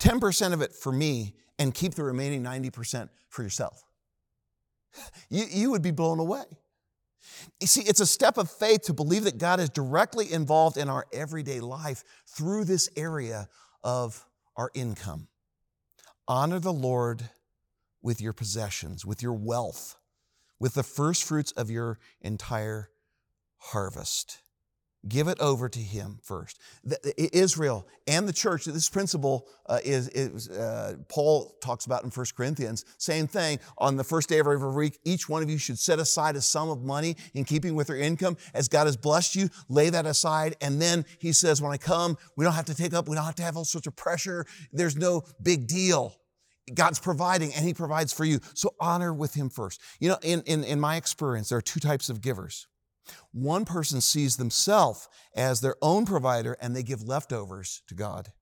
10% 0.00 0.52
of 0.52 0.62
it 0.62 0.72
for 0.72 0.92
me 0.92 1.34
and 1.58 1.74
keep 1.74 1.94
the 1.94 2.04
remaining 2.04 2.42
90% 2.42 3.08
for 3.28 3.42
yourself? 3.42 3.82
You, 5.30 5.44
you 5.50 5.70
would 5.70 5.82
be 5.82 5.90
blown 5.90 6.18
away. 6.18 6.44
You 7.60 7.66
see, 7.66 7.82
it's 7.82 8.00
a 8.00 8.06
step 8.06 8.36
of 8.36 8.50
faith 8.50 8.82
to 8.82 8.92
believe 8.92 9.24
that 9.24 9.38
God 9.38 9.60
is 9.60 9.70
directly 9.70 10.30
involved 10.30 10.76
in 10.76 10.88
our 10.88 11.06
everyday 11.12 11.60
life 11.60 12.02
through 12.26 12.64
this 12.64 12.88
area 12.96 13.48
of 13.82 14.26
our 14.56 14.70
income. 14.74 15.28
Honor 16.28 16.58
the 16.58 16.72
Lord 16.72 17.30
with 18.02 18.20
your 18.20 18.32
possessions, 18.32 19.06
with 19.06 19.22
your 19.22 19.32
wealth 19.32 19.96
with 20.62 20.74
the 20.74 20.82
first 20.84 21.24
fruits 21.24 21.50
of 21.52 21.72
your 21.72 21.98
entire 22.20 22.88
harvest. 23.70 24.42
Give 25.08 25.26
it 25.26 25.40
over 25.40 25.68
to 25.68 25.78
him 25.80 26.20
first. 26.22 26.60
The, 26.84 27.36
Israel 27.36 27.88
and 28.06 28.28
the 28.28 28.32
church, 28.32 28.66
this 28.66 28.88
principle 28.88 29.48
uh, 29.66 29.80
is, 29.82 30.08
is 30.10 30.48
uh, 30.48 30.94
Paul 31.08 31.56
talks 31.60 31.86
about 31.86 32.04
in 32.04 32.10
1 32.10 32.26
Corinthians. 32.36 32.84
Same 32.98 33.26
thing. 33.26 33.58
On 33.78 33.96
the 33.96 34.04
first 34.04 34.28
day 34.28 34.38
of 34.38 34.46
every 34.46 34.72
week, 34.72 35.00
each 35.04 35.28
one 35.28 35.42
of 35.42 35.50
you 35.50 35.58
should 35.58 35.80
set 35.80 35.98
aside 35.98 36.36
a 36.36 36.40
sum 36.40 36.70
of 36.70 36.82
money 36.84 37.16
in 37.34 37.42
keeping 37.44 37.74
with 37.74 37.88
your 37.88 37.98
income. 37.98 38.36
As 38.54 38.68
God 38.68 38.86
has 38.86 38.96
blessed 38.96 39.34
you, 39.34 39.48
lay 39.68 39.90
that 39.90 40.06
aside. 40.06 40.54
And 40.60 40.80
then 40.80 41.04
he 41.18 41.32
says, 41.32 41.60
when 41.60 41.72
I 41.72 41.78
come, 41.78 42.16
we 42.36 42.44
don't 42.44 42.54
have 42.54 42.66
to 42.66 42.74
take 42.74 42.94
up, 42.94 43.08
we 43.08 43.16
don't 43.16 43.24
have 43.24 43.34
to 43.36 43.42
have 43.42 43.56
all 43.56 43.64
sorts 43.64 43.88
of 43.88 43.96
pressure. 43.96 44.46
There's 44.72 44.96
no 44.96 45.22
big 45.42 45.66
deal. 45.66 46.14
God's 46.72 47.00
providing 47.00 47.52
and 47.54 47.66
he 47.66 47.74
provides 47.74 48.12
for 48.12 48.24
you. 48.24 48.38
So 48.54 48.74
honor 48.78 49.12
with 49.12 49.34
him 49.34 49.50
first. 49.50 49.80
You 49.98 50.10
know, 50.10 50.18
in, 50.22 50.42
in, 50.42 50.62
in 50.62 50.78
my 50.78 50.94
experience, 50.94 51.48
there 51.48 51.58
are 51.58 51.62
two 51.62 51.80
types 51.80 52.08
of 52.08 52.20
givers. 52.20 52.68
One 53.32 53.64
person 53.64 54.00
sees 54.00 54.36
themselves 54.36 55.08
as 55.34 55.60
their 55.60 55.76
own 55.82 56.06
provider 56.06 56.56
and 56.60 56.74
they 56.74 56.82
give 56.82 57.02
leftovers 57.02 57.82
to 57.88 57.94
God. 57.94 58.32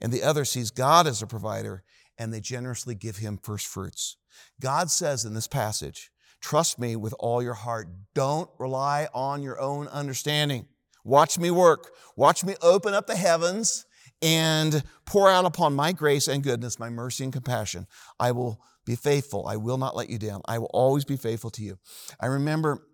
And 0.00 0.12
the 0.12 0.22
other 0.22 0.44
sees 0.44 0.70
God 0.70 1.06
as 1.06 1.22
a 1.22 1.26
provider 1.26 1.82
and 2.18 2.32
they 2.32 2.40
generously 2.40 2.94
give 2.94 3.16
him 3.16 3.38
first 3.38 3.66
fruits. 3.66 4.16
God 4.60 4.90
says 4.90 5.24
in 5.24 5.34
this 5.34 5.48
passage, 5.48 6.10
trust 6.40 6.78
me 6.78 6.96
with 6.96 7.14
all 7.18 7.42
your 7.42 7.54
heart. 7.54 7.88
Don't 8.14 8.50
rely 8.58 9.08
on 9.14 9.42
your 9.42 9.60
own 9.60 9.88
understanding. 9.88 10.66
Watch 11.04 11.38
me 11.38 11.50
work. 11.50 11.90
Watch 12.16 12.44
me 12.44 12.56
open 12.62 12.94
up 12.94 13.06
the 13.06 13.16
heavens 13.16 13.86
and 14.22 14.82
pour 15.04 15.30
out 15.30 15.44
upon 15.44 15.74
my 15.74 15.92
grace 15.92 16.28
and 16.28 16.42
goodness, 16.42 16.78
my 16.78 16.90
mercy 16.90 17.24
and 17.24 17.32
compassion. 17.32 17.86
I 18.18 18.32
will 18.32 18.60
be 18.84 18.96
faithful. 18.96 19.46
I 19.46 19.56
will 19.56 19.78
not 19.78 19.96
let 19.96 20.10
you 20.10 20.18
down. 20.18 20.42
I 20.46 20.58
will 20.58 20.70
always 20.72 21.04
be 21.04 21.16
faithful 21.16 21.50
to 21.50 21.62
you. 21.62 21.78
I 22.20 22.26
remember 22.26 22.86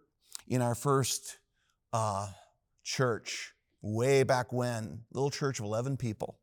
in 0.47 0.63
our 0.63 0.75
first 0.75 1.39
uh, 1.93 2.29
church, 2.85 3.53
way 3.81 4.23
back 4.23 4.53
when, 4.53 5.01
little 5.13 5.31
church 5.31 5.59
of 5.59 5.65
11 5.65 5.97
people. 5.97 6.39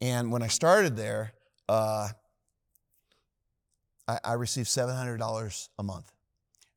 And 0.00 0.30
when 0.30 0.42
I 0.42 0.48
started 0.48 0.96
there, 0.96 1.32
uh, 1.68 2.08
I, 4.08 4.18
I, 4.24 4.32
received 4.34 4.68
$700 4.68 5.68
a 5.78 5.82
month. 5.82 6.12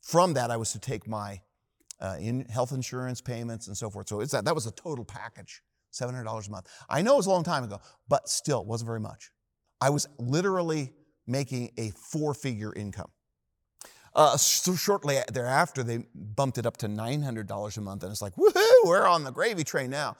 From 0.01 0.33
that, 0.33 0.49
I 0.51 0.57
was 0.57 0.71
to 0.71 0.79
take 0.79 1.07
my 1.07 1.41
uh, 2.01 2.15
in 2.19 2.45
health 2.45 2.71
insurance 2.71 3.21
payments 3.21 3.67
and 3.67 3.77
so 3.77 3.89
forth. 3.89 4.07
So 4.07 4.21
it's 4.21 4.31
that, 4.31 4.45
that 4.45 4.55
was 4.55 4.65
a 4.65 4.71
total 4.71 5.05
package, 5.05 5.61
$700 5.93 6.47
a 6.47 6.51
month. 6.51 6.67
I 6.89 7.01
know 7.01 7.13
it 7.13 7.17
was 7.17 7.27
a 7.27 7.31
long 7.31 7.43
time 7.43 7.63
ago, 7.63 7.79
but 8.07 8.29
still, 8.29 8.61
it 8.61 8.67
wasn't 8.67 8.87
very 8.87 8.99
much. 8.99 9.31
I 9.81 9.89
was 9.89 10.07
literally 10.17 10.93
making 11.27 11.71
a 11.77 11.91
four 11.91 12.33
figure 12.33 12.73
income. 12.73 13.09
Uh, 14.19 14.35
so 14.35 14.75
shortly 14.75 15.17
thereafter, 15.31 15.81
they 15.81 16.03
bumped 16.13 16.57
it 16.57 16.65
up 16.65 16.75
to 16.75 16.89
$900 16.89 17.77
a 17.77 17.81
month, 17.81 18.03
and 18.03 18.11
it's 18.11 18.21
like, 18.21 18.35
woohoo, 18.35 18.83
we're 18.83 19.07
on 19.07 19.23
the 19.23 19.31
gravy 19.31 19.63
train 19.63 19.89
now. 19.89 20.17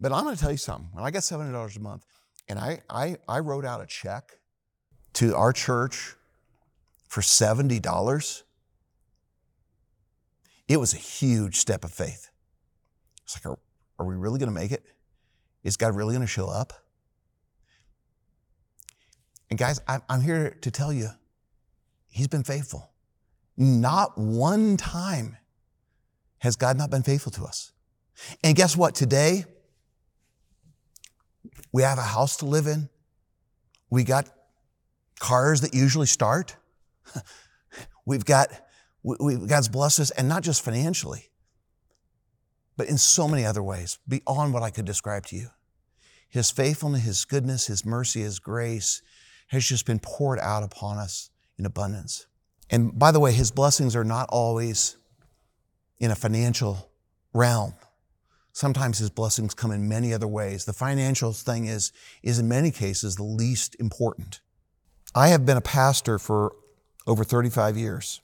But 0.00 0.10
I'm 0.10 0.24
going 0.24 0.34
to 0.34 0.42
tell 0.42 0.50
you 0.50 0.56
something. 0.56 0.88
When 0.92 1.04
I 1.04 1.12
got 1.12 1.22
$700 1.22 1.76
a 1.76 1.80
month, 1.80 2.04
and 2.48 2.58
I, 2.58 2.80
I, 2.90 3.18
I 3.28 3.38
wrote 3.38 3.64
out 3.64 3.80
a 3.80 3.86
check 3.86 4.40
to 5.12 5.36
our 5.36 5.52
church 5.52 6.16
for 7.06 7.20
$70, 7.20 8.42
it 10.66 10.78
was 10.78 10.92
a 10.92 10.98
huge 10.98 11.54
step 11.54 11.84
of 11.84 11.92
faith. 11.92 12.30
It's 13.22 13.36
like, 13.36 13.46
are, 13.46 13.60
are 14.00 14.06
we 14.06 14.16
really 14.16 14.40
going 14.40 14.52
to 14.52 14.60
make 14.60 14.72
it? 14.72 14.82
Is 15.62 15.76
God 15.76 15.94
really 15.94 16.14
going 16.14 16.26
to 16.26 16.32
show 16.32 16.48
up? 16.48 16.72
And 19.50 19.56
guys, 19.56 19.80
I'm 19.86 20.20
here 20.20 20.56
to 20.62 20.70
tell 20.72 20.92
you, 20.92 21.10
He's 22.08 22.26
been 22.26 22.42
faithful. 22.42 22.90
Not 23.56 24.18
one 24.18 24.76
time 24.76 25.36
has 26.38 26.56
God 26.56 26.76
not 26.76 26.90
been 26.90 27.02
faithful 27.02 27.32
to 27.32 27.44
us. 27.44 27.72
And 28.42 28.54
guess 28.56 28.76
what? 28.76 28.94
Today, 28.94 29.44
we 31.72 31.82
have 31.82 31.98
a 31.98 32.02
house 32.02 32.36
to 32.38 32.46
live 32.46 32.66
in. 32.66 32.88
We 33.90 34.04
got 34.04 34.28
cars 35.18 35.60
that 35.62 35.74
usually 35.74 36.06
start. 36.06 36.56
We've 38.06 38.24
got, 38.24 38.48
we, 39.02 39.36
God's 39.36 39.68
blessed 39.68 40.00
us, 40.00 40.10
and 40.12 40.28
not 40.28 40.42
just 40.42 40.64
financially, 40.64 41.30
but 42.76 42.88
in 42.88 42.98
so 42.98 43.26
many 43.26 43.44
other 43.44 43.62
ways 43.62 43.98
beyond 44.06 44.52
what 44.52 44.62
I 44.62 44.70
could 44.70 44.84
describe 44.84 45.26
to 45.26 45.36
you. 45.36 45.48
His 46.28 46.50
faithfulness, 46.50 47.04
His 47.04 47.24
goodness, 47.24 47.66
His 47.66 47.84
mercy, 47.84 48.20
His 48.20 48.38
grace 48.38 49.02
has 49.48 49.64
just 49.64 49.86
been 49.86 49.98
poured 49.98 50.38
out 50.40 50.62
upon 50.62 50.98
us 50.98 51.30
in 51.58 51.64
abundance. 51.64 52.26
And 52.70 52.98
by 52.98 53.12
the 53.12 53.20
way, 53.20 53.32
his 53.32 53.50
blessings 53.50 53.94
are 53.94 54.04
not 54.04 54.28
always 54.30 54.96
in 55.98 56.10
a 56.10 56.16
financial 56.16 56.90
realm. 57.32 57.74
Sometimes 58.52 58.98
his 58.98 59.10
blessings 59.10 59.54
come 59.54 59.70
in 59.70 59.88
many 59.88 60.14
other 60.14 60.26
ways. 60.26 60.64
The 60.64 60.72
financial 60.72 61.32
thing 61.32 61.66
is, 61.66 61.92
is 62.22 62.38
in 62.38 62.48
many 62.48 62.70
cases 62.70 63.16
the 63.16 63.22
least 63.22 63.76
important. 63.78 64.40
I 65.14 65.28
have 65.28 65.46
been 65.46 65.56
a 65.56 65.62
pastor 65.62 66.18
for 66.18 66.54
over 67.06 67.22
35 67.22 67.76
years. 67.76 68.20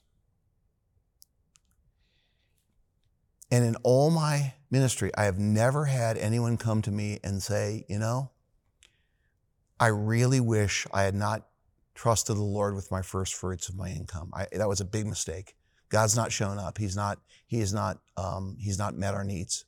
And 3.50 3.64
in 3.64 3.76
all 3.82 4.10
my 4.10 4.54
ministry, 4.70 5.10
I 5.14 5.24
have 5.24 5.38
never 5.38 5.84
had 5.84 6.16
anyone 6.16 6.56
come 6.56 6.80
to 6.82 6.90
me 6.90 7.20
and 7.22 7.42
say, 7.42 7.84
you 7.88 7.98
know, 7.98 8.30
I 9.78 9.88
really 9.88 10.40
wish 10.40 10.86
I 10.92 11.02
had 11.02 11.14
not 11.14 11.46
trusted 11.94 12.36
the 12.36 12.42
Lord 12.42 12.74
with 12.74 12.90
my 12.90 13.02
first 13.02 13.34
fruits 13.34 13.68
of 13.68 13.76
my 13.76 13.88
income. 13.88 14.30
I, 14.34 14.46
that 14.52 14.68
was 14.68 14.80
a 14.80 14.84
big 14.84 15.06
mistake. 15.06 15.54
God's 15.88 16.16
not 16.16 16.32
shown 16.32 16.58
up. 16.58 16.78
He's 16.78 16.96
not, 16.96 17.18
he 17.46 17.60
is 17.60 17.74
not, 17.74 17.98
um, 18.16 18.56
he's 18.58 18.78
not 18.78 18.96
met 18.96 19.14
our 19.14 19.24
needs. 19.24 19.64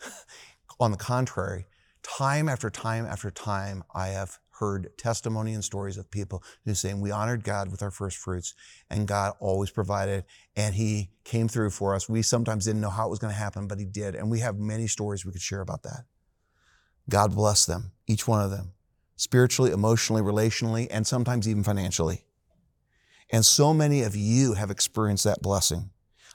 On 0.80 0.90
the 0.90 0.96
contrary, 0.96 1.66
time 2.02 2.48
after 2.48 2.70
time 2.70 3.04
after 3.04 3.30
time, 3.30 3.84
I 3.94 4.08
have 4.08 4.38
heard 4.58 4.96
testimony 4.96 5.52
and 5.52 5.64
stories 5.64 5.98
of 5.98 6.10
people 6.10 6.42
who 6.64 6.74
saying 6.74 7.00
we 7.00 7.10
honored 7.10 7.44
God 7.44 7.70
with 7.70 7.82
our 7.82 7.90
first 7.90 8.16
fruits 8.16 8.54
and 8.88 9.06
God 9.06 9.34
always 9.40 9.70
provided 9.70 10.24
and 10.56 10.74
he 10.76 11.10
came 11.24 11.48
through 11.48 11.70
for 11.70 11.94
us. 11.94 12.08
We 12.08 12.22
sometimes 12.22 12.64
didn't 12.64 12.80
know 12.80 12.90
how 12.90 13.06
it 13.06 13.10
was 13.10 13.18
going 13.18 13.32
to 13.32 13.38
happen, 13.38 13.66
but 13.66 13.78
he 13.78 13.84
did. 13.84 14.14
And 14.14 14.30
we 14.30 14.40
have 14.40 14.56
many 14.56 14.86
stories 14.86 15.24
we 15.24 15.32
could 15.32 15.42
share 15.42 15.60
about 15.60 15.82
that. 15.82 16.04
God 17.10 17.34
bless 17.34 17.66
them, 17.66 17.92
each 18.06 18.26
one 18.26 18.40
of 18.42 18.50
them 18.50 18.72
spiritually, 19.24 19.72
emotionally, 19.72 20.20
relationally, 20.20 20.86
and 20.90 21.06
sometimes 21.06 21.48
even 21.48 21.64
financially. 21.64 22.26
And 23.30 23.44
so 23.44 23.72
many 23.72 24.02
of 24.02 24.14
you 24.14 24.52
have 24.52 24.70
experienced 24.70 25.24
that 25.24 25.40
blessing. 25.40 25.88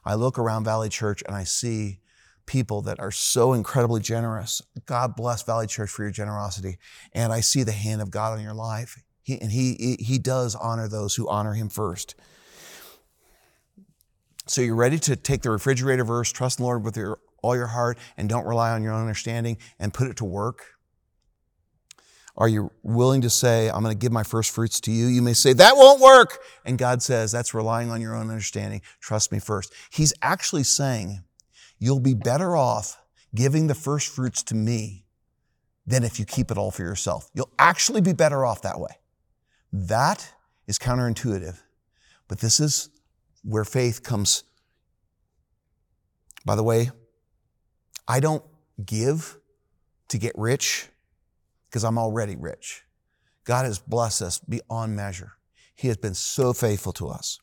I 0.03 0.15
look 0.15 0.39
around 0.39 0.63
Valley 0.63 0.89
Church 0.89 1.21
and 1.27 1.35
I 1.35 1.43
see 1.43 1.99
people 2.47 2.81
that 2.81 2.99
are 2.99 3.11
so 3.11 3.53
incredibly 3.53 4.01
generous. 4.01 4.59
God 4.87 5.15
bless 5.15 5.43
Valley 5.43 5.67
Church 5.67 5.91
for 5.91 6.01
your 6.01 6.11
generosity. 6.11 6.79
And 7.13 7.31
I 7.31 7.41
see 7.41 7.61
the 7.61 7.71
hand 7.71 8.01
of 8.01 8.09
God 8.09 8.35
on 8.35 8.43
your 8.43 8.55
life. 8.55 8.99
He, 9.21 9.39
and 9.39 9.51
he, 9.51 9.97
he 9.99 10.17
does 10.17 10.55
honor 10.55 10.87
those 10.87 11.13
who 11.13 11.29
honor 11.29 11.53
him 11.53 11.69
first. 11.69 12.15
So 14.47 14.61
you're 14.61 14.73
ready 14.73 14.97
to 14.97 15.15
take 15.15 15.43
the 15.43 15.51
refrigerator 15.51 16.03
verse, 16.03 16.31
trust 16.31 16.57
the 16.57 16.63
Lord 16.63 16.83
with 16.83 16.97
your, 16.97 17.19
all 17.43 17.55
your 17.55 17.67
heart, 17.67 17.99
and 18.17 18.27
don't 18.27 18.47
rely 18.47 18.71
on 18.71 18.81
your 18.81 18.93
own 18.93 19.01
understanding, 19.01 19.59
and 19.77 19.93
put 19.93 20.07
it 20.07 20.17
to 20.17 20.25
work? 20.25 20.78
Are 22.39 22.47
you 22.47 22.71
willing 22.83 23.19
to 23.21 23.29
say, 23.29 23.69
I'm 23.69 23.83
going 23.83 23.93
to 23.93 23.99
give 23.99 24.13
my 24.13 24.23
first 24.23 24.51
fruits 24.51 24.79
to 24.81 24.91
you? 24.91 25.07
You 25.07 25.21
may 25.21 25.33
say, 25.33 25.51
that 25.53 25.75
won't 25.75 25.99
work. 25.99 26.39
And 26.63 26.77
God 26.77 27.03
says, 27.03 27.33
that's 27.33 27.53
relying 27.53 27.91
on 27.91 27.99
your 27.99 28.15
own 28.15 28.29
understanding. 28.29 28.81
Trust 29.01 29.33
me 29.33 29.39
first. 29.39 29.73
He's 29.91 30.13
actually 30.21 30.63
saying, 30.63 31.21
you'll 31.79 31.99
be 31.99 32.13
better 32.13 32.55
off 32.55 32.97
giving 33.35 33.67
the 33.67 33.75
first 33.75 34.07
fruits 34.07 34.41
to 34.43 34.55
me 34.55 35.03
than 35.85 36.05
if 36.05 36.17
you 36.17 36.25
keep 36.25 36.49
it 36.49 36.57
all 36.57 36.71
for 36.71 36.81
yourself. 36.81 37.29
You'll 37.33 37.51
actually 37.59 37.99
be 37.99 38.13
better 38.13 38.45
off 38.45 38.61
that 38.61 38.79
way. 38.79 38.91
That 39.73 40.33
is 40.65 40.79
counterintuitive, 40.79 41.59
but 42.29 42.39
this 42.39 42.59
is 42.61 42.89
where 43.43 43.65
faith 43.65 44.01
comes. 44.01 44.43
By 46.45 46.55
the 46.55 46.63
way, 46.63 46.91
I 48.07 48.21
don't 48.21 48.43
give 48.83 49.37
to 50.07 50.17
get 50.17 50.33
rich 50.35 50.87
because 51.69 51.83
I'm 51.83 51.97
already 51.97 52.35
rich. 52.35 52.83
God 53.43 53.65
has 53.65 53.79
blessed 53.79 54.21
us 54.21 54.39
beyond 54.39 54.95
measure. 54.95 55.33
He 55.75 55.87
has 55.87 55.97
been 55.97 56.13
so 56.13 56.53
faithful 56.53 56.93
to 56.93 57.07
us. 57.07 57.39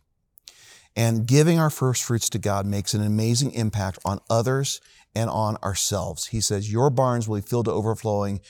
And 0.95 1.27
giving 1.27 1.59
our 1.59 1.71
first 1.71 2.03
fruits 2.03 2.29
to 2.31 2.39
God 2.39 2.67
makes 2.67 2.95
an 2.95 3.03
amazing 3.03 3.53
impact 3.53 3.99
on 4.05 4.21
others 4.31 4.81
and 5.15 5.29
on 5.29 5.57
ourselves. 5.59 6.27
He 6.27 6.41
says, 6.41 6.73
Your 6.73 6.91
barns 6.91 7.29
will 7.29 7.37
be 7.37 7.47
filled 7.47 7.67
to 7.67 7.73
overflowing, 7.73 8.41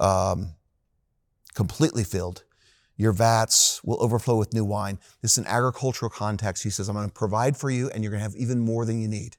um, 0.00 0.54
completely 1.54 2.04
filled. 2.04 2.44
Your 2.96 3.12
vats 3.12 3.82
will 3.82 4.02
overflow 4.02 4.36
with 4.36 4.52
new 4.52 4.64
wine. 4.64 4.98
This 5.22 5.32
is 5.32 5.38
an 5.38 5.46
agricultural 5.46 6.10
context. 6.10 6.62
He 6.62 6.70
says, 6.70 6.88
I'm 6.88 6.94
going 6.94 7.08
to 7.08 7.12
provide 7.12 7.56
for 7.56 7.70
you, 7.70 7.88
and 7.90 8.02
you're 8.02 8.10
going 8.10 8.20
to 8.20 8.28
have 8.28 8.36
even 8.36 8.60
more 8.60 8.84
than 8.84 9.00
you 9.00 9.08
need. 9.08 9.36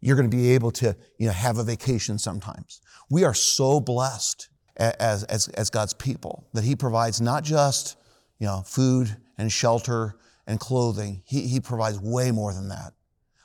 You're 0.00 0.16
going 0.16 0.30
to 0.30 0.36
be 0.36 0.52
able 0.52 0.70
to 0.72 0.96
you 1.18 1.26
know, 1.26 1.32
have 1.32 1.58
a 1.58 1.64
vacation 1.64 2.18
sometimes. 2.18 2.80
We 3.10 3.24
are 3.24 3.34
so 3.34 3.80
blessed 3.80 4.48
as, 4.76 5.24
as, 5.24 5.48
as 5.48 5.70
God's 5.70 5.94
people, 5.94 6.46
that 6.52 6.64
He 6.64 6.76
provides 6.76 7.20
not 7.20 7.44
just 7.44 7.96
you 8.38 8.46
know, 8.46 8.62
food 8.64 9.16
and 9.38 9.50
shelter 9.50 10.16
and 10.46 10.60
clothing. 10.60 11.22
He, 11.24 11.42
he 11.42 11.60
provides 11.60 11.98
way 12.00 12.30
more 12.30 12.52
than 12.52 12.68
that. 12.68 12.92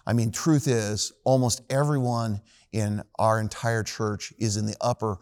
I 0.06 0.14
mean, 0.14 0.32
truth 0.32 0.68
is, 0.68 1.12
almost 1.24 1.62
everyone 1.70 2.42
in 2.72 3.04
our 3.20 3.40
entire 3.40 3.84
church 3.84 4.34
is 4.38 4.58
in 4.58 4.66
the 4.66 4.76
upper 4.82 5.20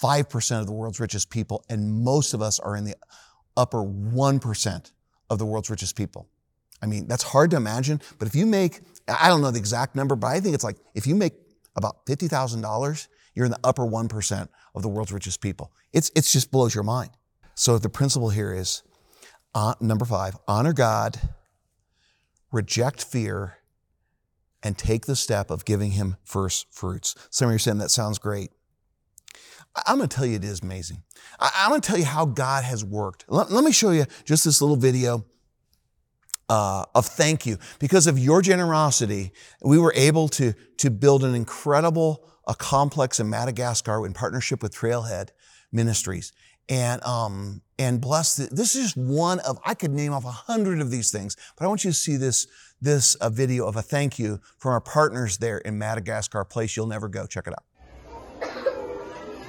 5% 0.00 0.60
of 0.60 0.66
the 0.66 0.72
world's 0.72 1.00
richest 1.00 1.30
people, 1.30 1.64
and 1.68 2.02
most 2.02 2.34
of 2.34 2.40
us 2.40 2.58
are 2.58 2.76
in 2.76 2.84
the 2.84 2.96
upper 3.56 3.78
1% 3.78 4.92
of 5.28 5.38
the 5.38 5.46
world's 5.46 5.70
richest 5.70 5.96
people. 5.96 6.28
I 6.80 6.86
mean, 6.86 7.06
that's 7.06 7.22
hard 7.22 7.50
to 7.50 7.56
imagine, 7.56 8.00
but 8.18 8.26
if 8.26 8.34
you 8.34 8.46
make, 8.46 8.80
I 9.06 9.28
don't 9.28 9.40
know 9.40 9.50
the 9.50 9.58
exact 9.58 9.94
number, 9.94 10.16
but 10.16 10.28
I 10.28 10.40
think 10.40 10.54
it's 10.54 10.64
like 10.64 10.78
if 10.94 11.06
you 11.06 11.14
make 11.14 11.34
about 11.76 12.06
$50,000, 12.06 13.08
you're 13.34 13.46
in 13.46 13.52
the 13.52 13.60
upper 13.64 13.84
1% 13.84 14.48
of 14.74 14.82
the 14.82 14.88
world's 14.88 15.12
richest 15.12 15.40
people. 15.40 15.72
It's, 15.92 16.10
it 16.14 16.22
just 16.22 16.50
blows 16.50 16.74
your 16.74 16.84
mind. 16.84 17.10
So 17.54 17.78
the 17.78 17.88
principle 17.88 18.30
here 18.30 18.52
is 18.52 18.82
uh, 19.54 19.74
number 19.80 20.04
five, 20.04 20.36
honor 20.48 20.72
God, 20.72 21.18
reject 22.50 23.04
fear, 23.04 23.58
and 24.62 24.78
take 24.78 25.06
the 25.06 25.16
step 25.16 25.50
of 25.50 25.64
giving 25.64 25.92
him 25.92 26.16
first 26.24 26.72
fruits. 26.72 27.14
Some 27.30 27.48
of 27.48 27.52
you 27.52 27.56
are 27.56 27.58
saying 27.58 27.78
that 27.78 27.90
sounds 27.90 28.18
great. 28.18 28.50
I'm 29.86 29.96
going 29.96 30.08
to 30.08 30.14
tell 30.16 30.26
you 30.26 30.36
it 30.36 30.44
is 30.44 30.60
amazing. 30.60 31.02
I'm 31.40 31.70
going 31.70 31.80
to 31.80 31.86
tell 31.86 31.98
you 31.98 32.04
how 32.04 32.26
God 32.26 32.62
has 32.64 32.84
worked. 32.84 33.24
Let, 33.28 33.50
let 33.50 33.64
me 33.64 33.72
show 33.72 33.90
you 33.90 34.04
just 34.24 34.44
this 34.44 34.60
little 34.60 34.76
video 34.76 35.24
uh, 36.52 36.84
of 36.94 37.06
thank 37.06 37.46
you. 37.46 37.56
Because 37.78 38.06
of 38.06 38.18
your 38.18 38.42
generosity, 38.42 39.32
we 39.62 39.78
were 39.78 39.92
able 39.96 40.28
to, 40.28 40.52
to 40.76 40.90
build 40.90 41.24
an 41.24 41.34
incredible 41.34 42.28
a 42.46 42.54
complex 42.54 43.18
in 43.20 43.30
Madagascar 43.30 44.04
in 44.04 44.12
partnership 44.12 44.62
with 44.62 44.74
Trailhead 44.74 45.30
Ministries. 45.70 46.32
And, 46.68 47.02
um, 47.04 47.62
and 47.78 48.00
bless, 48.00 48.34
the, 48.36 48.54
this 48.54 48.74
is 48.74 48.92
just 48.92 48.96
one 48.98 49.40
of, 49.40 49.58
I 49.64 49.72
could 49.72 49.92
name 49.92 50.12
off 50.12 50.26
a 50.26 50.30
hundred 50.30 50.80
of 50.80 50.90
these 50.90 51.10
things, 51.10 51.36
but 51.56 51.64
I 51.64 51.68
want 51.68 51.84
you 51.84 51.90
to 51.90 51.96
see 51.96 52.16
this, 52.16 52.46
this 52.82 53.16
a 53.20 53.30
video 53.30 53.66
of 53.66 53.76
a 53.76 53.82
thank 53.82 54.18
you 54.18 54.38
from 54.58 54.72
our 54.72 54.80
partners 54.80 55.38
there 55.38 55.58
in 55.58 55.78
Madagascar, 55.78 56.44
place 56.44 56.76
you'll 56.76 56.86
never 56.86 57.08
go. 57.08 57.26
Check 57.26 57.46
it 57.46 57.54
out. 57.54 57.64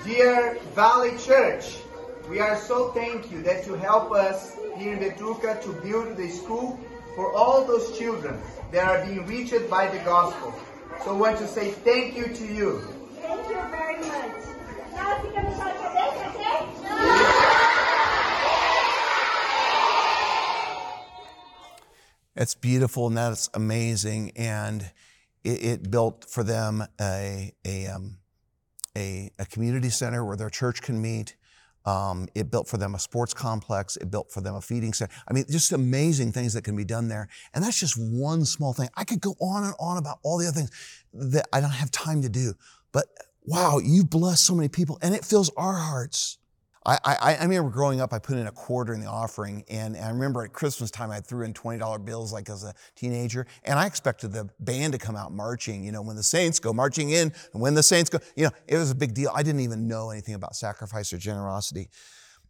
Dear 0.06 0.58
Valley 0.74 1.18
Church, 1.18 1.80
we 2.30 2.40
are 2.40 2.56
so 2.56 2.92
thank 2.92 3.30
you 3.30 3.42
that 3.44 3.68
you 3.68 3.74
help 3.74 4.12
us 4.14 4.58
here 4.78 4.94
in 4.94 5.00
Betruca 5.00 5.62
to 5.64 5.74
build 5.82 6.16
the 6.16 6.30
school 6.30 6.80
for 7.16 7.32
all 7.34 7.64
those 7.66 7.98
children 7.98 8.40
that 8.72 8.88
are 8.88 9.06
being 9.06 9.26
reached 9.26 9.70
by 9.70 9.88
the 9.88 10.00
gospel. 10.00 10.54
So 11.04 11.16
I 11.16 11.18
want 11.18 11.38
to 11.40 11.48
say 11.48 11.72
thank 11.72 12.16
you 12.18 12.28
to 12.28 12.46
you. 12.46 12.82
Thank 13.22 13.48
you 13.50 13.56
very 13.70 14.00
much. 14.00 14.44
Now 14.94 15.22
fica 15.22 15.44
no 15.44 15.50
chão 15.52 15.66
de 15.66 15.80
cabeça, 15.80 16.28
okay? 16.30 16.68
It's 22.36 22.56
beautiful 22.56 23.08
and 23.08 23.18
that's 23.18 23.50
amazing. 23.54 24.32
And 24.36 24.92
it, 25.44 25.64
it 25.64 25.92
built 25.92 26.26
for 26.28 26.44
them 26.44 26.84
a, 27.00 27.54
a, 27.66 27.88
um, 27.88 28.18
a, 28.98 29.30
a 29.38 29.46
community 29.46 29.90
center 29.90 30.26
where 30.26 30.36
their 30.36 30.50
church 30.50 30.82
can 30.82 31.02
meet. 31.02 31.36
Um, 31.86 32.28
it 32.34 32.50
built 32.50 32.68
for 32.68 32.78
them 32.78 32.96
a 32.96 33.00
sports 33.00 33.34
complex. 33.34 33.98
It 33.98 34.10
built 34.10 34.32
for 34.32 34.42
them 34.42 34.56
a 34.56 34.62
feeding 34.62 34.94
center. 34.94 35.14
I 35.28 35.34
mean, 35.34 35.46
just 35.50 35.72
amazing 35.72 36.32
things 36.32 36.54
that 36.54 36.64
can 36.64 36.76
be 36.76 36.86
done 36.86 37.08
there. 37.10 37.28
And 37.54 37.64
that's 37.64 37.80
just 37.80 37.98
one 37.98 38.46
small 38.46 38.74
thing. 38.74 38.90
I 38.96 39.04
could 39.04 39.22
go 39.22 39.36
on 39.42 39.64
and 39.64 39.74
on 39.80 39.98
about 39.98 40.20
all 40.24 40.38
the 40.38 40.48
other 40.48 40.56
things 40.56 40.72
that 41.14 41.48
I 41.52 41.60
don't 41.60 41.72
have 41.72 41.92
time 41.92 42.22
to 42.22 42.30
do. 42.30 42.54
But 42.92 43.06
wow, 43.46 43.80
you 43.84 44.04
bless 44.06 44.40
so 44.40 44.56
many 44.56 44.70
people 44.70 44.98
and 45.02 45.14
it 45.14 45.26
fills 45.26 45.50
our 45.58 45.74
hearts. 45.74 46.38
I, 46.86 46.98
I, 47.06 47.36
I, 47.36 47.44
remember 47.44 47.70
growing 47.70 48.02
up, 48.02 48.12
I 48.14 48.20
put 48.20 48.38
in 48.38 48.48
a 48.48 48.52
quarter 48.52 48.94
in 48.94 49.00
the 49.00 49.08
offering, 49.08 49.64
and, 49.70 49.96
and 49.96 50.06
I 50.06 50.10
remember 50.10 50.44
at 50.44 50.52
Christmas 50.52 50.92
time, 50.92 51.12
I 51.12 51.22
threw 51.22 51.46
in 51.46 51.54
$20 51.54 52.06
bills 52.06 52.34
like 52.34 52.50
as 52.50 52.64
a 52.64 52.74
teenager, 52.96 53.48
and 53.64 53.80
I 53.80 53.86
expected 53.86 54.34
the 54.34 54.50
band 54.60 54.94
to 54.94 55.00
come 55.00 55.16
out 55.16 55.32
marching, 55.32 55.84
you 55.84 55.92
know, 55.92 56.02
when 56.02 56.16
the 56.16 56.24
saints 56.24 56.60
go 56.60 56.74
marching 56.74 57.12
in, 57.12 57.34
and 57.54 57.62
when 57.62 57.74
the 57.74 57.84
saints 57.84 58.10
go, 58.10 58.20
you 58.36 58.46
know, 58.46 58.52
it 58.68 58.78
was 58.78 58.92
a 58.92 58.96
big 58.96 59.14
deal. 59.14 59.32
I 59.34 59.44
didn't 59.44 59.62
even 59.62 59.88
know 59.88 60.10
anything 60.10 60.36
about 60.36 60.56
sacrifice 60.56 61.14
or 61.14 61.18
generosity, 61.18 61.90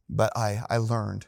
but 0.10 0.36
I, 0.36 0.62
I 0.70 0.78
learned. 0.78 1.28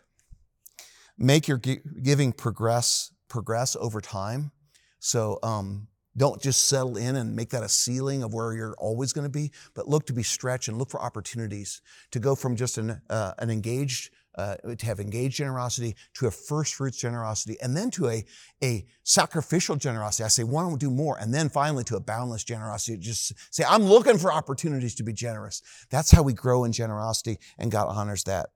Make 1.18 1.48
your 1.48 1.58
giving 1.58 2.34
progress, 2.34 3.12
progress 3.30 3.78
over 3.80 4.02
time. 4.02 4.52
So, 5.00 5.40
um, 5.44 5.88
don't 6.18 6.42
just 6.42 6.68
settle 6.68 6.98
in 6.98 7.16
and 7.18 7.36
make 7.36 7.50
that 7.50 7.64
a 7.64 7.70
ceiling 7.70 8.24
of 8.24 8.34
where 8.34 8.54
you're 8.54 8.76
always 8.78 9.12
going 9.12 9.26
to 9.26 9.30
be, 9.30 9.52
but 9.74 9.88
look 9.88 10.06
to 10.08 10.14
be 10.14 10.24
stretched 10.24 10.68
and 10.68 10.78
look 10.78 10.90
for 10.90 11.02
opportunities 11.02 11.82
to 12.12 12.20
go 12.20 12.36
from 12.36 12.56
just 12.56 12.78
an, 12.78 13.02
uh, 13.10 13.34
an 13.40 13.50
engaged, 13.50 14.12
uh, 14.36 14.56
to 14.56 14.86
have 14.86 15.00
engaged 15.00 15.36
generosity 15.36 15.96
to 16.14 16.28
a 16.28 16.32
first 16.32 16.76
fruits 16.76 16.98
generosity 16.98 17.58
and 17.62 17.76
then 17.76 17.92
to 17.92 18.08
a, 18.08 18.26
a 18.64 18.86
sacrificial 19.04 19.76
generosity. 19.76 20.24
I 20.24 20.30
say, 20.30 20.44
why 20.44 20.62
don't 20.62 20.72
we 20.72 20.78
do 20.78 20.90
more? 20.90 21.18
And 21.20 21.34
then 21.34 21.50
finally 21.50 21.84
to 21.86 21.98
a 21.98 22.02
boundless 22.02 22.44
generosity. 22.44 22.98
Just 22.98 23.34
say, 23.54 23.66
I'm 23.68 23.84
looking 23.84 24.18
for 24.18 24.32
opportunities 24.32 24.96
to 24.96 25.04
be 25.04 25.14
generous. 25.14 25.62
That's 25.90 26.12
how 26.12 26.24
we 26.24 26.34
grow 26.34 26.64
in 26.64 26.72
generosity 26.72 27.40
and 27.58 27.72
God 27.72 27.88
honors 27.90 28.24
that. 28.24 28.50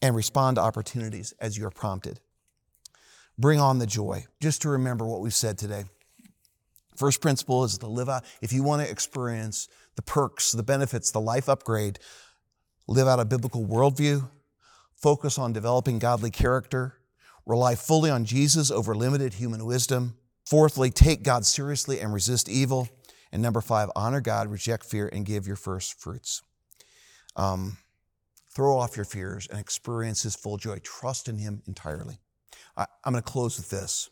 And 0.00 0.14
respond 0.14 0.56
to 0.56 0.60
opportunities 0.60 1.34
as 1.40 1.58
you're 1.58 1.70
prompted. 1.70 2.20
Bring 3.36 3.58
on 3.58 3.78
the 3.80 3.86
joy. 3.86 4.26
Just 4.40 4.62
to 4.62 4.68
remember 4.68 5.04
what 5.04 5.20
we've 5.20 5.34
said 5.34 5.58
today. 5.58 5.84
First 6.98 7.20
principle 7.20 7.62
is 7.62 7.78
to 7.78 7.86
live 7.86 8.08
out, 8.08 8.24
if 8.42 8.52
you 8.52 8.64
want 8.64 8.82
to 8.82 8.90
experience 8.90 9.68
the 9.94 10.02
perks, 10.02 10.50
the 10.50 10.64
benefits, 10.64 11.12
the 11.12 11.20
life 11.20 11.48
upgrade, 11.48 12.00
live 12.88 13.06
out 13.06 13.20
a 13.20 13.24
biblical 13.24 13.64
worldview, 13.64 14.28
focus 14.96 15.38
on 15.38 15.52
developing 15.52 16.00
godly 16.00 16.32
character, 16.32 16.98
rely 17.46 17.76
fully 17.76 18.10
on 18.10 18.24
Jesus 18.24 18.72
over 18.72 18.96
limited 18.96 19.34
human 19.34 19.64
wisdom. 19.64 20.16
Fourthly, 20.44 20.90
take 20.90 21.22
God 21.22 21.46
seriously 21.46 22.00
and 22.00 22.12
resist 22.12 22.48
evil. 22.48 22.88
And 23.30 23.42
number 23.42 23.60
five, 23.60 23.90
honor 23.94 24.20
God, 24.20 24.50
reject 24.50 24.84
fear, 24.84 25.08
and 25.12 25.24
give 25.24 25.46
your 25.46 25.56
first 25.56 26.00
fruits. 26.00 26.42
Um, 27.36 27.76
throw 28.50 28.76
off 28.76 28.96
your 28.96 29.04
fears 29.04 29.46
and 29.46 29.60
experience 29.60 30.24
His 30.24 30.34
full 30.34 30.56
joy. 30.56 30.78
Trust 30.82 31.28
in 31.28 31.38
Him 31.38 31.62
entirely. 31.68 32.18
I, 32.76 32.86
I'm 33.04 33.12
going 33.12 33.22
to 33.22 33.30
close 33.30 33.56
with 33.56 33.70
this. 33.70 34.10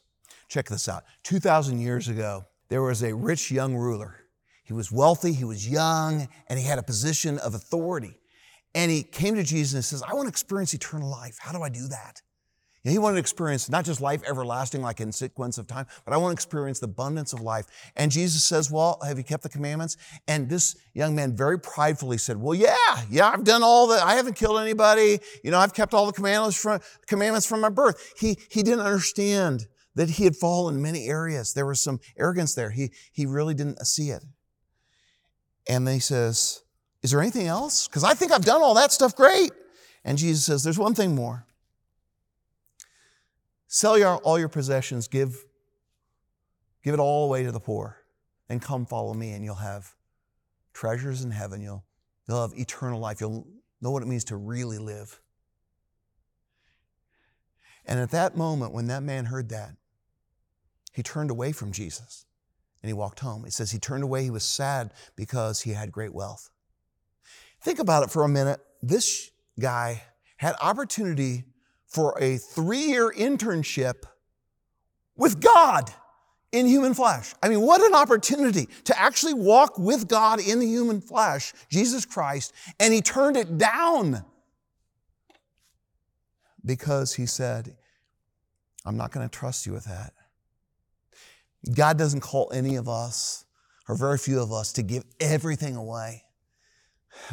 Check 0.48 0.68
this 0.68 0.88
out. 0.88 1.02
2,000 1.24 1.80
years 1.80 2.06
ago, 2.06 2.44
there 2.68 2.82
was 2.82 3.02
a 3.02 3.14
rich 3.14 3.50
young 3.50 3.76
ruler. 3.76 4.16
He 4.64 4.72
was 4.72 4.90
wealthy, 4.90 5.32
he 5.32 5.44
was 5.44 5.68
young, 5.68 6.28
and 6.48 6.58
he 6.58 6.64
had 6.64 6.78
a 6.78 6.82
position 6.82 7.38
of 7.38 7.54
authority. 7.54 8.18
And 8.74 8.90
he 8.90 9.02
came 9.02 9.36
to 9.36 9.42
Jesus 9.42 9.74
and 9.74 9.84
says, 9.84 10.02
I 10.02 10.12
want 10.14 10.26
to 10.26 10.28
experience 10.28 10.74
eternal 10.74 11.10
life. 11.10 11.38
How 11.40 11.52
do 11.52 11.62
I 11.62 11.68
do 11.68 11.86
that? 11.88 12.20
And 12.86 12.92
he 12.92 12.98
wanted 12.98 13.14
to 13.14 13.20
experience 13.20 13.68
not 13.68 13.84
just 13.84 14.00
life 14.00 14.22
everlasting, 14.28 14.80
like 14.80 15.00
in 15.00 15.10
sequence 15.10 15.58
of 15.58 15.66
time, 15.66 15.86
but 16.04 16.14
I 16.14 16.18
want 16.18 16.30
to 16.30 16.34
experience 16.34 16.78
the 16.78 16.84
abundance 16.84 17.32
of 17.32 17.40
life. 17.40 17.66
And 17.96 18.12
Jesus 18.12 18.44
says, 18.44 18.70
Well, 18.70 19.00
have 19.04 19.18
you 19.18 19.24
kept 19.24 19.42
the 19.42 19.48
commandments? 19.48 19.96
And 20.28 20.48
this 20.48 20.76
young 20.94 21.16
man 21.16 21.36
very 21.36 21.58
pridefully 21.58 22.16
said, 22.16 22.36
Well, 22.36 22.54
yeah, 22.54 22.76
yeah, 23.10 23.28
I've 23.28 23.42
done 23.42 23.64
all 23.64 23.88
that. 23.88 24.04
I 24.04 24.14
haven't 24.14 24.36
killed 24.36 24.60
anybody. 24.60 25.18
You 25.42 25.50
know, 25.50 25.58
I've 25.58 25.74
kept 25.74 25.94
all 25.94 26.06
the 26.06 26.12
commandments 26.12 26.56
from, 26.56 26.78
commandments 27.08 27.44
from 27.44 27.60
my 27.60 27.70
birth. 27.70 28.12
He, 28.20 28.38
he 28.50 28.62
didn't 28.62 28.86
understand 28.86 29.66
that 29.96 30.10
he 30.10 30.24
had 30.24 30.36
fallen 30.36 30.76
in 30.76 30.82
many 30.82 31.06
areas. 31.06 31.54
There 31.54 31.66
was 31.66 31.82
some 31.82 32.00
arrogance 32.16 32.54
there. 32.54 32.70
He, 32.70 32.92
he 33.12 33.26
really 33.26 33.54
didn't 33.54 33.84
see 33.86 34.10
it. 34.10 34.22
And 35.68 35.86
then 35.86 35.94
he 35.94 36.00
says, 36.00 36.62
Is 37.02 37.10
there 37.10 37.20
anything 37.20 37.48
else? 37.48 37.88
Because 37.88 38.04
I 38.04 38.14
think 38.14 38.30
I've 38.30 38.44
done 38.44 38.62
all 38.62 38.74
that 38.74 38.92
stuff 38.92 39.16
great. 39.16 39.50
And 40.04 40.18
Jesus 40.18 40.44
says, 40.44 40.62
There's 40.62 40.78
one 40.78 40.94
thing 40.94 41.14
more. 41.14 41.46
Sell 43.66 43.98
your, 43.98 44.18
all 44.18 44.38
your 44.38 44.48
possessions, 44.48 45.08
give, 45.08 45.44
give 46.84 46.94
it 46.94 47.00
all 47.00 47.24
away 47.24 47.42
to 47.42 47.50
the 47.50 47.58
poor, 47.58 47.96
and 48.48 48.62
come 48.62 48.86
follow 48.86 49.12
me, 49.12 49.32
and 49.32 49.44
you'll 49.44 49.56
have 49.56 49.94
treasures 50.72 51.24
in 51.24 51.32
heaven. 51.32 51.60
You'll, 51.60 51.84
you'll 52.28 52.42
have 52.42 52.56
eternal 52.56 53.00
life. 53.00 53.20
You'll 53.20 53.46
know 53.80 53.90
what 53.90 54.02
it 54.02 54.06
means 54.06 54.24
to 54.24 54.36
really 54.36 54.78
live. 54.78 55.20
And 57.86 57.98
at 57.98 58.10
that 58.10 58.36
moment, 58.36 58.72
when 58.72 58.86
that 58.88 59.02
man 59.02 59.24
heard 59.24 59.48
that, 59.48 59.74
he 60.96 61.02
turned 61.02 61.30
away 61.30 61.52
from 61.52 61.72
Jesus 61.72 62.24
and 62.82 62.88
he 62.88 62.94
walked 62.94 63.20
home. 63.20 63.44
It 63.44 63.52
says 63.52 63.70
he 63.70 63.78
turned 63.78 64.02
away, 64.02 64.24
he 64.24 64.30
was 64.30 64.44
sad 64.44 64.94
because 65.14 65.60
he 65.60 65.72
had 65.72 65.92
great 65.92 66.14
wealth. 66.14 66.48
Think 67.60 67.80
about 67.80 68.02
it 68.02 68.10
for 68.10 68.24
a 68.24 68.28
minute. 68.30 68.60
This 68.82 69.30
guy 69.60 70.02
had 70.38 70.54
opportunity 70.58 71.44
for 71.86 72.16
a 72.18 72.38
three 72.38 72.84
year 72.84 73.12
internship 73.12 74.04
with 75.16 75.38
God 75.38 75.92
in 76.50 76.64
human 76.64 76.94
flesh. 76.94 77.34
I 77.42 77.50
mean, 77.50 77.60
what 77.60 77.82
an 77.82 77.94
opportunity 77.94 78.66
to 78.84 78.98
actually 78.98 79.34
walk 79.34 79.78
with 79.78 80.08
God 80.08 80.40
in 80.40 80.60
the 80.60 80.66
human 80.66 81.02
flesh, 81.02 81.52
Jesus 81.68 82.06
Christ, 82.06 82.54
and 82.80 82.94
he 82.94 83.02
turned 83.02 83.36
it 83.36 83.58
down 83.58 84.24
because 86.64 87.12
he 87.12 87.26
said, 87.26 87.76
I'm 88.86 88.96
not 88.96 89.12
going 89.12 89.28
to 89.28 89.38
trust 89.38 89.66
you 89.66 89.74
with 89.74 89.84
that. 89.84 90.14
God 91.74 91.98
doesn't 91.98 92.20
call 92.20 92.50
any 92.52 92.76
of 92.76 92.88
us, 92.88 93.44
or 93.88 93.96
very 93.96 94.18
few 94.18 94.40
of 94.40 94.52
us, 94.52 94.72
to 94.74 94.82
give 94.82 95.04
everything 95.20 95.76
away. 95.76 96.22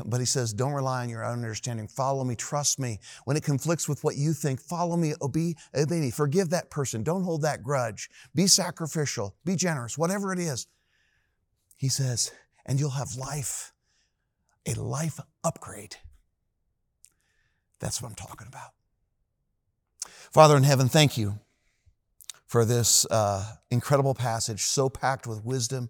But 0.06 0.20
he 0.20 0.26
says, 0.26 0.54
don't 0.54 0.72
rely 0.72 1.04
on 1.04 1.10
your 1.10 1.26
own 1.26 1.40
understanding. 1.40 1.88
Follow 1.88 2.24
me, 2.24 2.36
trust 2.36 2.80
me. 2.80 3.00
When 3.26 3.36
it 3.36 3.44
conflicts 3.44 3.90
with 3.90 4.04
what 4.04 4.16
you 4.16 4.34
think, 4.34 4.62
follow 4.62 4.96
me, 4.96 5.14
obey, 5.22 5.56
obey 5.76 6.00
me. 6.00 6.10
Forgive 6.10 6.50
that 6.52 6.70
person. 6.70 7.04
Don't 7.04 7.24
hold 7.24 7.42
that 7.42 7.64
grudge. 7.64 8.10
Be 8.34 8.48
sacrificial, 8.48 9.36
be 9.44 9.56
generous, 9.56 9.98
whatever 9.98 10.32
it 10.32 10.40
is. 10.40 10.68
He 11.76 11.90
says, 11.90 12.32
and 12.66 12.80
you'll 12.80 12.92
have 12.92 13.16
life, 13.16 13.74
a 14.66 14.74
life 14.80 15.20
upgrade. 15.44 15.98
That's 17.80 18.02
what 18.02 18.08
I'm 18.08 18.16
talking 18.16 18.48
about. 18.48 18.72
Father 20.32 20.56
in 20.56 20.64
heaven, 20.64 20.88
thank 20.88 21.18
you 21.18 21.40
for 22.54 22.66
this 22.66 23.08
uh, 23.10 23.44
incredible 23.72 24.14
passage, 24.14 24.62
so 24.62 24.88
packed 24.88 25.26
with 25.26 25.44
wisdom 25.44 25.90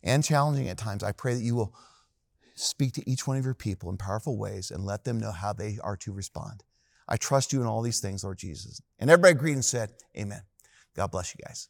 and 0.00 0.22
challenging 0.22 0.68
at 0.68 0.78
times. 0.78 1.02
I 1.02 1.10
pray 1.10 1.34
that 1.34 1.42
you 1.42 1.56
will 1.56 1.74
speak 2.54 2.92
to 2.92 3.10
each 3.10 3.26
one 3.26 3.36
of 3.36 3.44
your 3.44 3.52
people 3.52 3.90
in 3.90 3.96
powerful 3.96 4.38
ways 4.38 4.70
and 4.70 4.84
let 4.84 5.02
them 5.02 5.18
know 5.18 5.32
how 5.32 5.52
they 5.52 5.76
are 5.82 5.96
to 5.96 6.12
respond. 6.12 6.62
I 7.08 7.16
trust 7.16 7.52
you 7.52 7.60
in 7.62 7.66
all 7.66 7.82
these 7.82 7.98
things, 7.98 8.22
Lord 8.22 8.38
Jesus. 8.38 8.80
And 9.00 9.10
everybody 9.10 9.32
agreed 9.32 9.54
and 9.54 9.64
said, 9.64 9.90
Amen. 10.16 10.42
God 10.94 11.10
bless 11.10 11.34
you 11.34 11.44
guys. 11.44 11.68